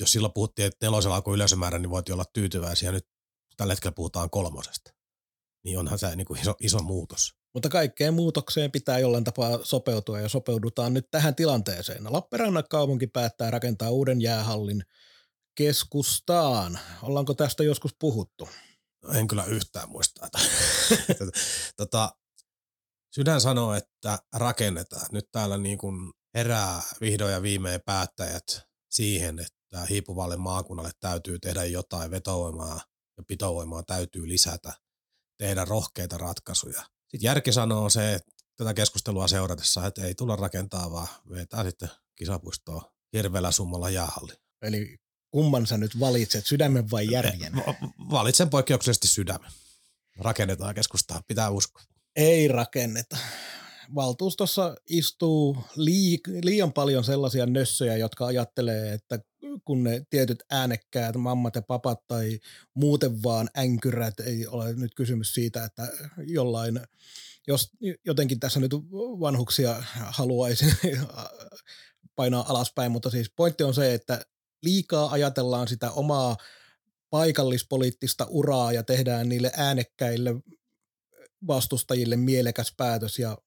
jos 0.00 0.12
silloin 0.12 0.32
puhuttiin, 0.32 0.66
että 0.66 0.86
nelosella 0.86 1.16
alkoi 1.16 1.34
yleisömäärä, 1.34 1.78
niin 1.78 1.90
voitiin 1.90 2.14
olla 2.14 2.24
tyytyväisiä. 2.32 2.92
Nyt 2.92 3.06
tällä 3.56 3.72
hetkellä 3.72 3.94
puhutaan 3.94 4.30
kolmosesta. 4.30 4.90
Niin 5.64 5.78
onhan 5.78 5.98
se 5.98 6.16
niinku 6.16 6.34
iso, 6.34 6.54
iso 6.60 6.78
muutos. 6.78 7.34
Mutta 7.54 7.68
kaikkeen 7.68 8.14
muutokseen 8.14 8.70
pitää 8.70 8.98
jollain 8.98 9.24
tapaa 9.24 9.58
sopeutua 9.62 10.20
ja 10.20 10.28
sopeudutaan 10.28 10.94
nyt 10.94 11.10
tähän 11.10 11.34
tilanteeseen. 11.34 12.12
Lappeenrannan 12.12 12.64
kaupunki 12.70 13.06
päättää 13.06 13.50
rakentaa 13.50 13.90
uuden 13.90 14.20
jäähallin 14.20 14.84
keskustaan. 15.54 16.78
Ollaanko 17.02 17.34
tästä 17.34 17.64
joskus 17.64 17.94
puhuttu? 18.00 18.48
En 19.14 19.28
kyllä 19.28 19.44
yhtään 19.44 19.88
muista. 19.88 20.28
tota, 21.76 22.16
sydän 23.14 23.40
sanoo, 23.40 23.74
että 23.74 24.18
rakennetaan. 24.32 25.06
Nyt 25.12 25.28
täällä 25.32 25.58
niin 25.58 25.78
kuin 25.78 26.12
herää 26.34 26.82
vihdoin 27.00 27.32
ja 27.32 27.42
viimein 27.42 27.80
päättäjät 27.86 28.62
siihen, 28.90 29.38
että 29.38 29.86
hiipuvalle 29.86 30.36
maakunnalle 30.36 30.90
täytyy 31.00 31.38
tehdä 31.38 31.64
jotain 31.64 32.10
vetovoimaa 32.10 32.80
ja 33.16 33.22
pitovoimaa 33.28 33.82
täytyy 33.82 34.28
lisätä, 34.28 34.72
tehdä 35.38 35.64
rohkeita 35.64 36.18
ratkaisuja. 36.18 36.82
Sitten 36.82 37.26
järki 37.26 37.52
sanoo 37.52 37.90
se, 37.90 38.14
että 38.14 38.32
tätä 38.56 38.74
keskustelua 38.74 39.28
seuratessa, 39.28 39.86
että 39.86 40.04
ei 40.04 40.14
tulla 40.14 40.36
rakentaa, 40.36 40.90
vaan 40.90 41.08
vetää 41.30 41.64
sitten 41.64 41.90
kisapuistoa 42.16 42.92
hirveällä 43.12 43.50
summalla 43.50 43.90
jäähalli. 43.90 44.32
Eli 44.62 44.98
kumman 45.30 45.66
sä 45.66 45.78
nyt 45.78 46.00
valitset, 46.00 46.46
sydämen 46.46 46.90
vai 46.90 47.10
järjen? 47.10 47.52
Valitsen 48.10 48.50
poikkeuksellisesti 48.50 49.08
sydämen. 49.08 49.50
Rakennetaan 50.18 50.74
keskustaa, 50.74 51.22
pitää 51.28 51.50
uskoa. 51.50 51.82
Ei 52.16 52.48
rakenneta. 52.48 53.16
Valtuustossa 53.94 54.76
istuu 54.90 55.56
liian 56.42 56.72
paljon 56.72 57.04
sellaisia 57.04 57.46
nössöjä, 57.46 57.96
jotka 57.96 58.26
ajattelee, 58.26 58.92
että 58.92 59.18
kun 59.64 59.84
ne 59.84 60.02
tietyt 60.10 60.42
äänekkäät 60.50 61.16
mammat 61.16 61.54
ja 61.54 61.62
papat 61.62 62.06
tai 62.06 62.38
muuten 62.74 63.22
vaan 63.22 63.48
änkyrät, 63.58 64.20
ei 64.20 64.46
ole 64.46 64.72
nyt 64.72 64.94
kysymys 64.94 65.34
siitä, 65.34 65.64
että 65.64 65.88
jollain, 66.26 66.80
jos 67.46 67.70
jotenkin 68.04 68.40
tässä 68.40 68.60
nyt 68.60 68.72
vanhuksia 69.20 69.82
haluaisin 69.94 70.72
painaa 72.16 72.44
alaspäin, 72.48 72.92
mutta 72.92 73.10
siis 73.10 73.30
pointti 73.36 73.64
on 73.64 73.74
se, 73.74 73.94
että 73.94 74.20
liikaa 74.62 75.10
ajatellaan 75.10 75.68
sitä 75.68 75.90
omaa 75.90 76.36
paikallispoliittista 77.10 78.26
uraa 78.30 78.72
ja 78.72 78.82
tehdään 78.82 79.28
niille 79.28 79.50
äänekkäille 79.56 80.30
vastustajille 81.46 82.16
mielekäs 82.16 82.74
päätös 82.76 83.18
ja 83.18 83.38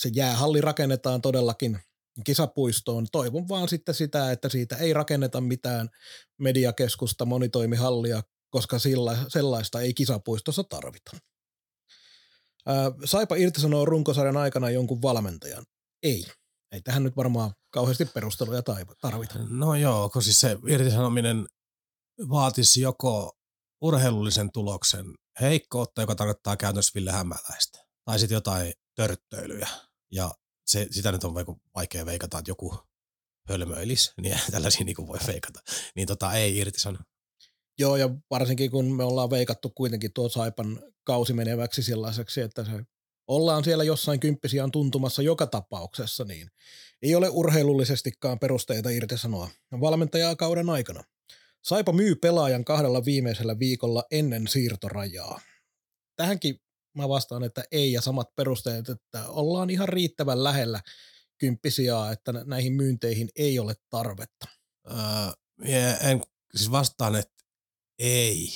se 0.00 0.10
jäähalli 0.12 0.60
rakennetaan 0.60 1.22
todellakin 1.22 1.80
kisapuistoon. 2.24 3.06
Toivon 3.12 3.48
vaan 3.48 3.68
sitten 3.68 3.94
sitä, 3.94 4.32
että 4.32 4.48
siitä 4.48 4.76
ei 4.76 4.92
rakenneta 4.92 5.40
mitään 5.40 5.88
mediakeskusta, 6.38 7.24
monitoimihallia, 7.24 8.22
koska 8.50 8.78
sillä, 8.78 9.16
sellaista 9.28 9.80
ei 9.80 9.94
kisapuistossa 9.94 10.64
tarvita. 10.64 11.10
Saipa 13.04 13.36
irtisanoo 13.36 13.84
runkosarjan 13.84 14.36
aikana 14.36 14.70
jonkun 14.70 15.02
valmentajan. 15.02 15.64
Ei. 16.02 16.26
Ei 16.72 16.80
tähän 16.80 17.02
nyt 17.02 17.16
varmaan 17.16 17.54
kauheasti 17.70 18.04
perusteluja 18.04 18.62
tarvita. 19.00 19.34
No 19.48 19.74
joo, 19.74 20.08
kun 20.08 20.22
siis 20.22 20.40
se 20.40 20.58
irtisanominen 20.68 21.46
vaatisi 22.28 22.80
joko 22.80 23.32
urheilullisen 23.80 24.52
tuloksen 24.52 25.06
heikkoutta, 25.40 26.00
joka 26.00 26.14
tarkoittaa 26.14 26.56
käytännössä 26.56 26.92
Ville 26.94 27.12
Hämäläistä, 27.12 27.78
tai 28.04 28.18
sitten 28.18 28.36
jotain 28.36 28.72
törttöilyjä. 28.94 29.68
Ja 30.12 30.30
se, 30.66 30.86
sitä 30.90 31.12
nyt 31.12 31.24
on 31.24 31.34
vaikea 31.74 32.06
veikata, 32.06 32.38
että 32.38 32.50
joku 32.50 32.74
hölmöilis, 33.48 34.12
niin 34.22 34.38
tällaisia 34.50 34.84
niin 34.84 35.06
voi 35.06 35.18
veikata. 35.26 35.60
Niin 35.96 36.06
tota, 36.06 36.32
ei 36.32 36.58
irtisano. 36.58 36.98
Joo, 37.78 37.96
ja 37.96 38.10
varsinkin 38.30 38.70
kun 38.70 38.96
me 38.96 39.04
ollaan 39.04 39.30
veikattu 39.30 39.70
kuitenkin 39.70 40.12
tuo 40.12 40.28
Saipan 40.28 40.82
kausi 41.04 41.32
meneväksi 41.32 41.82
sellaiseksi, 41.82 42.40
että 42.40 42.64
se 42.64 42.70
ollaan 43.26 43.64
siellä 43.64 43.84
jossain 43.84 44.20
kymppisiä 44.20 44.68
tuntumassa 44.72 45.22
joka 45.22 45.46
tapauksessa, 45.46 46.24
niin 46.24 46.48
ei 47.02 47.14
ole 47.14 47.28
urheilullisestikaan 47.28 48.38
perusteita 48.38 48.90
irtisanoa 48.90 49.48
valmentajaa 49.80 50.36
kauden 50.36 50.70
aikana. 50.70 51.04
Saipa 51.62 51.92
myy 51.92 52.14
pelaajan 52.14 52.64
kahdella 52.64 53.04
viimeisellä 53.04 53.58
viikolla 53.58 54.04
ennen 54.10 54.48
siirtorajaa. 54.48 55.40
Tähänkin 56.16 56.60
mä 56.94 57.08
vastaan, 57.08 57.42
että 57.42 57.64
ei 57.70 57.92
ja 57.92 58.00
samat 58.00 58.34
perusteet, 58.36 58.88
että 58.88 59.28
ollaan 59.28 59.70
ihan 59.70 59.88
riittävän 59.88 60.44
lähellä 60.44 60.80
kymppisiä, 61.38 62.10
että 62.12 62.32
näihin 62.32 62.72
myynteihin 62.72 63.28
ei 63.36 63.58
ole 63.58 63.74
tarvetta. 63.90 64.46
Öö, 64.90 65.96
en 66.00 66.22
siis 66.56 66.70
vastaan, 66.70 67.16
että 67.16 67.44
ei, 67.98 68.52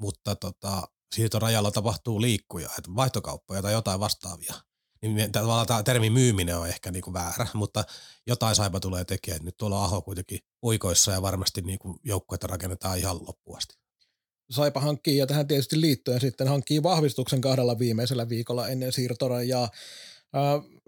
mutta 0.00 0.36
tota, 0.36 0.88
siirtorajalla 1.14 1.70
tapahtuu 1.70 2.20
liikkuja, 2.20 2.68
että 2.78 2.90
vaihtokauppoja 2.96 3.62
tai 3.62 3.72
jotain 3.72 4.00
vastaavia. 4.00 4.54
Niin 5.02 5.32
tavallaan 5.32 5.66
tämä 5.66 5.82
termi 5.82 6.10
myyminen 6.10 6.58
on 6.58 6.68
ehkä 6.68 6.90
niinku 6.90 7.12
väärä, 7.12 7.46
mutta 7.54 7.84
jotain 8.26 8.56
saipa 8.56 8.80
tulee 8.80 9.04
tekemään. 9.04 9.44
Nyt 9.44 9.56
tuolla 9.56 9.84
Aho 9.84 10.02
kuitenkin 10.02 10.38
uikoissa 10.62 11.12
ja 11.12 11.22
varmasti 11.22 11.62
niinku 11.62 12.00
joukkueita 12.04 12.46
rakennetaan 12.46 12.98
ihan 12.98 13.16
loppuun 13.16 13.58
asti. 13.58 13.83
Saipa 14.50 14.80
hankkii 14.80 15.16
ja 15.16 15.26
tähän 15.26 15.46
tietysti 15.46 15.80
liittyen 15.80 16.20
sitten 16.20 16.48
hankkii 16.48 16.82
vahvistuksen 16.82 17.40
kahdella 17.40 17.78
viimeisellä 17.78 18.28
viikolla 18.28 18.68
ennen 18.68 18.92
siirtorajaa. 18.92 19.68
Äh, 20.36 20.84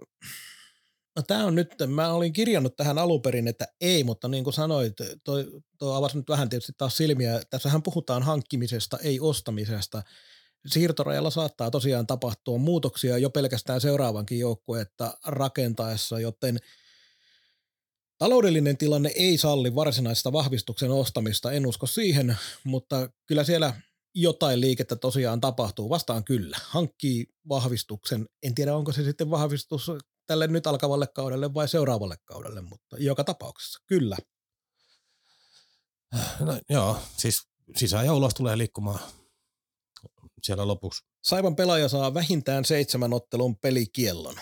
No 1.16 1.22
tämä 1.22 1.44
on 1.44 1.54
nyt, 1.54 1.68
mä 1.86 2.12
olin 2.12 2.32
kirjannut 2.32 2.76
tähän 2.76 2.98
alun 2.98 3.22
perin, 3.22 3.48
että 3.48 3.68
ei, 3.80 4.04
mutta 4.04 4.28
niin 4.28 4.44
kuin 4.44 4.54
sanoit, 4.54 4.92
toi, 5.24 5.46
toi 5.78 5.96
avasi 5.96 6.16
nyt 6.16 6.28
vähän 6.28 6.48
tietysti 6.48 6.72
taas 6.78 6.96
silmiä. 6.96 7.40
Tässähän 7.50 7.82
puhutaan 7.82 8.22
hankkimisesta, 8.22 8.98
ei 8.98 9.20
ostamisesta. 9.20 10.02
Siirtorajalla 10.66 11.30
saattaa 11.30 11.70
tosiaan 11.70 12.06
tapahtua 12.06 12.58
muutoksia 12.58 13.18
jo 13.18 13.30
pelkästään 13.30 13.80
seuraavankin 13.80 14.38
joukkuetta 14.38 15.18
rakentaessa, 15.26 16.20
joten 16.20 16.58
taloudellinen 18.18 18.78
tilanne 18.78 19.12
ei 19.14 19.38
salli 19.38 19.74
varsinaista 19.74 20.32
vahvistuksen 20.32 20.90
ostamista, 20.90 21.52
en 21.52 21.66
usko 21.66 21.86
siihen, 21.86 22.36
mutta 22.64 23.10
kyllä 23.26 23.44
siellä 23.44 23.80
jotain 24.14 24.60
liikettä 24.60 24.96
tosiaan 24.96 25.40
tapahtuu. 25.40 25.90
Vastaan 25.90 26.24
kyllä. 26.24 26.58
Hankkii 26.64 27.26
vahvistuksen. 27.48 28.26
En 28.42 28.54
tiedä, 28.54 28.76
onko 28.76 28.92
se 28.92 29.04
sitten 29.04 29.30
vahvistus 29.30 29.90
tälle 30.26 30.46
nyt 30.46 30.66
alkavalle 30.66 31.06
kaudelle 31.06 31.54
vai 31.54 31.68
seuraavalle 31.68 32.16
kaudelle, 32.24 32.60
mutta 32.60 32.96
joka 32.98 33.24
tapauksessa 33.24 33.82
kyllä. 33.86 34.16
No, 36.40 36.60
joo, 36.70 36.98
siis 37.16 37.42
sisään 37.76 38.06
ja 38.06 38.14
ulos 38.14 38.34
tulee 38.34 38.58
liikkumaan 38.58 39.00
siellä 40.42 40.66
lopuksi. 40.66 41.04
Saivan 41.24 41.56
pelaaja 41.56 41.88
saa 41.88 42.14
vähintään 42.14 42.64
seitsemän 42.64 43.12
ottelun 43.12 43.56
pelikiellon. 43.56 44.34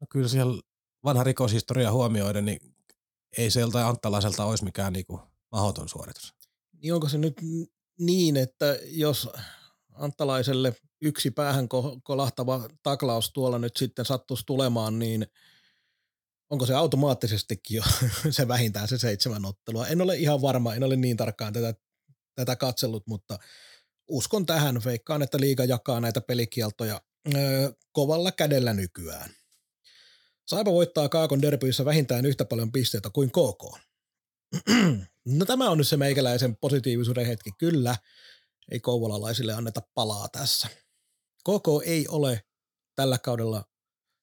No 0.00 0.06
kyllä 0.10 0.28
siellä 0.28 0.62
vanha 1.04 1.24
rikoshistoria 1.24 1.92
huomioiden, 1.92 2.44
niin 2.44 2.74
ei 3.38 3.50
se 3.50 3.60
joltain 3.60 3.86
Anttalaiselta 3.86 4.44
olisi 4.44 4.64
mikään 4.64 4.92
niinku 4.92 5.20
mahdoton 5.52 5.88
suoritus. 5.88 6.34
Niin 6.82 6.94
onko 6.94 7.08
se 7.08 7.18
nyt 7.18 7.34
niin, 8.00 8.36
että 8.36 8.78
jos 8.84 9.30
Anttalaiselle 9.94 10.74
yksi 11.02 11.30
päähän 11.30 11.68
kolahtava 12.02 12.68
taklaus 12.82 13.32
tuolla 13.32 13.58
nyt 13.58 13.76
sitten 13.76 14.04
sattuisi 14.04 14.46
tulemaan, 14.46 14.98
niin 14.98 15.26
onko 16.50 16.66
se 16.66 16.74
automaattisestikin 16.74 17.76
jo 17.76 17.82
se 18.30 18.48
vähintään 18.48 18.88
se 18.88 18.98
seitsemän 18.98 19.44
ottelua? 19.44 19.86
En 19.86 20.00
ole 20.00 20.16
ihan 20.16 20.42
varma, 20.42 20.74
en 20.74 20.84
ole 20.84 20.96
niin 20.96 21.16
tarkkaan 21.16 21.52
tätä, 21.52 21.74
tätä 22.34 22.56
katsellut, 22.56 23.06
mutta 23.06 23.38
uskon 24.08 24.46
tähän. 24.46 24.84
Veikkaan, 24.84 25.22
että 25.22 25.40
liiga 25.40 25.64
jakaa 25.64 26.00
näitä 26.00 26.20
pelikieltoja 26.20 27.00
öö, 27.34 27.72
kovalla 27.92 28.32
kädellä 28.32 28.74
nykyään. 28.74 29.30
Saipa 30.48 30.72
voittaa 30.72 31.08
Kaakon 31.08 31.42
derbyissä 31.42 31.84
vähintään 31.84 32.26
yhtä 32.26 32.44
paljon 32.44 32.72
pisteitä 32.72 33.10
kuin 33.10 33.30
KK. 33.30 33.78
no 35.38 35.44
tämä 35.44 35.70
on 35.70 35.78
nyt 35.78 35.88
se 35.88 35.96
meikäläisen 35.96 36.56
positiivisuuden 36.56 37.26
hetki. 37.26 37.50
Kyllä, 37.58 37.96
ei 38.70 38.80
kouvolalaisille 38.80 39.52
anneta 39.52 39.82
palaa 39.94 40.28
tässä. 40.28 40.68
KK 41.40 41.66
ei 41.84 42.08
ole 42.08 42.42
tällä 42.94 43.18
kaudella 43.18 43.64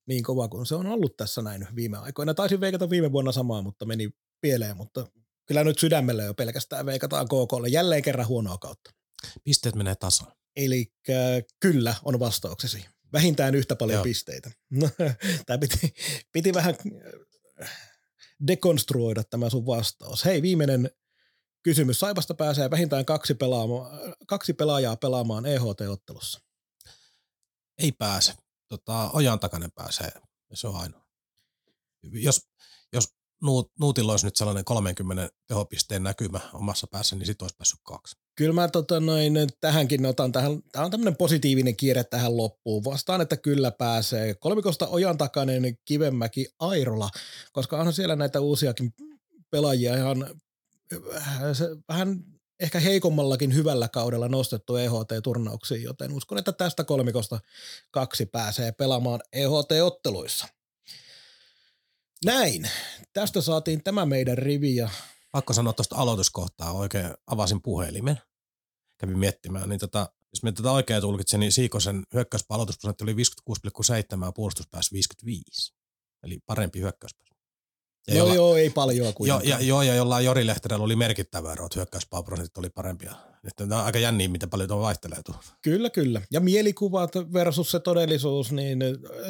niin 0.07 0.23
kova 0.23 0.47
kuin 0.47 0.65
se 0.65 0.75
on 0.75 0.87
ollut 0.87 1.17
tässä 1.17 1.41
näin 1.41 1.67
viime 1.75 1.97
aikoina. 1.97 2.33
Taisin 2.33 2.59
veikata 2.59 2.89
viime 2.89 3.11
vuonna 3.11 3.31
samaa, 3.31 3.61
mutta 3.61 3.85
meni 3.85 4.09
pieleen, 4.41 4.77
mutta 4.77 5.07
kyllä 5.45 5.63
nyt 5.63 5.79
sydämellä 5.79 6.23
jo 6.23 6.33
pelkästään 6.33 6.85
veikataan 6.85 7.25
KKlle 7.25 7.69
jälleen 7.69 8.01
kerran 8.01 8.27
huonoa 8.27 8.57
kautta. 8.57 8.93
Pisteet 9.43 9.75
menee 9.75 9.95
tasaan. 9.95 10.31
Eli 10.55 10.93
kyllä 11.59 11.95
on 12.03 12.19
vastauksesi. 12.19 12.85
Vähintään 13.15 13.55
yhtä 13.55 13.75
paljon 13.75 13.95
Joo. 13.95 14.03
pisteitä. 14.03 14.51
Tämä 15.45 15.57
piti, 15.57 15.93
piti 16.31 16.53
vähän 16.53 16.75
dekonstruoida 18.47 19.23
tämä 19.23 19.49
sun 19.49 19.65
vastaus. 19.65 20.25
Hei, 20.25 20.41
viimeinen 20.41 20.91
kysymys. 21.63 21.99
Saipasta 21.99 22.33
pääsee 22.33 22.71
vähintään 22.71 23.05
kaksi, 23.05 23.33
pelaama, 23.33 23.89
kaksi 24.27 24.53
pelaajaa 24.53 24.95
pelaamaan 24.95 25.45
EHT-ottelussa. 25.45 26.41
Ei 27.77 27.91
pääse. 27.91 28.33
Tota, 28.67 29.09
ojan 29.13 29.39
takainen 29.39 29.71
pääsee. 29.71 30.11
Se 30.53 30.67
on 30.67 30.75
ainoa. 30.75 31.05
Jos, 32.03 32.41
jos 32.93 33.15
Nuut, 33.41 33.71
Nuutilla 33.79 34.13
olisi 34.13 34.25
nyt 34.25 34.35
sellainen 34.35 34.65
30 34.65 35.29
tehopisteen 35.47 36.03
näkymä 36.03 36.39
omassa 36.53 36.87
päässä, 36.87 37.15
niin 37.15 37.25
sitten 37.25 37.43
olisi 37.43 37.55
päässyt 37.57 37.79
kaksi. 37.83 38.15
Kyllä 38.35 38.53
mä 38.53 38.67
tota 38.67 38.99
noin, 38.99 39.33
tähänkin 39.61 40.05
otan 40.05 40.31
tähän, 40.31 40.63
tämä 40.71 40.85
on 40.85 40.91
tämmöinen 40.91 41.15
positiivinen 41.15 41.75
kierre 41.75 42.03
tähän 42.03 42.37
loppuun. 42.37 42.83
Vastaan, 42.83 43.21
että 43.21 43.37
kyllä 43.37 43.71
pääsee. 43.71 44.33
Kolmikosta 44.33 44.87
ojan 44.87 45.17
takainen 45.17 45.77
Kivemäki 45.85 46.47
Airola, 46.59 47.09
koska 47.53 47.77
onhan 47.77 47.93
siellä 47.93 48.15
näitä 48.15 48.39
uusiakin 48.41 48.93
pelaajia 49.51 49.95
ihan 49.95 50.29
vähän 51.89 52.23
ehkä 52.59 52.79
heikommallakin 52.79 53.55
hyvällä 53.55 53.89
kaudella 53.89 54.27
nostettu 54.27 54.75
EHT-turnauksiin, 54.75 55.83
joten 55.83 56.11
uskon, 56.11 56.37
että 56.37 56.51
tästä 56.51 56.83
kolmikosta 56.83 57.39
kaksi 57.91 58.25
pääsee 58.25 58.71
pelaamaan 58.71 59.19
EHT-otteluissa. 59.33 60.47
Näin. 62.25 62.69
Tästä 63.13 63.41
saatiin 63.41 63.83
tämä 63.83 64.05
meidän 64.05 64.37
rivi. 64.37 64.75
Ja... 64.75 64.89
Pakko 65.35 65.53
sanoa 65.53 65.73
tuosta 65.73 65.95
aloituskohtaa. 65.95 66.71
Oikein 66.71 67.13
avasin 67.27 67.61
puhelimen. 67.61 68.21
Kävin 68.97 69.19
miettimään. 69.19 69.69
Niin 69.69 69.79
tota, 69.79 70.09
jos 70.31 70.43
me 70.43 70.51
tätä 70.51 70.71
oikein 70.71 71.01
tulkitsen, 71.01 71.39
niin 71.39 71.51
Siikosen 71.51 72.03
hyökkäyspalautusprosentti 72.13 73.03
oli 73.03 73.13
56,7 73.13 74.25
ja 74.25 74.31
puolustuspäässä 74.31 74.93
55. 74.93 75.73
Eli 76.23 76.39
parempi 76.45 76.79
hyökkäyspäässä. 76.79 77.34
Ja 78.07 78.15
joo, 78.15 78.25
jolla, 78.25 78.35
joo, 78.35 78.55
ei 78.55 78.69
paljon 78.69 79.13
kuitenkaan. 79.13 79.49
Jo, 79.49 79.57
ja, 79.57 79.65
joo, 79.65 79.81
ja 79.81 79.95
jollain 79.95 80.25
Jori 80.25 80.47
Lehterellä 80.47 80.83
oli 80.83 80.95
merkittävä 80.95 81.51
ero, 81.51 81.65
että 81.65 81.79
hyökkäyspalautusprosentit 81.79 82.57
oli 82.57 82.69
parempia. 82.69 83.13
Että 83.47 83.63
on 83.63 83.73
aika 83.73 83.99
jänniä, 83.99 84.27
miten 84.27 84.49
paljon 84.49 84.69
tuo 84.69 84.79
vaihtelee. 84.79 85.17
Kyllä, 85.61 85.89
kyllä. 85.89 86.21
Ja 86.31 86.39
mielikuvat 86.39 87.11
versus 87.33 87.71
se 87.71 87.79
todellisuus, 87.79 88.51
niin 88.51 88.79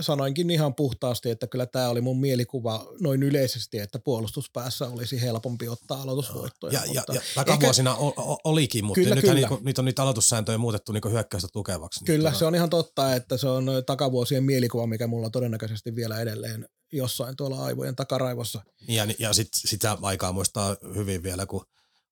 sanoinkin 0.02 0.50
ihan 0.50 0.76
puhtaasti, 0.76 1.30
että 1.30 1.48
kyllä 1.48 1.66
tämä 1.66 1.90
oli 1.90 2.02
mun 2.02 2.20
mielikuva 2.20 2.86
noin 3.00 3.24
yleisesti, 3.24 3.80
että 3.80 4.00
puolustuspäässä 4.00 4.88
olisi 4.88 5.22
helpompi 5.22 5.68
ottaa 5.68 6.02
aloitusvoittoja. 6.02 6.74
Ja, 6.74 6.94
mutta 6.96 7.14
ja, 7.14 7.22
ja 7.38 7.46
takavuosina 7.46 7.92
ehkä, 7.92 8.22
olikin, 8.44 8.86
mutta 8.86 9.02
kyllä, 9.02 9.22
kyllä. 9.22 9.34
Niinku, 9.34 9.60
nyt 9.62 9.80
on 9.80 9.86
niitä 9.86 10.04
aloitussääntöjä 10.04 10.58
muutettu 10.58 10.92
niinku 10.92 11.10
hyökkäystä 11.10 11.48
tukevaksi. 11.54 12.00
Niin 12.00 12.06
kyllä, 12.06 12.30
niin 12.30 12.40
se 12.40 12.46
on 12.46 12.56
ihan 12.56 12.70
totta, 12.70 13.16
että 13.16 13.38
se 13.38 13.48
on 13.48 13.68
takavuosien 13.86 14.44
mielikuva, 14.44 14.88
mikä 14.88 15.08
mulla 15.08 15.30
todennäköisesti 15.30 15.96
vielä 15.96 16.20
edelleen 16.20 16.68
jossain 16.92 17.36
tuolla 17.36 17.64
aivojen 17.64 17.96
takaraivossa. 17.96 18.64
Ja, 18.88 19.08
ja 19.20 19.34
sitten 19.34 19.70
sitä 19.70 19.98
aikaa 20.02 20.32
muistaa 20.32 20.76
hyvin 20.96 21.24
vielä, 21.24 21.46
kun 21.46 21.66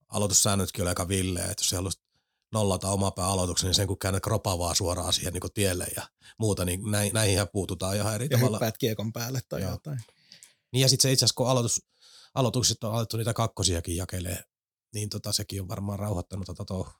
aloitussäännötkin 0.07 0.81
oli 0.81 0.89
aika 0.89 1.07
villeä, 1.07 1.43
että 1.43 1.61
jos 1.61 1.69
se 1.69 1.75
haluaisi 1.75 2.01
nollata 2.53 2.89
oma 2.89 3.11
pää 3.11 3.27
aloituksen, 3.27 3.67
niin 3.67 3.75
sen 3.75 3.87
kun 3.87 3.99
käännät 3.99 4.23
kropavaa 4.23 4.75
suoraan 4.75 5.13
siihen 5.13 5.33
niin 5.33 5.53
tielle 5.53 5.87
ja 5.95 6.09
muuta, 6.39 6.65
niin 6.65 6.81
näihin 7.13 7.39
puututaan 7.53 7.95
ihan 7.95 8.15
eri 8.15 8.27
ja 8.29 8.37
tavalla. 8.37 8.65
Ja 8.65 8.71
kiekon 8.71 9.13
päälle 9.13 9.41
tai 9.49 9.61
Joo. 9.61 9.71
jotain. 9.71 9.99
Niin 10.71 10.81
ja 10.81 10.89
sitten 10.89 11.01
se 11.01 11.11
itse 11.11 11.25
asiassa, 11.25 11.37
kun 11.37 11.49
aloitus, 11.49 11.81
aloitukset 12.35 12.83
on 12.83 12.93
alettu 12.93 13.17
niitä 13.17 13.33
kakkosiakin 13.33 13.95
jakelee, 13.95 14.43
niin 14.93 15.09
tota, 15.09 15.31
sekin 15.31 15.61
on 15.61 15.67
varmaan 15.67 15.99
rauhoittanut 15.99 16.47
tätä 16.47 16.65
touhua. 16.65 16.93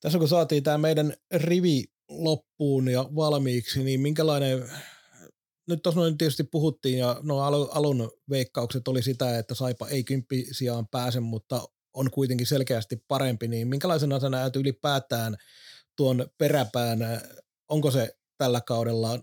Tässä 0.00 0.18
kun 0.18 0.28
saatiin 0.28 0.62
tämä 0.62 0.78
meidän 0.78 1.14
rivi 1.32 1.84
loppuun 2.08 2.88
ja 2.88 3.08
valmiiksi, 3.14 3.84
niin 3.84 4.00
minkälainen 4.00 4.70
nyt 5.68 5.82
tuossa 5.82 6.00
noin 6.00 6.18
tietysti 6.18 6.44
puhuttiin 6.44 6.98
ja 6.98 7.20
nuo 7.22 7.42
alun 7.72 8.10
veikkaukset 8.30 8.88
oli 8.88 9.02
sitä, 9.02 9.38
että 9.38 9.54
Saipa 9.54 9.88
ei 9.88 10.04
kymppi 10.04 10.46
sijaan 10.52 10.88
pääse, 10.88 11.20
mutta 11.20 11.68
on 11.94 12.10
kuitenkin 12.10 12.46
selkeästi 12.46 13.04
parempi, 13.08 13.48
niin 13.48 13.68
minkälaisena 13.68 14.20
sä 14.20 14.28
näet 14.28 14.56
ylipäätään 14.56 15.36
tuon 15.96 16.26
peräpään, 16.38 16.98
onko 17.68 17.90
se 17.90 18.16
tällä 18.38 18.60
kaudella 18.60 19.20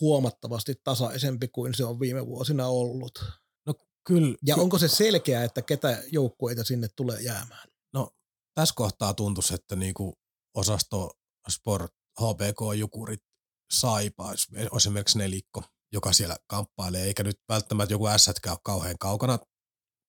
huomattavasti 0.00 0.74
tasaisempi 0.84 1.48
kuin 1.48 1.74
se 1.74 1.84
on 1.84 2.00
viime 2.00 2.26
vuosina 2.26 2.66
ollut? 2.66 3.24
No 3.66 3.74
kyllä. 4.06 4.36
Ja 4.46 4.56
onko 4.56 4.78
se 4.78 4.88
selkeää, 4.88 5.44
että 5.44 5.62
ketä 5.62 6.02
joukkueita 6.12 6.64
sinne 6.64 6.88
tulee 6.96 7.20
jäämään? 7.20 7.68
No 7.92 8.10
tässä 8.54 8.74
kohtaa 8.76 9.14
tuntuisi, 9.14 9.54
että 9.54 9.76
niinku 9.76 10.18
osasto 10.54 11.10
Sport, 11.48 11.92
HPK, 12.20 12.60
Jukurit, 12.76 13.22
Saipa 13.70 14.32
esimerkiksi 14.76 15.18
nelikko, 15.18 15.62
joka 15.92 16.12
siellä 16.12 16.36
kamppailee, 16.46 17.04
eikä 17.04 17.22
nyt 17.22 17.40
välttämättä 17.48 17.94
joku 17.94 18.06
ässätkä 18.06 18.50
ole 18.50 18.58
kauhean 18.62 18.98
kaukana, 18.98 19.38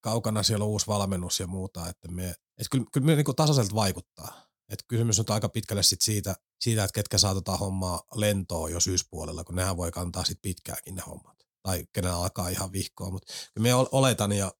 kaukana, 0.01 0.43
siellä 0.43 0.66
on 0.66 0.72
uusi 0.72 0.88
valmennus 0.88 1.39
ja 1.39 1.47
muuta, 1.47 1.89
että 1.89 2.08
me, 2.08 2.30
että 2.30 2.70
kyllä, 2.72 2.86
kyllä 2.91 3.06
me 3.06 3.16
niin 3.16 3.36
tasaiselta 3.36 3.76
vaikuttaa. 3.76 4.45
että 4.70 4.86
kysymys 4.88 5.20
on 5.20 5.26
aika 5.30 5.49
pitkälle 5.49 5.84
sit 5.84 6.01
siitä, 6.01 6.36
siitä, 6.60 6.84
että 6.84 6.93
ketkä 6.93 7.18
saatetaan 7.18 7.60
hommaa 7.60 8.03
lentoa 8.16 8.70
jo 8.70 8.80
syyspuolella, 8.80 9.43
kun 9.43 9.56
nehän 9.56 9.78
voi 9.78 9.91
kantaa 9.91 10.24
sit 10.24 10.39
pitkäänkin 10.41 10.95
ne 10.95 11.01
hommat. 11.08 11.38
Tai 11.64 11.88
kenen 11.93 12.12
alkaa 12.12 12.49
ihan 12.49 12.72
vihkoa, 12.72 13.12
mutta 13.12 13.34
me 13.60 13.74
oletan 13.76 14.32
ja 14.32 14.51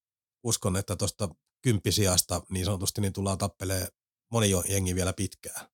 uskon, 0.44 0.78
että 0.78 0.96
tuosta 0.96 1.30
kymppisiasta 1.62 2.42
niin 2.50 2.66
sanotusti, 2.66 3.02
niin 3.02 3.14
tullaan 3.14 3.38
tappelee 3.38 3.88
moni 4.32 4.50
jo 4.50 4.64
jengi 4.70 4.96
vielä 4.96 5.14
pitkään. 5.14 5.68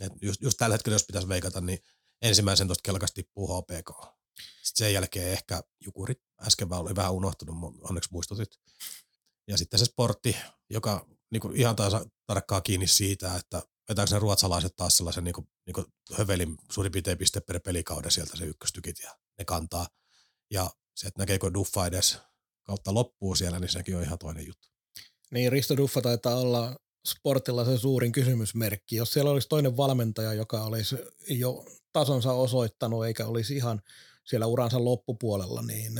Et 0.00 0.12
just, 0.22 0.42
just 0.42 0.58
tällä 0.58 0.74
hetkellä, 0.74 0.94
jos 0.94 1.06
pitäisi 1.06 1.28
veikata, 1.28 1.60
niin 1.60 1.78
ensimmäisen 2.22 2.66
tuosta 2.66 2.82
kelkasta 2.84 3.14
tippuu 3.14 3.48
HPK. 3.48 3.90
Sitten 4.62 4.86
sen 4.86 4.94
jälkeen 4.94 5.32
ehkä 5.32 5.62
Jukurit, 5.84 6.18
äsken 6.46 6.68
vaan 6.68 6.82
oli 6.82 6.96
vähän 6.96 7.12
unohtunut, 7.12 7.56
onneksi 7.80 8.08
muistutit. 8.12 8.60
Ja 9.48 9.58
sitten 9.58 9.78
se 9.78 9.84
sportti, 9.84 10.36
joka 10.70 11.06
niin 11.30 11.40
kuin 11.40 11.56
ihan 11.56 11.76
taas 11.76 11.92
tarkkaa 12.26 12.60
kiinni 12.60 12.86
siitä, 12.86 13.36
että 13.36 13.62
vetääkö 13.88 14.14
ne 14.14 14.18
ruotsalaiset 14.18 14.76
taas 14.76 14.96
sellaisen 14.96 15.24
niin 15.24 15.34
kuin, 15.34 15.48
niin 15.66 15.74
kuin 15.74 15.86
hövelin 16.12 16.56
suurin 16.72 16.92
piirtein 16.92 17.18
piste 17.18 17.40
per 17.40 17.60
pelikauden 17.60 18.10
sieltä 18.10 18.36
se 18.36 18.44
ykköstykit 18.44 18.98
ja 19.02 19.16
ne 19.38 19.44
kantaa. 19.44 19.88
Ja 20.50 20.70
se, 20.96 21.08
että 21.08 21.22
näkeekö 21.22 21.50
Duffa 21.54 21.86
edes 21.86 22.18
kautta 22.64 22.94
loppuu 22.94 23.34
siellä, 23.34 23.58
niin 23.58 23.72
sekin 23.72 23.96
on 23.96 24.02
ihan 24.02 24.18
toinen 24.18 24.46
juttu. 24.46 24.68
Niin, 25.30 25.52
Risto 25.52 25.76
Duffa 25.76 26.02
taitaa 26.02 26.36
olla 26.36 26.76
sportilla 27.08 27.64
se 27.64 27.78
suurin 27.78 28.12
kysymysmerkki. 28.12 28.96
Jos 28.96 29.12
siellä 29.12 29.30
olisi 29.30 29.48
toinen 29.48 29.76
valmentaja, 29.76 30.34
joka 30.34 30.64
olisi 30.64 30.96
jo 31.28 31.64
tasonsa 31.92 32.32
osoittanut 32.32 33.06
eikä 33.06 33.26
olisi 33.26 33.56
ihan 33.56 33.82
siellä 34.24 34.46
uransa 34.46 34.84
loppupuolella, 34.84 35.62
niin 35.62 35.92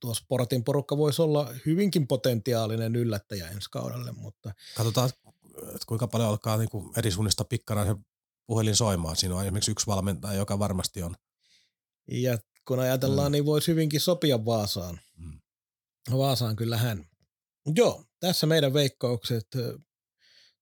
tuo 0.00 0.14
sportin 0.14 0.64
porukka 0.64 0.96
voisi 0.96 1.22
olla 1.22 1.54
hyvinkin 1.66 2.06
potentiaalinen 2.06 2.96
yllättäjä 2.96 3.48
ensi 3.48 3.70
kaudelle. 3.70 4.12
Mutta... 4.12 4.54
Katsotaan, 4.76 5.10
että 5.58 5.86
kuinka 5.86 6.06
paljon 6.06 6.28
alkaa 6.28 6.56
niin 6.56 6.68
kuin 6.68 6.92
eri 6.96 7.10
suunnista 7.10 7.44
pikkana 7.44 7.84
se 7.84 7.94
puhelin 8.46 8.76
soimaan. 8.76 9.16
Siinä 9.16 9.34
on 9.34 9.42
esimerkiksi 9.42 9.70
yksi 9.70 9.86
valmentaja, 9.86 10.34
joka 10.34 10.58
varmasti 10.58 11.02
on. 11.02 11.16
Ja 12.08 12.38
kun 12.68 12.80
ajatellaan, 12.80 13.28
mm. 13.28 13.32
niin 13.32 13.46
voisi 13.46 13.70
hyvinkin 13.70 14.00
sopia 14.00 14.44
Vaasaan. 14.44 15.00
Mm. 15.16 15.40
Vaasaan 16.12 16.56
kyllä 16.56 16.76
hän. 16.76 17.06
Joo, 17.74 18.04
tässä 18.20 18.46
meidän 18.46 18.74
veikkaukset 18.74 19.46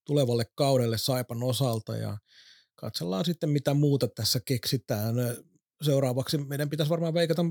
tulevalle 0.05 0.45
kaudelle 0.55 0.99
Saipan 0.99 1.43
osalta 1.43 1.97
ja 1.97 2.19
katsellaan 2.81 3.25
sitten 3.25 3.51
mitä 3.51 3.75
muuta 3.75 4.09
tässä 4.09 4.41
keksitään. 4.45 5.15
Seuraavaksi 5.83 6.39
meidän 6.39 6.71
pitäisi 6.71 6.91
varmaan 6.91 7.15
veikata 7.15 7.45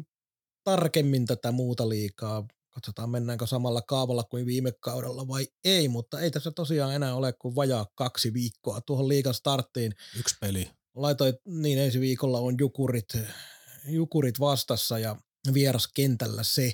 tarkemmin 0.64 1.26
tätä 1.26 1.52
muuta 1.52 1.90
liikaa. 1.90 2.48
Katsotaan 2.70 3.10
mennäänkö 3.10 3.48
samalla 3.48 3.82
kaavalla 3.82 4.24
kuin 4.24 4.46
viime 4.46 4.72
kaudella 4.80 5.28
vai 5.28 5.48
ei, 5.64 5.88
mutta 5.88 6.20
ei 6.20 6.32
tässä 6.32 6.52
tosiaan 6.52 6.96
enää 6.96 7.16
ole 7.16 7.34
kuin 7.34 7.56
vajaa 7.56 7.86
kaksi 7.96 8.34
viikkoa 8.34 8.82
tuohon 8.82 9.08
liikan 9.08 9.34
starttiin. 9.34 9.94
Yksi 10.20 10.36
peli. 10.42 10.70
Laitoit, 10.96 11.36
niin 11.46 11.80
ensi 11.80 12.00
viikolla 12.00 12.40
on 12.40 12.56
Jukurit, 12.60 13.18
Jukurit 13.86 14.40
vastassa 14.40 15.00
ja 15.00 15.16
vieras 15.54 15.88
kentällä 15.96 16.44
se, 16.44 16.74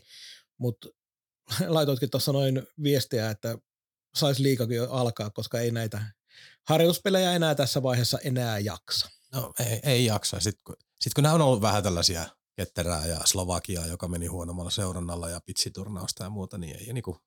mutta 0.57 0.87
laitoitkin 1.67 2.09
tuossa 2.09 2.31
noin 2.31 2.67
viestiä, 2.83 3.29
että 3.29 3.57
saisi 4.15 4.43
liikakin 4.43 4.77
jo 4.77 4.91
alkaa, 4.91 5.29
koska 5.29 5.59
ei 5.59 5.71
näitä 5.71 6.05
harjoituspelejä 6.67 7.33
enää 7.33 7.55
tässä 7.55 7.83
vaiheessa 7.83 8.19
enää 8.23 8.59
jaksa. 8.59 9.09
No 9.33 9.53
ei, 9.59 9.79
ei 9.83 10.05
jaksa. 10.05 10.39
Sitten 10.39 10.63
kun, 10.63 10.75
sit 11.01 11.13
kun 11.13 11.23
nämä 11.23 11.35
on 11.35 11.41
ollut 11.41 11.61
vähän 11.61 11.83
tällaisia 11.83 12.25
Ketterää 12.55 13.05
ja 13.05 13.19
Slovakiaa, 13.25 13.87
joka 13.87 14.07
meni 14.07 14.27
huonommalla 14.27 14.71
seurannalla 14.71 15.29
ja 15.29 15.41
pitsiturnausta 15.45 16.23
ja 16.23 16.29
muuta, 16.29 16.57
niin 16.57 16.77
ei 16.77 16.93
niinku. 16.93 17.17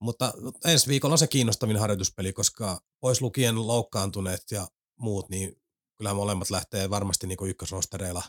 Mutta 0.00 0.32
ensi 0.64 0.88
viikolla 0.88 1.14
on 1.14 1.18
se 1.18 1.26
kiinnostavin 1.26 1.78
harjoituspeli, 1.78 2.32
koska 2.32 2.80
pois 3.00 3.20
lukien 3.20 3.66
loukkaantuneet 3.66 4.42
ja 4.50 4.68
muut, 5.00 5.28
niin 5.28 5.62
kyllä 5.98 6.14
molemmat 6.14 6.50
lähtee 6.50 6.90
varmasti 6.90 7.26
niinku 7.26 7.46
ykkösrostereilla 7.46 8.22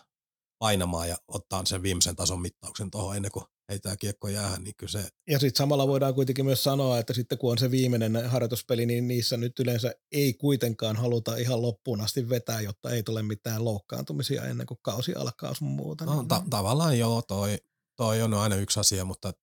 painamaan 0.60 1.10
ja 1.10 1.18
ottaa 1.28 1.66
sen 1.66 1.84
viimeisen 1.84 2.16
tason 2.16 2.42
mittauksen 2.42 2.92
tuohon 2.92 3.16
ennen 3.16 3.32
kuin 3.32 3.46
ei 3.72 3.80
tämä 3.80 3.98
kiekko 3.98 4.28
jäähän, 4.28 4.64
niin 4.64 4.76
kyllä 4.78 4.92
se... 4.92 5.10
Ja 5.28 5.40
sitten 5.40 5.58
samalla 5.58 5.88
voidaan 5.88 6.14
kuitenkin 6.14 6.46
myös 6.46 6.64
sanoa, 6.64 7.00
että 7.00 7.14
sitten 7.14 7.38
kun 7.38 7.52
on 7.52 7.58
se 7.58 7.72
viimeinen 7.72 8.30
harjoituspeli, 8.30 8.86
niin 8.86 9.08
niissä 9.08 9.38
nyt 9.38 9.60
yleensä 9.60 9.96
ei 10.12 10.34
kuitenkaan 10.34 10.96
haluta 10.96 11.36
ihan 11.36 11.62
loppuun 11.62 12.02
asti 12.02 12.30
vetää, 12.30 12.62
jotta 12.62 12.92
ei 12.92 13.04
tule 13.04 13.24
mitään 13.24 13.66
loukkaantumisia 13.66 14.46
ennen 14.46 14.68
kuin 14.68 14.80
kausi 14.82 15.16
alkaa 15.16 15.54
sun 15.54 15.68
muuta. 15.68 16.06
No, 16.06 16.24
ta- 16.24 16.44
tavallaan 16.50 17.00
joo, 17.00 17.22
toi, 17.22 17.58
toi 17.96 18.22
on 18.22 18.34
aina 18.34 18.56
yksi 18.56 18.80
asia, 18.80 19.06
mutta 19.06 19.34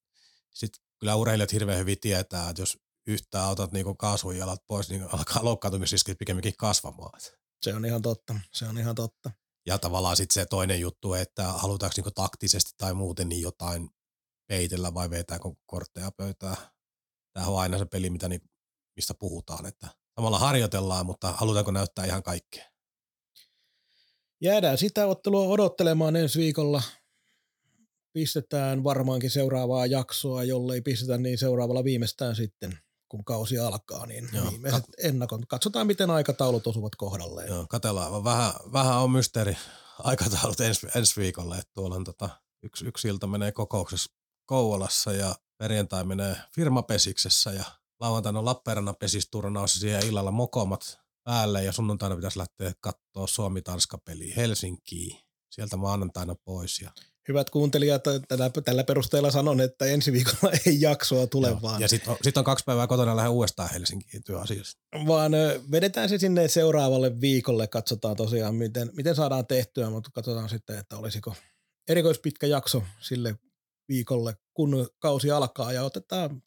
sitten 0.54 0.82
kyllä 1.00 1.14
urheilijat 1.14 1.52
hirveän 1.52 1.78
hyvin 1.78 2.00
tietää, 2.00 2.50
että 2.50 2.62
jos 2.62 2.78
yhtään 3.06 3.48
otat 3.48 3.72
niinku 3.72 3.94
kaasujalat 3.94 4.62
pois, 4.66 4.90
niin 4.90 5.02
alkaa 5.12 5.44
loukkaantumisriskit 5.44 6.18
pikemminkin 6.18 6.54
kasvamaan. 6.58 7.20
Se 7.62 7.74
on 7.74 7.84
ihan 7.84 8.02
totta, 8.02 8.34
se 8.52 8.64
on 8.64 8.78
ihan 8.78 8.94
totta. 8.94 9.30
Ja 9.66 9.78
tavallaan 9.78 10.16
sitten 10.16 10.34
se 10.34 10.46
toinen 10.46 10.80
juttu, 10.80 11.14
että 11.14 11.44
halutaanko 11.44 11.92
niinku 11.96 12.10
taktisesti 12.10 12.70
tai 12.78 12.94
muuten 12.94 13.28
niin 13.28 13.42
jotain 13.42 13.90
peitellä 14.48 14.94
vai 14.94 15.10
vetääkö 15.10 15.48
kortteja 15.66 16.10
pöytää. 16.16 16.56
Tämä 17.32 17.46
on 17.46 17.60
aina 17.60 17.78
se 17.78 17.84
peli, 17.84 18.10
mitä 18.10 18.28
niin, 18.28 18.40
mistä 18.96 19.14
puhutaan, 19.14 19.66
että 19.66 19.88
samalla 20.14 20.38
harjoitellaan, 20.38 21.06
mutta 21.06 21.32
halutaanko 21.32 21.70
näyttää 21.70 22.04
ihan 22.04 22.22
kaikkea. 22.22 22.64
Jäädään 24.40 24.78
sitä 24.78 25.06
ottelua 25.06 25.48
odottelemaan 25.48 26.16
ensi 26.16 26.38
viikolla. 26.38 26.82
Pistetään 28.12 28.84
varmaankin 28.84 29.30
seuraavaa 29.30 29.86
jaksoa, 29.86 30.44
jollei 30.44 30.80
pistetä 30.80 31.18
niin 31.18 31.38
seuraavalla 31.38 31.84
viimeistään 31.84 32.36
sitten, 32.36 32.78
kun 33.08 33.24
kausi 33.24 33.58
alkaa, 33.58 34.06
niin 34.06 34.28
Joo, 34.32 34.50
viimeiset 34.50 34.84
kat- 34.84 35.06
ennakon. 35.06 35.46
Katsotaan, 35.46 35.86
miten 35.86 36.10
aikataulut 36.10 36.66
osuvat 36.66 36.96
kohdalleen. 36.96 37.48
Joo, 37.48 37.66
katellaan. 37.68 38.24
Vähän, 38.24 38.52
vähän 38.72 38.98
on 38.98 39.10
mysteeri 39.10 39.56
aikataulut 39.98 40.60
ensi, 40.60 40.86
ensi 40.94 41.20
viikolla, 41.20 41.58
että 41.58 41.70
tuolla 41.74 41.96
on 41.96 42.04
tota, 42.04 42.28
yksi, 42.62 42.86
yksi 42.86 43.08
ilta 43.08 43.26
menee 43.26 43.52
kokouksessa 43.52 44.17
Kouvolassa 44.48 45.12
ja 45.12 45.34
perjantai 45.58 46.04
menee 46.04 46.36
firmapesiksessä 46.54 47.50
ja 47.50 47.64
lauantaina 48.00 48.38
on 48.38 48.44
Lappeenrannan 48.44 48.96
pesisturnaus 48.96 49.74
ja 49.74 49.80
siihen 49.80 50.06
illalla 50.06 50.30
mokomat 50.30 50.98
päälle 51.24 51.64
ja 51.64 51.72
sunnuntaina 51.72 52.16
pitäisi 52.16 52.38
lähteä 52.38 52.72
katsoa 52.80 53.26
Suomi-Tanska-peliä 53.26 54.34
Helsinkiin. 54.36 55.18
Sieltä 55.50 55.76
maanantaina 55.76 56.34
pois. 56.44 56.80
Ja 56.80 56.90
Hyvät 57.28 57.50
kuuntelijat, 57.50 58.02
tällä, 58.28 58.50
tällä 58.64 58.84
perusteella 58.84 59.30
sanon, 59.30 59.60
että 59.60 59.84
ensi 59.84 60.12
viikolla 60.12 60.54
ei 60.66 60.80
jaksoa 60.80 61.26
tule 61.26 61.48
Joo. 61.48 61.62
vaan. 61.62 61.80
Ja 61.80 61.88
sitten 61.88 62.10
on, 62.10 62.16
sit 62.22 62.36
on 62.36 62.44
kaksi 62.44 62.64
päivää 62.64 62.86
kotona 62.86 63.16
lähden 63.16 63.32
uudestaan 63.32 63.70
Helsinkiin 63.70 64.24
työasiassa. 64.24 64.78
Vaan 65.06 65.32
vedetään 65.70 66.08
se 66.08 66.18
sinne 66.18 66.48
seuraavalle 66.48 67.20
viikolle, 67.20 67.66
katsotaan 67.66 68.16
tosiaan 68.16 68.54
miten, 68.54 68.90
miten 68.96 69.14
saadaan 69.14 69.46
tehtyä, 69.46 69.90
mutta 69.90 70.10
katsotaan 70.14 70.48
sitten, 70.48 70.78
että 70.78 70.96
olisiko 70.98 71.34
erikoispitkä 71.88 72.46
jakso 72.46 72.82
sille 73.00 73.34
viikolle, 73.88 74.36
kun 74.54 74.88
kausi 74.98 75.30
alkaa 75.30 75.72
ja 75.72 75.84
otetaan, 75.84 76.42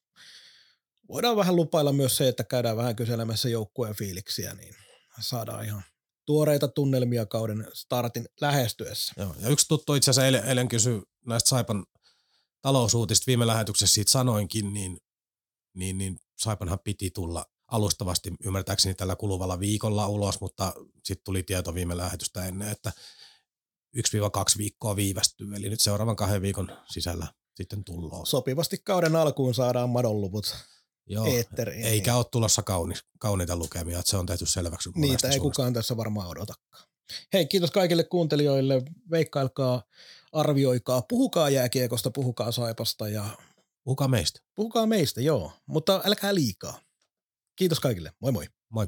voidaan 1.07 1.37
vähän 1.37 1.55
lupailla 1.55 1.93
myös 1.93 2.17
se, 2.17 2.27
että 2.27 2.43
käydään 2.43 2.77
vähän 2.77 2.95
kyselemässä 2.95 3.49
joukkueen 3.49 3.95
fiiliksiä, 3.95 4.53
niin 4.53 4.75
saadaan 5.19 5.65
ihan 5.65 5.83
tuoreita 6.25 6.67
tunnelmia 6.67 7.25
kauden 7.25 7.67
startin 7.73 8.29
lähestyessä. 8.41 9.13
Joo, 9.17 9.35
ja 9.39 9.49
yksi 9.49 9.67
tuttu 9.67 9.93
itse 9.93 10.11
asiassa 10.11 10.25
eilen, 10.25 10.45
eilen 10.45 10.67
kysyi 10.67 11.01
näistä 11.25 11.49
Saipan 11.49 11.85
talousuutista 12.61 13.23
viime 13.27 13.47
lähetyksessä 13.47 13.93
siitä 13.93 14.11
sanoinkin, 14.11 14.73
niin, 14.73 14.97
niin, 15.73 15.97
niin 15.97 16.19
Saipanhan 16.37 16.79
piti 16.83 17.11
tulla 17.11 17.45
alustavasti 17.67 18.31
ymmärtääkseni 18.45 18.95
tällä 18.95 19.15
kuluvalla 19.15 19.59
viikolla 19.59 20.07
ulos, 20.07 20.41
mutta 20.41 20.73
sitten 21.03 21.23
tuli 21.23 21.43
tieto 21.43 21.73
viime 21.73 21.97
lähetystä 21.97 22.45
ennen, 22.45 22.67
että 22.67 22.91
1-2 23.97 24.57
viikkoa 24.57 24.95
viivästyy, 24.95 25.55
eli 25.55 25.69
nyt 25.69 25.79
seuraavan 25.79 26.15
kahden 26.15 26.41
viikon 26.41 26.77
sisällä 26.93 27.27
sitten 27.55 27.83
tullaan. 27.83 28.25
Sopivasti 28.25 28.77
kauden 28.83 29.15
alkuun 29.15 29.53
saadaan 29.53 29.89
madonluvut 29.89 30.55
Joo, 31.07 31.25
eetteriin. 31.25 31.85
Eikä 31.85 32.15
ole 32.15 32.25
tulossa 32.31 32.63
kauni, 32.63 32.93
kauniita 33.19 33.55
lukemia, 33.55 33.99
että 33.99 34.11
se 34.11 34.17
on 34.17 34.25
tehty 34.25 34.45
selväksi. 34.45 34.89
Niitä 34.95 35.07
ei 35.13 35.17
suunnasta. 35.17 35.39
kukaan 35.39 35.73
tässä 35.73 35.97
varmaan 35.97 36.27
odotakaan. 36.27 36.87
Hei, 37.33 37.45
kiitos 37.45 37.71
kaikille 37.71 38.03
kuuntelijoille. 38.03 38.81
Veikkailkaa, 39.11 39.83
arvioikaa, 40.31 41.01
puhukaa 41.01 41.49
jääkiekosta, 41.49 42.11
puhukaa 42.11 42.51
saipasta 42.51 43.09
ja... 43.09 43.37
Puhukaa 43.83 44.07
meistä. 44.07 44.39
Puhukaa 44.55 44.85
meistä, 44.85 45.21
joo, 45.21 45.51
mutta 45.65 46.01
älkää 46.05 46.35
liikaa. 46.35 46.79
Kiitos 47.55 47.79
kaikille. 47.79 48.13
Moi 48.19 48.31
moi. 48.31 48.47
Moi. 48.69 48.87